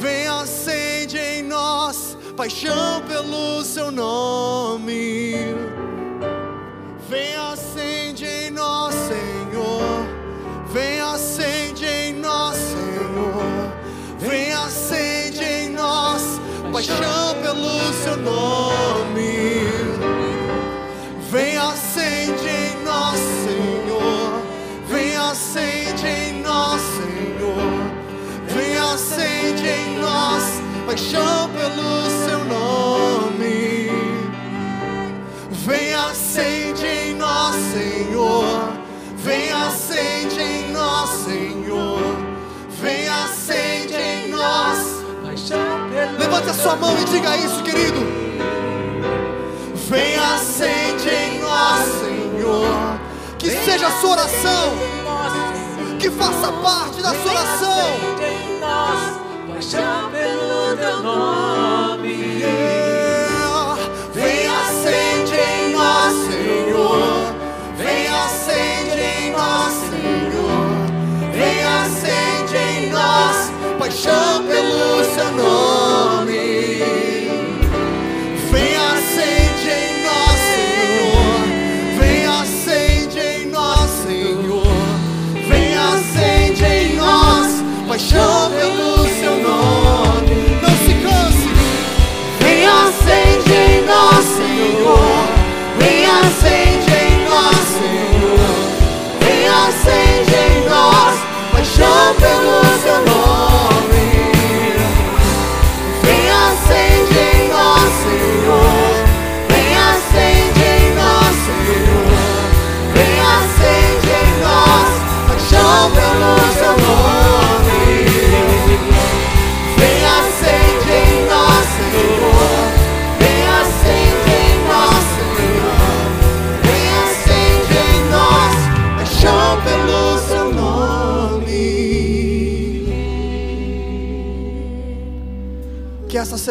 Vem 0.00 0.26
acende 0.26 1.18
em 1.18 1.42
nós 1.44 2.16
paixão 2.36 3.02
pelo 3.06 3.62
seu 3.62 3.90
nome. 3.92 5.34
Vem 7.08 7.36
acende 7.36 8.26
em 8.26 8.50
nós, 8.50 8.94
Senhor. 8.94 10.06
Vem 10.72 11.00
acende 11.00 11.86
em 11.86 12.14
nós, 12.14 12.56
Senhor. 12.56 13.72
Vem 14.18 14.52
acende 14.52 15.44
em 15.44 15.68
nós 15.70 16.22
paixão 16.72 17.34
pelo 17.42 17.92
seu 18.02 18.16
nome. 18.16 19.11
Paixão 30.92 31.48
pelo 31.48 32.26
seu 32.26 32.44
nome. 32.44 33.88
Vem 35.50 35.94
acende 35.94 36.86
em 36.86 37.14
nós, 37.14 37.56
Senhor. 37.72 38.74
Vem 39.16 39.50
acende 39.52 40.40
em 40.40 40.70
nós, 40.70 41.08
Senhor. 41.08 41.98
Vem 42.82 43.08
acende 43.08 43.94
em 43.94 44.28
nós. 44.28 45.02
Levante 46.18 46.50
a 46.50 46.54
sua 46.54 46.76
mão 46.76 46.94
e 47.00 47.04
diga 47.06 47.38
isso, 47.38 47.62
querido. 47.62 48.00
Vem 49.88 50.16
acende 50.16 51.08
em 51.08 51.40
nós, 51.40 51.86
Senhor. 52.02 53.00
Que 53.38 53.50
seja 53.50 53.86
a 53.86 53.92
sua 53.92 54.10
oração. 54.10 54.76
Que 55.98 56.10
faça 56.10 56.52
parte 56.52 57.00
da 57.00 57.14
sua 57.14 57.30
oração. 57.30 59.21
Paixão 59.62 60.10
pelo 60.10 60.76
teu 60.76 61.02
nome. 61.04 61.62
Yeah. 61.62 61.71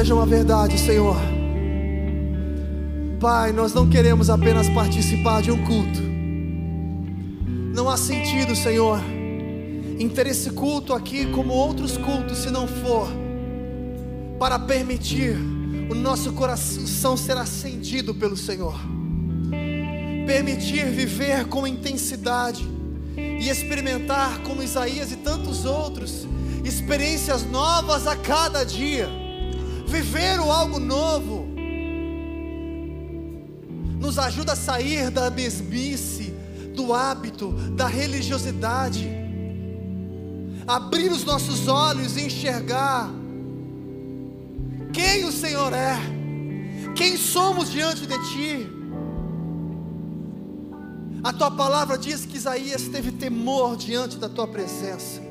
Seja 0.01 0.15
uma 0.15 0.25
verdade, 0.25 0.79
Senhor. 0.79 1.15
Pai, 3.19 3.51
nós 3.51 3.71
não 3.71 3.87
queremos 3.87 4.31
apenas 4.31 4.67
participar 4.67 5.43
de 5.43 5.51
um 5.51 5.63
culto. 5.63 6.01
Não 7.71 7.87
há 7.87 7.95
sentido, 7.95 8.55
Senhor, 8.55 8.99
em 9.99 10.09
ter 10.09 10.25
esse 10.25 10.49
culto 10.49 10.95
aqui 10.95 11.27
como 11.27 11.53
outros 11.53 11.97
cultos, 11.97 12.39
se 12.39 12.49
não 12.49 12.67
for 12.67 13.07
para 14.39 14.57
permitir 14.57 15.35
o 15.87 15.93
nosso 15.93 16.33
coração 16.33 17.15
ser 17.15 17.37
acendido 17.37 18.15
pelo 18.15 18.35
Senhor, 18.35 18.73
permitir 20.25 20.87
viver 20.87 21.45
com 21.45 21.67
intensidade 21.67 22.67
e 23.15 23.47
experimentar, 23.47 24.39
como 24.39 24.63
Isaías 24.63 25.11
e 25.11 25.17
tantos 25.17 25.63
outros, 25.63 26.27
experiências 26.65 27.43
novas 27.43 28.07
a 28.07 28.15
cada 28.15 28.63
dia, 28.63 29.20
viver 29.91 30.39
o 30.39 30.49
algo 30.49 30.79
novo, 30.79 31.45
nos 33.99 34.17
ajuda 34.17 34.53
a 34.53 34.55
sair 34.55 35.11
da 35.11 35.29
mesmice, 35.29 36.33
do 36.73 36.93
hábito, 36.93 37.51
da 37.75 37.87
religiosidade, 37.87 39.07
abrir 40.65 41.11
os 41.11 41.25
nossos 41.25 41.67
olhos 41.67 42.15
e 42.15 42.21
enxergar 42.21 43.11
quem 44.93 45.25
o 45.25 45.31
Senhor 45.31 45.73
é, 45.73 45.97
quem 46.95 47.17
somos 47.17 47.69
diante 47.69 48.07
de 48.07 48.17
Ti. 48.31 48.69
A 51.23 51.31
tua 51.33 51.51
palavra 51.51 51.97
diz 51.97 52.25
que 52.25 52.37
Isaías 52.37 52.87
teve 52.87 53.11
temor 53.11 53.75
diante 53.75 54.17
da 54.17 54.27
tua 54.27 54.47
presença, 54.47 55.21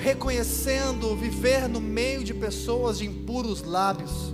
reconhecendo 0.00 1.14
viver 1.14 1.68
no 1.68 1.80
meio 1.80 2.24
de 2.24 2.32
pessoas 2.32 2.98
de 2.98 3.06
impuros 3.06 3.62
lábios, 3.62 4.32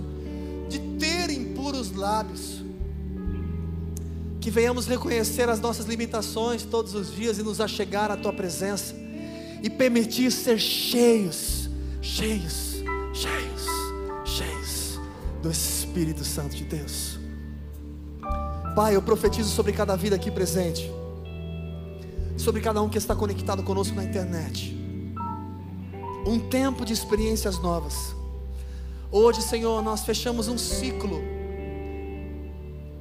de 0.69 0.79
ter 0.97 1.29
impuros 1.29 1.91
lábios. 1.91 2.63
Que 4.39 4.49
venhamos 4.49 4.87
reconhecer 4.87 5.49
as 5.49 5.59
nossas 5.59 5.85
limitações 5.85 6.63
todos 6.63 6.95
os 6.95 7.13
dias 7.13 7.37
e 7.37 7.43
nos 7.43 7.59
achegar 7.59 8.09
à 8.09 8.15
tua 8.15 8.31
presença 8.31 8.95
e 9.61 9.69
permitir 9.69 10.31
ser 10.31 10.57
cheios, 10.57 11.69
cheios, 12.01 12.81
cheios, 13.13 13.65
cheios 14.23 14.99
do 15.41 15.51
Espírito 15.51 16.23
Santo 16.23 16.55
de 16.55 16.63
Deus. 16.63 17.19
Pai, 18.73 18.95
eu 18.95 19.01
profetizo 19.01 19.49
sobre 19.49 19.73
cada 19.73 19.97
vida 19.97 20.15
aqui 20.15 20.31
presente, 20.31 20.89
sobre 22.37 22.61
cada 22.61 22.81
um 22.81 22.87
que 22.87 22.97
está 22.97 23.13
conectado 23.13 23.63
conosco 23.63 23.95
na 23.95 24.03
internet. 24.05 24.86
Um 26.27 26.39
tempo 26.39 26.83
de 26.83 26.91
experiências 26.91 27.57
novas. 27.57 28.13
Hoje, 29.09 29.41
Senhor, 29.41 29.81
nós 29.81 30.03
fechamos 30.03 30.49
um 30.49 30.57
ciclo 30.57 31.21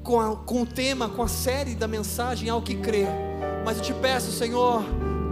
com, 0.05 0.21
a, 0.21 0.37
com 0.37 0.63
o 0.63 0.67
tema, 0.67 1.09
com 1.09 1.25
a 1.25 1.27
série 1.27 1.75
da 1.75 1.89
mensagem 1.89 2.49
ao 2.49 2.63
que 2.63 2.77
crer. 2.77 3.09
Mas 3.65 3.79
eu 3.79 3.83
te 3.83 3.93
peço, 3.95 4.31
Senhor, 4.31 4.85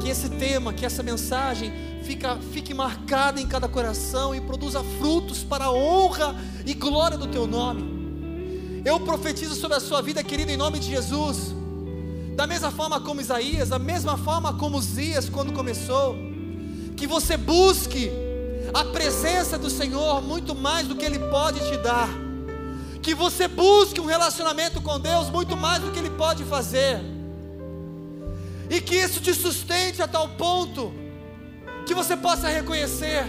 que 0.02 0.08
esse 0.08 0.28
tema, 0.28 0.72
que 0.72 0.84
essa 0.84 1.04
mensagem 1.04 1.72
fica, 2.02 2.36
fique 2.52 2.74
marcada 2.74 3.40
em 3.40 3.46
cada 3.46 3.68
coração 3.68 4.34
e 4.34 4.40
produza 4.40 4.82
frutos 4.98 5.44
para 5.44 5.66
a 5.66 5.72
honra 5.72 6.34
e 6.66 6.74
glória 6.74 7.16
do 7.16 7.28
teu 7.28 7.46
nome. 7.46 8.82
Eu 8.84 8.98
profetizo 8.98 9.54
sobre 9.54 9.76
a 9.76 9.80
sua 9.80 10.02
vida, 10.02 10.20
querido, 10.24 10.50
em 10.50 10.56
nome 10.56 10.80
de 10.80 10.90
Jesus. 10.90 11.54
Da 12.34 12.44
mesma 12.44 12.72
forma 12.72 13.00
como 13.00 13.20
Isaías, 13.20 13.68
da 13.68 13.78
mesma 13.78 14.18
forma 14.18 14.52
como 14.54 14.82
Zias 14.82 15.28
quando 15.28 15.52
começou, 15.52 16.33
que 16.96 17.06
você 17.06 17.36
busque 17.36 18.10
a 18.72 18.84
presença 18.84 19.58
do 19.58 19.70
Senhor 19.70 20.22
muito 20.22 20.54
mais 20.54 20.86
do 20.86 20.96
que 20.96 21.04
Ele 21.04 21.18
pode 21.18 21.60
te 21.68 21.76
dar. 21.78 22.08
Que 23.02 23.14
você 23.14 23.46
busque 23.46 24.00
um 24.00 24.06
relacionamento 24.06 24.80
com 24.80 24.98
Deus 24.98 25.28
muito 25.30 25.56
mais 25.56 25.82
do 25.82 25.90
que 25.90 25.98
Ele 25.98 26.10
pode 26.10 26.44
fazer. 26.44 27.00
E 28.70 28.80
que 28.80 28.96
isso 28.96 29.20
te 29.20 29.34
sustente 29.34 30.00
a 30.02 30.08
tal 30.08 30.28
ponto 30.30 30.92
que 31.86 31.94
você 31.94 32.16
possa 32.16 32.48
reconhecer 32.48 33.24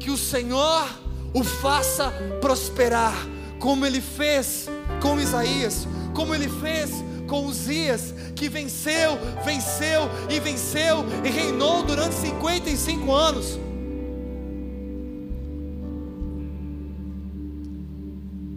que 0.00 0.10
o 0.10 0.16
Senhor 0.16 0.88
o 1.32 1.44
faça 1.44 2.12
prosperar, 2.40 3.14
como 3.58 3.86
Ele 3.86 4.00
fez 4.00 4.68
com 5.00 5.20
Isaías, 5.20 5.86
como 6.14 6.34
Ele 6.34 6.48
fez 6.48 6.90
com 7.28 7.46
Uzias, 7.46 8.12
que 8.34 8.48
venceu, 8.48 9.16
venceu 9.44 10.10
e 10.28 10.40
venceu 10.40 11.04
e 11.24 11.28
reinou 11.28 11.84
durante 11.84 12.14
55 12.14 13.12
anos. 13.12 13.58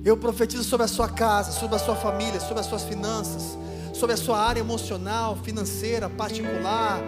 Eu 0.03 0.17
profetizo 0.17 0.63
sobre 0.63 0.85
a 0.85 0.87
sua 0.87 1.09
casa, 1.09 1.51
sobre 1.51 1.75
a 1.75 1.79
sua 1.79 1.95
família, 1.95 2.39
sobre 2.39 2.61
as 2.61 2.65
suas 2.65 2.83
finanças, 2.83 3.55
sobre 3.93 4.15
a 4.15 4.17
sua 4.17 4.39
área 4.39 4.59
emocional, 4.59 5.37
financeira, 5.43 6.09
particular, 6.09 6.99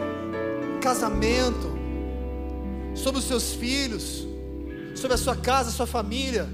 casamento, 0.79 1.73
sobre 2.93 3.19
os 3.19 3.25
seus 3.25 3.53
filhos, 3.53 4.27
sobre 4.95 5.15
a 5.15 5.17
sua 5.17 5.35
casa, 5.35 5.69
a 5.69 5.73
sua 5.73 5.87
família. 5.87 6.47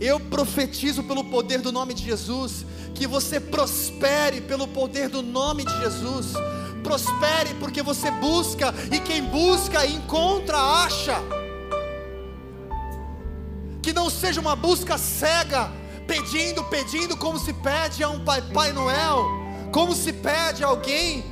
Eu 0.00 0.18
profetizo 0.18 1.02
pelo 1.04 1.24
poder 1.24 1.60
do 1.60 1.70
nome 1.70 1.94
de 1.94 2.04
Jesus, 2.04 2.64
que 2.94 3.06
você 3.06 3.38
prospere 3.38 4.40
pelo 4.40 4.66
poder 4.68 5.08
do 5.08 5.22
nome 5.22 5.64
de 5.64 5.78
Jesus. 5.80 6.32
Prospere 6.82 7.54
porque 7.60 7.82
você 7.82 8.10
busca, 8.10 8.74
e 8.92 9.00
quem 9.00 9.22
busca 9.24 9.86
encontra, 9.86 10.58
acha 10.58 11.14
que 13.84 13.92
não 13.92 14.08
seja 14.08 14.40
uma 14.40 14.56
busca 14.56 14.96
cega, 14.96 15.70
pedindo, 16.06 16.64
pedindo, 16.64 17.16
como 17.16 17.38
se 17.38 17.52
pede 17.52 18.02
a 18.02 18.08
um 18.08 18.24
Pai, 18.24 18.40
Pai 18.40 18.72
Noel, 18.72 19.26
como 19.70 19.94
se 19.94 20.10
pede 20.12 20.64
a 20.64 20.68
alguém 20.68 21.24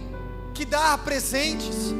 que 0.52 0.66
dá 0.66 0.96
presentes, 0.98 1.94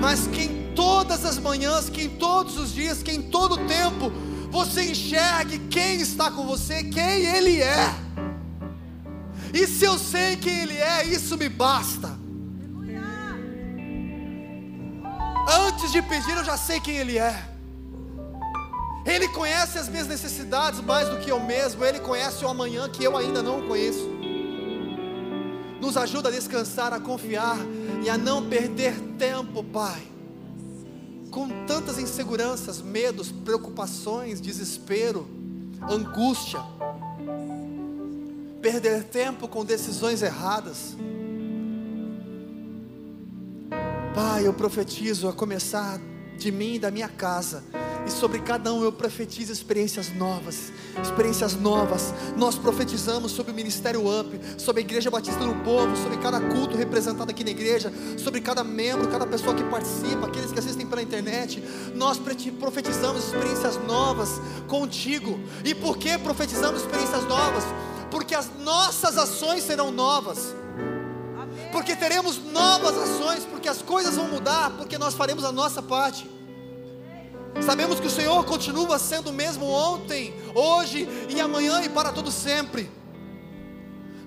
mas 0.00 0.28
que 0.28 0.42
em 0.42 0.72
todas 0.74 1.24
as 1.24 1.38
manhãs, 1.38 1.88
que 1.88 2.04
em 2.04 2.08
todos 2.08 2.56
os 2.56 2.72
dias, 2.72 3.02
que 3.02 3.10
em 3.10 3.22
todo 3.22 3.54
o 3.54 3.66
tempo, 3.66 4.12
você 4.54 4.84
enxergue 4.84 5.58
quem 5.68 6.00
está 6.00 6.30
com 6.30 6.46
você, 6.46 6.84
quem 6.84 7.26
Ele 7.26 7.60
é. 7.60 7.92
E 9.52 9.66
se 9.66 9.84
eu 9.84 9.98
sei 9.98 10.36
quem 10.36 10.60
Ele 10.60 10.76
é, 10.76 11.04
isso 11.06 11.36
me 11.36 11.48
basta. 11.48 12.16
Antes 15.66 15.90
de 15.90 16.00
pedir, 16.02 16.36
eu 16.36 16.44
já 16.44 16.56
sei 16.56 16.78
quem 16.78 16.96
Ele 16.98 17.18
é. 17.18 17.36
Ele 19.04 19.26
conhece 19.26 19.76
as 19.76 19.88
minhas 19.88 20.06
necessidades 20.06 20.80
mais 20.80 21.08
do 21.08 21.18
que 21.18 21.32
eu 21.32 21.40
mesmo, 21.40 21.84
Ele 21.84 21.98
conhece 21.98 22.44
o 22.44 22.48
amanhã 22.48 22.88
que 22.88 23.02
eu 23.02 23.16
ainda 23.16 23.42
não 23.42 23.66
conheço. 23.66 24.08
Nos 25.80 25.96
ajuda 25.96 26.28
a 26.28 26.32
descansar, 26.32 26.92
a 26.92 27.00
confiar 27.00 27.58
e 28.04 28.08
a 28.08 28.16
não 28.16 28.48
perder 28.48 28.94
tempo, 29.18 29.64
Pai, 29.64 30.13
com 31.34 31.48
tantas 31.66 31.98
inseguranças, 31.98 32.80
medos, 32.80 33.32
preocupações, 33.32 34.40
desespero, 34.40 35.26
angústia. 35.90 36.60
Perder 38.62 39.02
tempo 39.02 39.48
com 39.48 39.64
decisões 39.64 40.22
erradas. 40.22 40.96
Pai, 44.14 44.46
eu 44.46 44.54
profetizo 44.54 45.28
a 45.28 45.32
começar 45.32 46.00
de 46.36 46.50
mim 46.50 46.74
e 46.74 46.78
da 46.78 46.90
minha 46.90 47.08
casa 47.08 47.62
e 48.06 48.10
sobre 48.10 48.38
cada 48.40 48.72
um 48.72 48.82
eu 48.84 48.92
profetizo 48.92 49.52
experiências 49.52 50.12
novas, 50.12 50.72
experiências 51.02 51.54
novas. 51.54 52.12
Nós 52.36 52.56
profetizamos 52.56 53.32
sobre 53.32 53.52
o 53.52 53.54
Ministério 53.54 54.02
Up, 54.20 54.38
sobre 54.58 54.82
a 54.82 54.84
Igreja 54.84 55.10
Batista 55.10 55.40
do 55.40 55.54
Povo, 55.64 55.96
sobre 55.96 56.18
cada 56.18 56.40
culto 56.40 56.76
representado 56.76 57.30
aqui 57.30 57.42
na 57.42 57.50
igreja, 57.50 57.92
sobre 58.18 58.40
cada 58.40 58.62
membro, 58.62 59.08
cada 59.08 59.26
pessoa 59.26 59.54
que 59.54 59.64
participa, 59.64 60.26
aqueles 60.26 60.52
que 60.52 60.58
assistem 60.58 60.86
pela 60.86 61.02
internet. 61.02 61.62
Nós 61.94 62.20
profetizamos 62.58 63.24
experiências 63.24 63.76
novas 63.86 64.40
contigo. 64.68 65.38
E 65.64 65.74
por 65.74 65.96
que 65.96 66.18
profetizamos 66.18 66.82
experiências 66.82 67.24
novas? 67.26 67.64
Porque 68.10 68.34
as 68.34 68.50
nossas 68.60 69.16
ações 69.16 69.62
serão 69.62 69.90
novas 69.90 70.54
porque 71.74 71.96
teremos 71.96 72.38
novas 72.52 72.96
ações, 72.96 73.44
porque 73.44 73.68
as 73.68 73.82
coisas 73.82 74.14
vão 74.14 74.28
mudar, 74.28 74.70
porque 74.78 74.96
nós 74.96 75.12
faremos 75.12 75.44
a 75.44 75.50
nossa 75.50 75.82
parte. 75.82 76.24
Sabemos 77.66 77.98
que 77.98 78.06
o 78.06 78.10
Senhor 78.10 78.44
continua 78.44 78.96
sendo 78.96 79.30
o 79.30 79.32
mesmo 79.32 79.66
ontem, 79.66 80.32
hoje 80.54 81.08
e 81.28 81.40
amanhã 81.40 81.82
e 81.82 81.88
para 81.88 82.12
todo 82.12 82.30
sempre. 82.30 82.88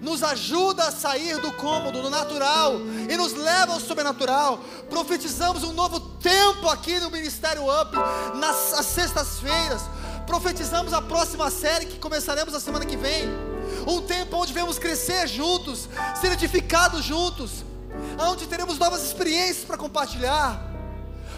Nos 0.01 0.23
ajuda 0.23 0.87
a 0.87 0.91
sair 0.91 1.39
do 1.39 1.53
cômodo, 1.53 2.01
do 2.01 2.09
natural 2.09 2.73
e 3.09 3.15
nos 3.15 3.31
leva 3.31 3.71
ao 3.75 3.79
sobrenatural. 3.79 4.59
Profetizamos 4.89 5.63
um 5.63 5.71
novo 5.71 6.01
tempo 6.01 6.67
aqui 6.67 6.99
no 6.99 7.09
Ministério 7.09 7.63
Up, 7.63 7.95
nas 8.35 8.85
sextas-feiras. 8.87 9.83
Profetizamos 10.25 10.91
a 10.91 11.01
próxima 11.01 11.49
série 11.49 11.85
que 11.85 11.97
começaremos 11.97 12.53
a 12.53 12.59
semana 12.59 12.85
que 12.85 12.97
vem. 12.97 13.56
Um 13.87 14.01
tempo 14.01 14.37
onde 14.37 14.53
vamos 14.53 14.77
crescer 14.77 15.27
juntos, 15.27 15.87
ser 16.19 16.31
edificados 16.31 17.03
juntos, 17.03 17.63
onde 18.19 18.47
teremos 18.47 18.77
novas 18.77 19.03
experiências 19.03 19.65
para 19.65 19.77
compartilhar 19.77 20.67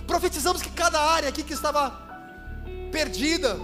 Profetizamos 0.10 0.60
que 0.60 0.72
cada 0.72 1.00
área 1.00 1.30
aqui 1.30 1.44
que 1.44 1.54
estava 1.54 1.92
perdida, 2.92 3.56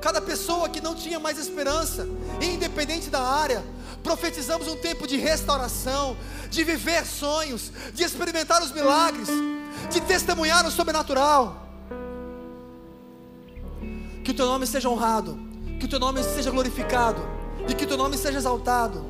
cada 0.00 0.20
pessoa 0.20 0.68
que 0.68 0.80
não 0.80 0.94
tinha 0.94 1.18
mais 1.18 1.36
esperança, 1.36 2.06
independente 2.40 3.10
da 3.10 3.20
área, 3.20 3.64
profetizamos 4.00 4.68
um 4.68 4.76
tempo 4.76 5.04
de 5.04 5.16
restauração, 5.16 6.16
de 6.48 6.62
viver 6.62 7.04
sonhos, 7.04 7.72
de 7.92 8.04
experimentar 8.04 8.62
os 8.62 8.70
milagres, 8.70 9.26
de 9.90 10.00
testemunhar 10.02 10.64
o 10.64 10.70
sobrenatural. 10.70 11.68
Que 14.24 14.30
o 14.30 14.34
teu 14.34 14.46
nome 14.46 14.64
seja 14.64 14.88
honrado, 14.88 15.36
que 15.80 15.86
o 15.86 15.88
teu 15.88 15.98
nome 15.98 16.22
seja 16.22 16.52
glorificado 16.52 17.39
e 17.68 17.74
que 17.74 17.86
teu 17.86 17.96
nome 17.96 18.16
seja 18.16 18.38
exaltado 18.38 19.04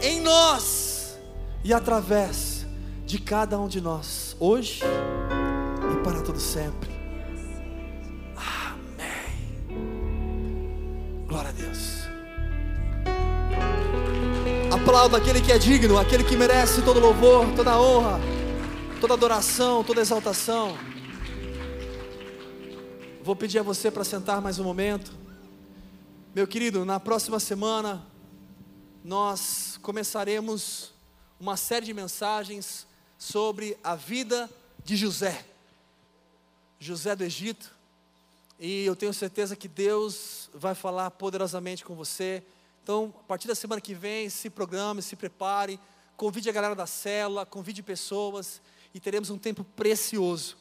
em 0.00 0.20
nós 0.20 1.18
e 1.64 1.72
através 1.72 2.66
de 3.04 3.18
cada 3.18 3.58
um 3.58 3.68
de 3.68 3.80
nós, 3.80 4.36
hoje 4.38 4.82
e 4.82 6.04
para 6.04 6.20
todo 6.22 6.38
sempre. 6.38 6.90
Amém. 8.36 9.76
Glória 11.26 11.50
a 11.50 11.52
Deus. 11.52 11.98
Aplauda 14.70 15.16
aquele 15.16 15.40
que 15.40 15.50
é 15.50 15.58
digno, 15.58 15.98
aquele 15.98 16.22
que 16.22 16.36
merece 16.36 16.82
todo 16.82 17.00
louvor, 17.00 17.46
toda 17.56 17.80
honra, 17.80 18.20
toda 19.00 19.14
adoração, 19.14 19.82
toda 19.82 20.00
exaltação. 20.00 20.76
Vou 23.22 23.34
pedir 23.34 23.58
a 23.58 23.62
você 23.62 23.90
para 23.90 24.04
sentar 24.04 24.40
mais 24.40 24.58
um 24.58 24.64
momento. 24.64 25.10
Meu 26.34 26.46
querido, 26.46 26.84
na 26.84 27.00
próxima 27.00 27.40
semana 27.40 28.06
nós 29.02 29.78
começaremos 29.82 30.92
uma 31.40 31.56
série 31.56 31.86
de 31.86 31.94
mensagens 31.94 32.86
sobre 33.16 33.78
a 33.82 33.94
vida 33.94 34.48
de 34.84 34.94
José. 34.94 35.42
José 36.78 37.16
do 37.16 37.24
Egito. 37.24 37.74
E 38.60 38.84
eu 38.84 38.94
tenho 38.94 39.14
certeza 39.14 39.56
que 39.56 39.66
Deus 39.66 40.50
vai 40.52 40.74
falar 40.74 41.10
poderosamente 41.12 41.82
com 41.82 41.94
você. 41.94 42.42
Então, 42.82 43.12
a 43.20 43.22
partir 43.24 43.48
da 43.48 43.54
semana 43.54 43.80
que 43.80 43.94
vem, 43.94 44.28
se 44.28 44.50
programe, 44.50 45.00
se 45.00 45.16
prepare, 45.16 45.80
convide 46.14 46.50
a 46.50 46.52
galera 46.52 46.74
da 46.74 46.86
cela, 46.86 47.46
convide 47.46 47.82
pessoas 47.82 48.60
e 48.92 49.00
teremos 49.00 49.30
um 49.30 49.38
tempo 49.38 49.64
precioso. 49.64 50.58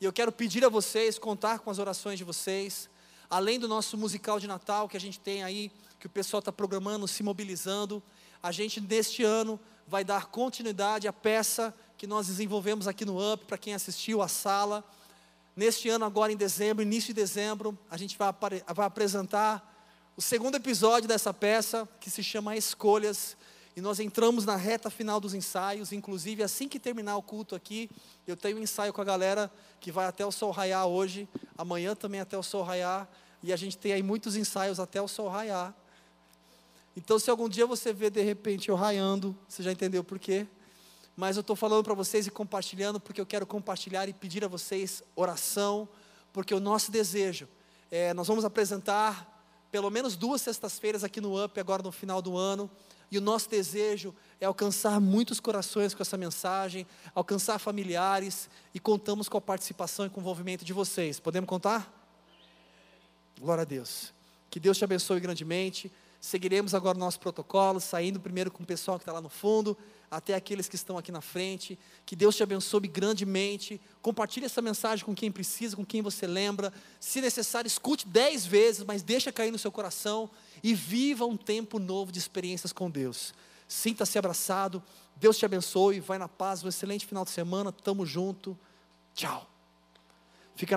E 0.00 0.04
eu 0.04 0.12
quero 0.12 0.30
pedir 0.30 0.64
a 0.64 0.68
vocês, 0.68 1.18
contar 1.18 1.58
com 1.58 1.70
as 1.70 1.80
orações 1.80 2.18
de 2.18 2.24
vocês, 2.24 2.88
além 3.30 3.58
do 3.58 3.68
nosso 3.68 3.96
musical 3.96 4.40
de 4.40 4.46
Natal 4.46 4.88
que 4.88 4.96
a 4.96 5.00
gente 5.00 5.20
tem 5.20 5.42
aí, 5.42 5.70
que 5.98 6.06
o 6.06 6.10
pessoal 6.10 6.38
está 6.38 6.52
programando, 6.52 7.06
se 7.08 7.22
mobilizando, 7.22 8.02
a 8.42 8.52
gente 8.52 8.80
neste 8.80 9.22
ano 9.22 9.58
vai 9.86 10.04
dar 10.04 10.26
continuidade 10.26 11.08
à 11.08 11.12
peça 11.12 11.74
que 11.96 12.06
nós 12.06 12.28
desenvolvemos 12.28 12.86
aqui 12.86 13.04
no 13.04 13.32
UP, 13.32 13.44
para 13.46 13.58
quem 13.58 13.74
assistiu 13.74 14.22
à 14.22 14.28
sala. 14.28 14.84
Neste 15.56 15.88
ano, 15.88 16.04
agora 16.04 16.32
em 16.32 16.36
dezembro, 16.36 16.82
início 16.82 17.08
de 17.08 17.14
dezembro, 17.14 17.76
a 17.90 17.96
gente 17.96 18.16
vai, 18.16 18.32
vai 18.72 18.86
apresentar 18.86 19.74
o 20.16 20.22
segundo 20.22 20.54
episódio 20.54 21.08
dessa 21.08 21.34
peça, 21.34 21.88
que 22.00 22.08
se 22.08 22.22
chama 22.22 22.56
Escolhas. 22.56 23.36
E 23.78 23.80
nós 23.80 24.00
entramos 24.00 24.44
na 24.44 24.56
reta 24.56 24.90
final 24.90 25.20
dos 25.20 25.34
ensaios, 25.34 25.92
inclusive 25.92 26.42
assim 26.42 26.66
que 26.66 26.80
terminar 26.80 27.16
o 27.16 27.22
culto 27.22 27.54
aqui, 27.54 27.88
eu 28.26 28.36
tenho 28.36 28.58
um 28.58 28.60
ensaio 28.60 28.92
com 28.92 29.00
a 29.00 29.04
galera 29.04 29.48
que 29.80 29.92
vai 29.92 30.06
até 30.06 30.26
o 30.26 30.32
sol 30.32 30.50
raiar 30.50 30.84
hoje, 30.88 31.28
amanhã 31.56 31.94
também 31.94 32.18
até 32.18 32.36
o 32.36 32.42
sol 32.42 32.64
raiar, 32.64 33.08
e 33.40 33.52
a 33.52 33.56
gente 33.56 33.78
tem 33.78 33.92
aí 33.92 34.02
muitos 34.02 34.34
ensaios 34.34 34.80
até 34.80 35.00
o 35.00 35.06
sol 35.06 35.28
raiar. 35.28 35.72
Então, 36.96 37.20
se 37.20 37.30
algum 37.30 37.48
dia 37.48 37.66
você 37.66 37.92
vê 37.92 38.10
de 38.10 38.20
repente 38.20 38.68
eu 38.68 38.74
raiando, 38.74 39.32
você 39.48 39.62
já 39.62 39.70
entendeu 39.70 40.02
por 40.02 40.18
quê? 40.18 40.44
Mas 41.16 41.36
eu 41.36 41.42
estou 41.42 41.54
falando 41.54 41.84
para 41.84 41.94
vocês 41.94 42.26
e 42.26 42.32
compartilhando, 42.32 42.98
porque 42.98 43.20
eu 43.20 43.26
quero 43.26 43.46
compartilhar 43.46 44.08
e 44.08 44.12
pedir 44.12 44.44
a 44.44 44.48
vocês 44.48 45.04
oração, 45.14 45.88
porque 46.32 46.52
o 46.52 46.58
nosso 46.58 46.90
desejo 46.90 47.46
é, 47.92 48.12
nós 48.12 48.26
vamos 48.26 48.44
apresentar 48.44 49.38
pelo 49.70 49.88
menos 49.88 50.16
duas 50.16 50.40
sextas-feiras 50.40 51.04
aqui 51.04 51.20
no 51.20 51.44
UP, 51.44 51.60
agora 51.60 51.80
no 51.80 51.92
final 51.92 52.20
do 52.20 52.36
ano. 52.36 52.68
E 53.10 53.18
o 53.18 53.20
nosso 53.20 53.48
desejo 53.48 54.14
é 54.40 54.46
alcançar 54.46 55.00
muitos 55.00 55.40
corações 55.40 55.94
com 55.94 56.02
essa 56.02 56.16
mensagem, 56.16 56.86
alcançar 57.14 57.58
familiares, 57.58 58.48
e 58.74 58.78
contamos 58.78 59.28
com 59.28 59.38
a 59.38 59.40
participação 59.40 60.06
e 60.06 60.10
com 60.10 60.20
o 60.20 60.22
envolvimento 60.22 60.64
de 60.64 60.72
vocês. 60.72 61.18
Podemos 61.18 61.48
contar? 61.48 61.92
Glória 63.40 63.62
a 63.62 63.64
Deus. 63.64 64.12
Que 64.50 64.60
Deus 64.60 64.76
te 64.76 64.84
abençoe 64.84 65.20
grandemente. 65.20 65.90
Seguiremos 66.20 66.74
agora 66.74 66.96
o 66.96 67.00
nosso 67.00 67.20
protocolo, 67.20 67.80
saindo 67.80 68.18
primeiro 68.18 68.50
com 68.50 68.62
o 68.62 68.66
pessoal 68.66 68.98
que 68.98 69.02
está 69.02 69.12
lá 69.12 69.20
no 69.20 69.28
fundo, 69.28 69.76
até 70.10 70.34
aqueles 70.34 70.68
que 70.68 70.74
estão 70.74 70.98
aqui 70.98 71.12
na 71.12 71.20
frente. 71.20 71.78
Que 72.04 72.16
Deus 72.16 72.34
te 72.34 72.42
abençoe 72.42 72.88
grandemente. 72.88 73.80
Compartilhe 74.02 74.46
essa 74.46 74.60
mensagem 74.60 75.04
com 75.04 75.14
quem 75.14 75.30
precisa, 75.30 75.76
com 75.76 75.86
quem 75.86 76.02
você 76.02 76.26
lembra. 76.26 76.72
Se 76.98 77.20
necessário, 77.20 77.68
escute 77.68 78.06
dez 78.06 78.44
vezes, 78.44 78.84
mas 78.84 79.02
deixa 79.02 79.30
cair 79.30 79.52
no 79.52 79.58
seu 79.58 79.70
coração 79.70 80.28
e 80.62 80.74
viva 80.74 81.24
um 81.24 81.36
tempo 81.36 81.78
novo 81.78 82.10
de 82.10 82.18
experiências 82.18 82.72
com 82.72 82.90
Deus. 82.90 83.32
Sinta-se 83.68 84.18
abraçado. 84.18 84.82
Deus 85.14 85.38
te 85.38 85.44
abençoe. 85.44 86.00
Vai 86.00 86.18
na 86.18 86.28
paz. 86.28 86.64
Um 86.64 86.68
excelente 86.68 87.06
final 87.06 87.24
de 87.24 87.30
semana. 87.30 87.70
Tamo 87.70 88.04
junto. 88.04 88.58
Tchau. 89.14 89.48
Fica 90.56 90.76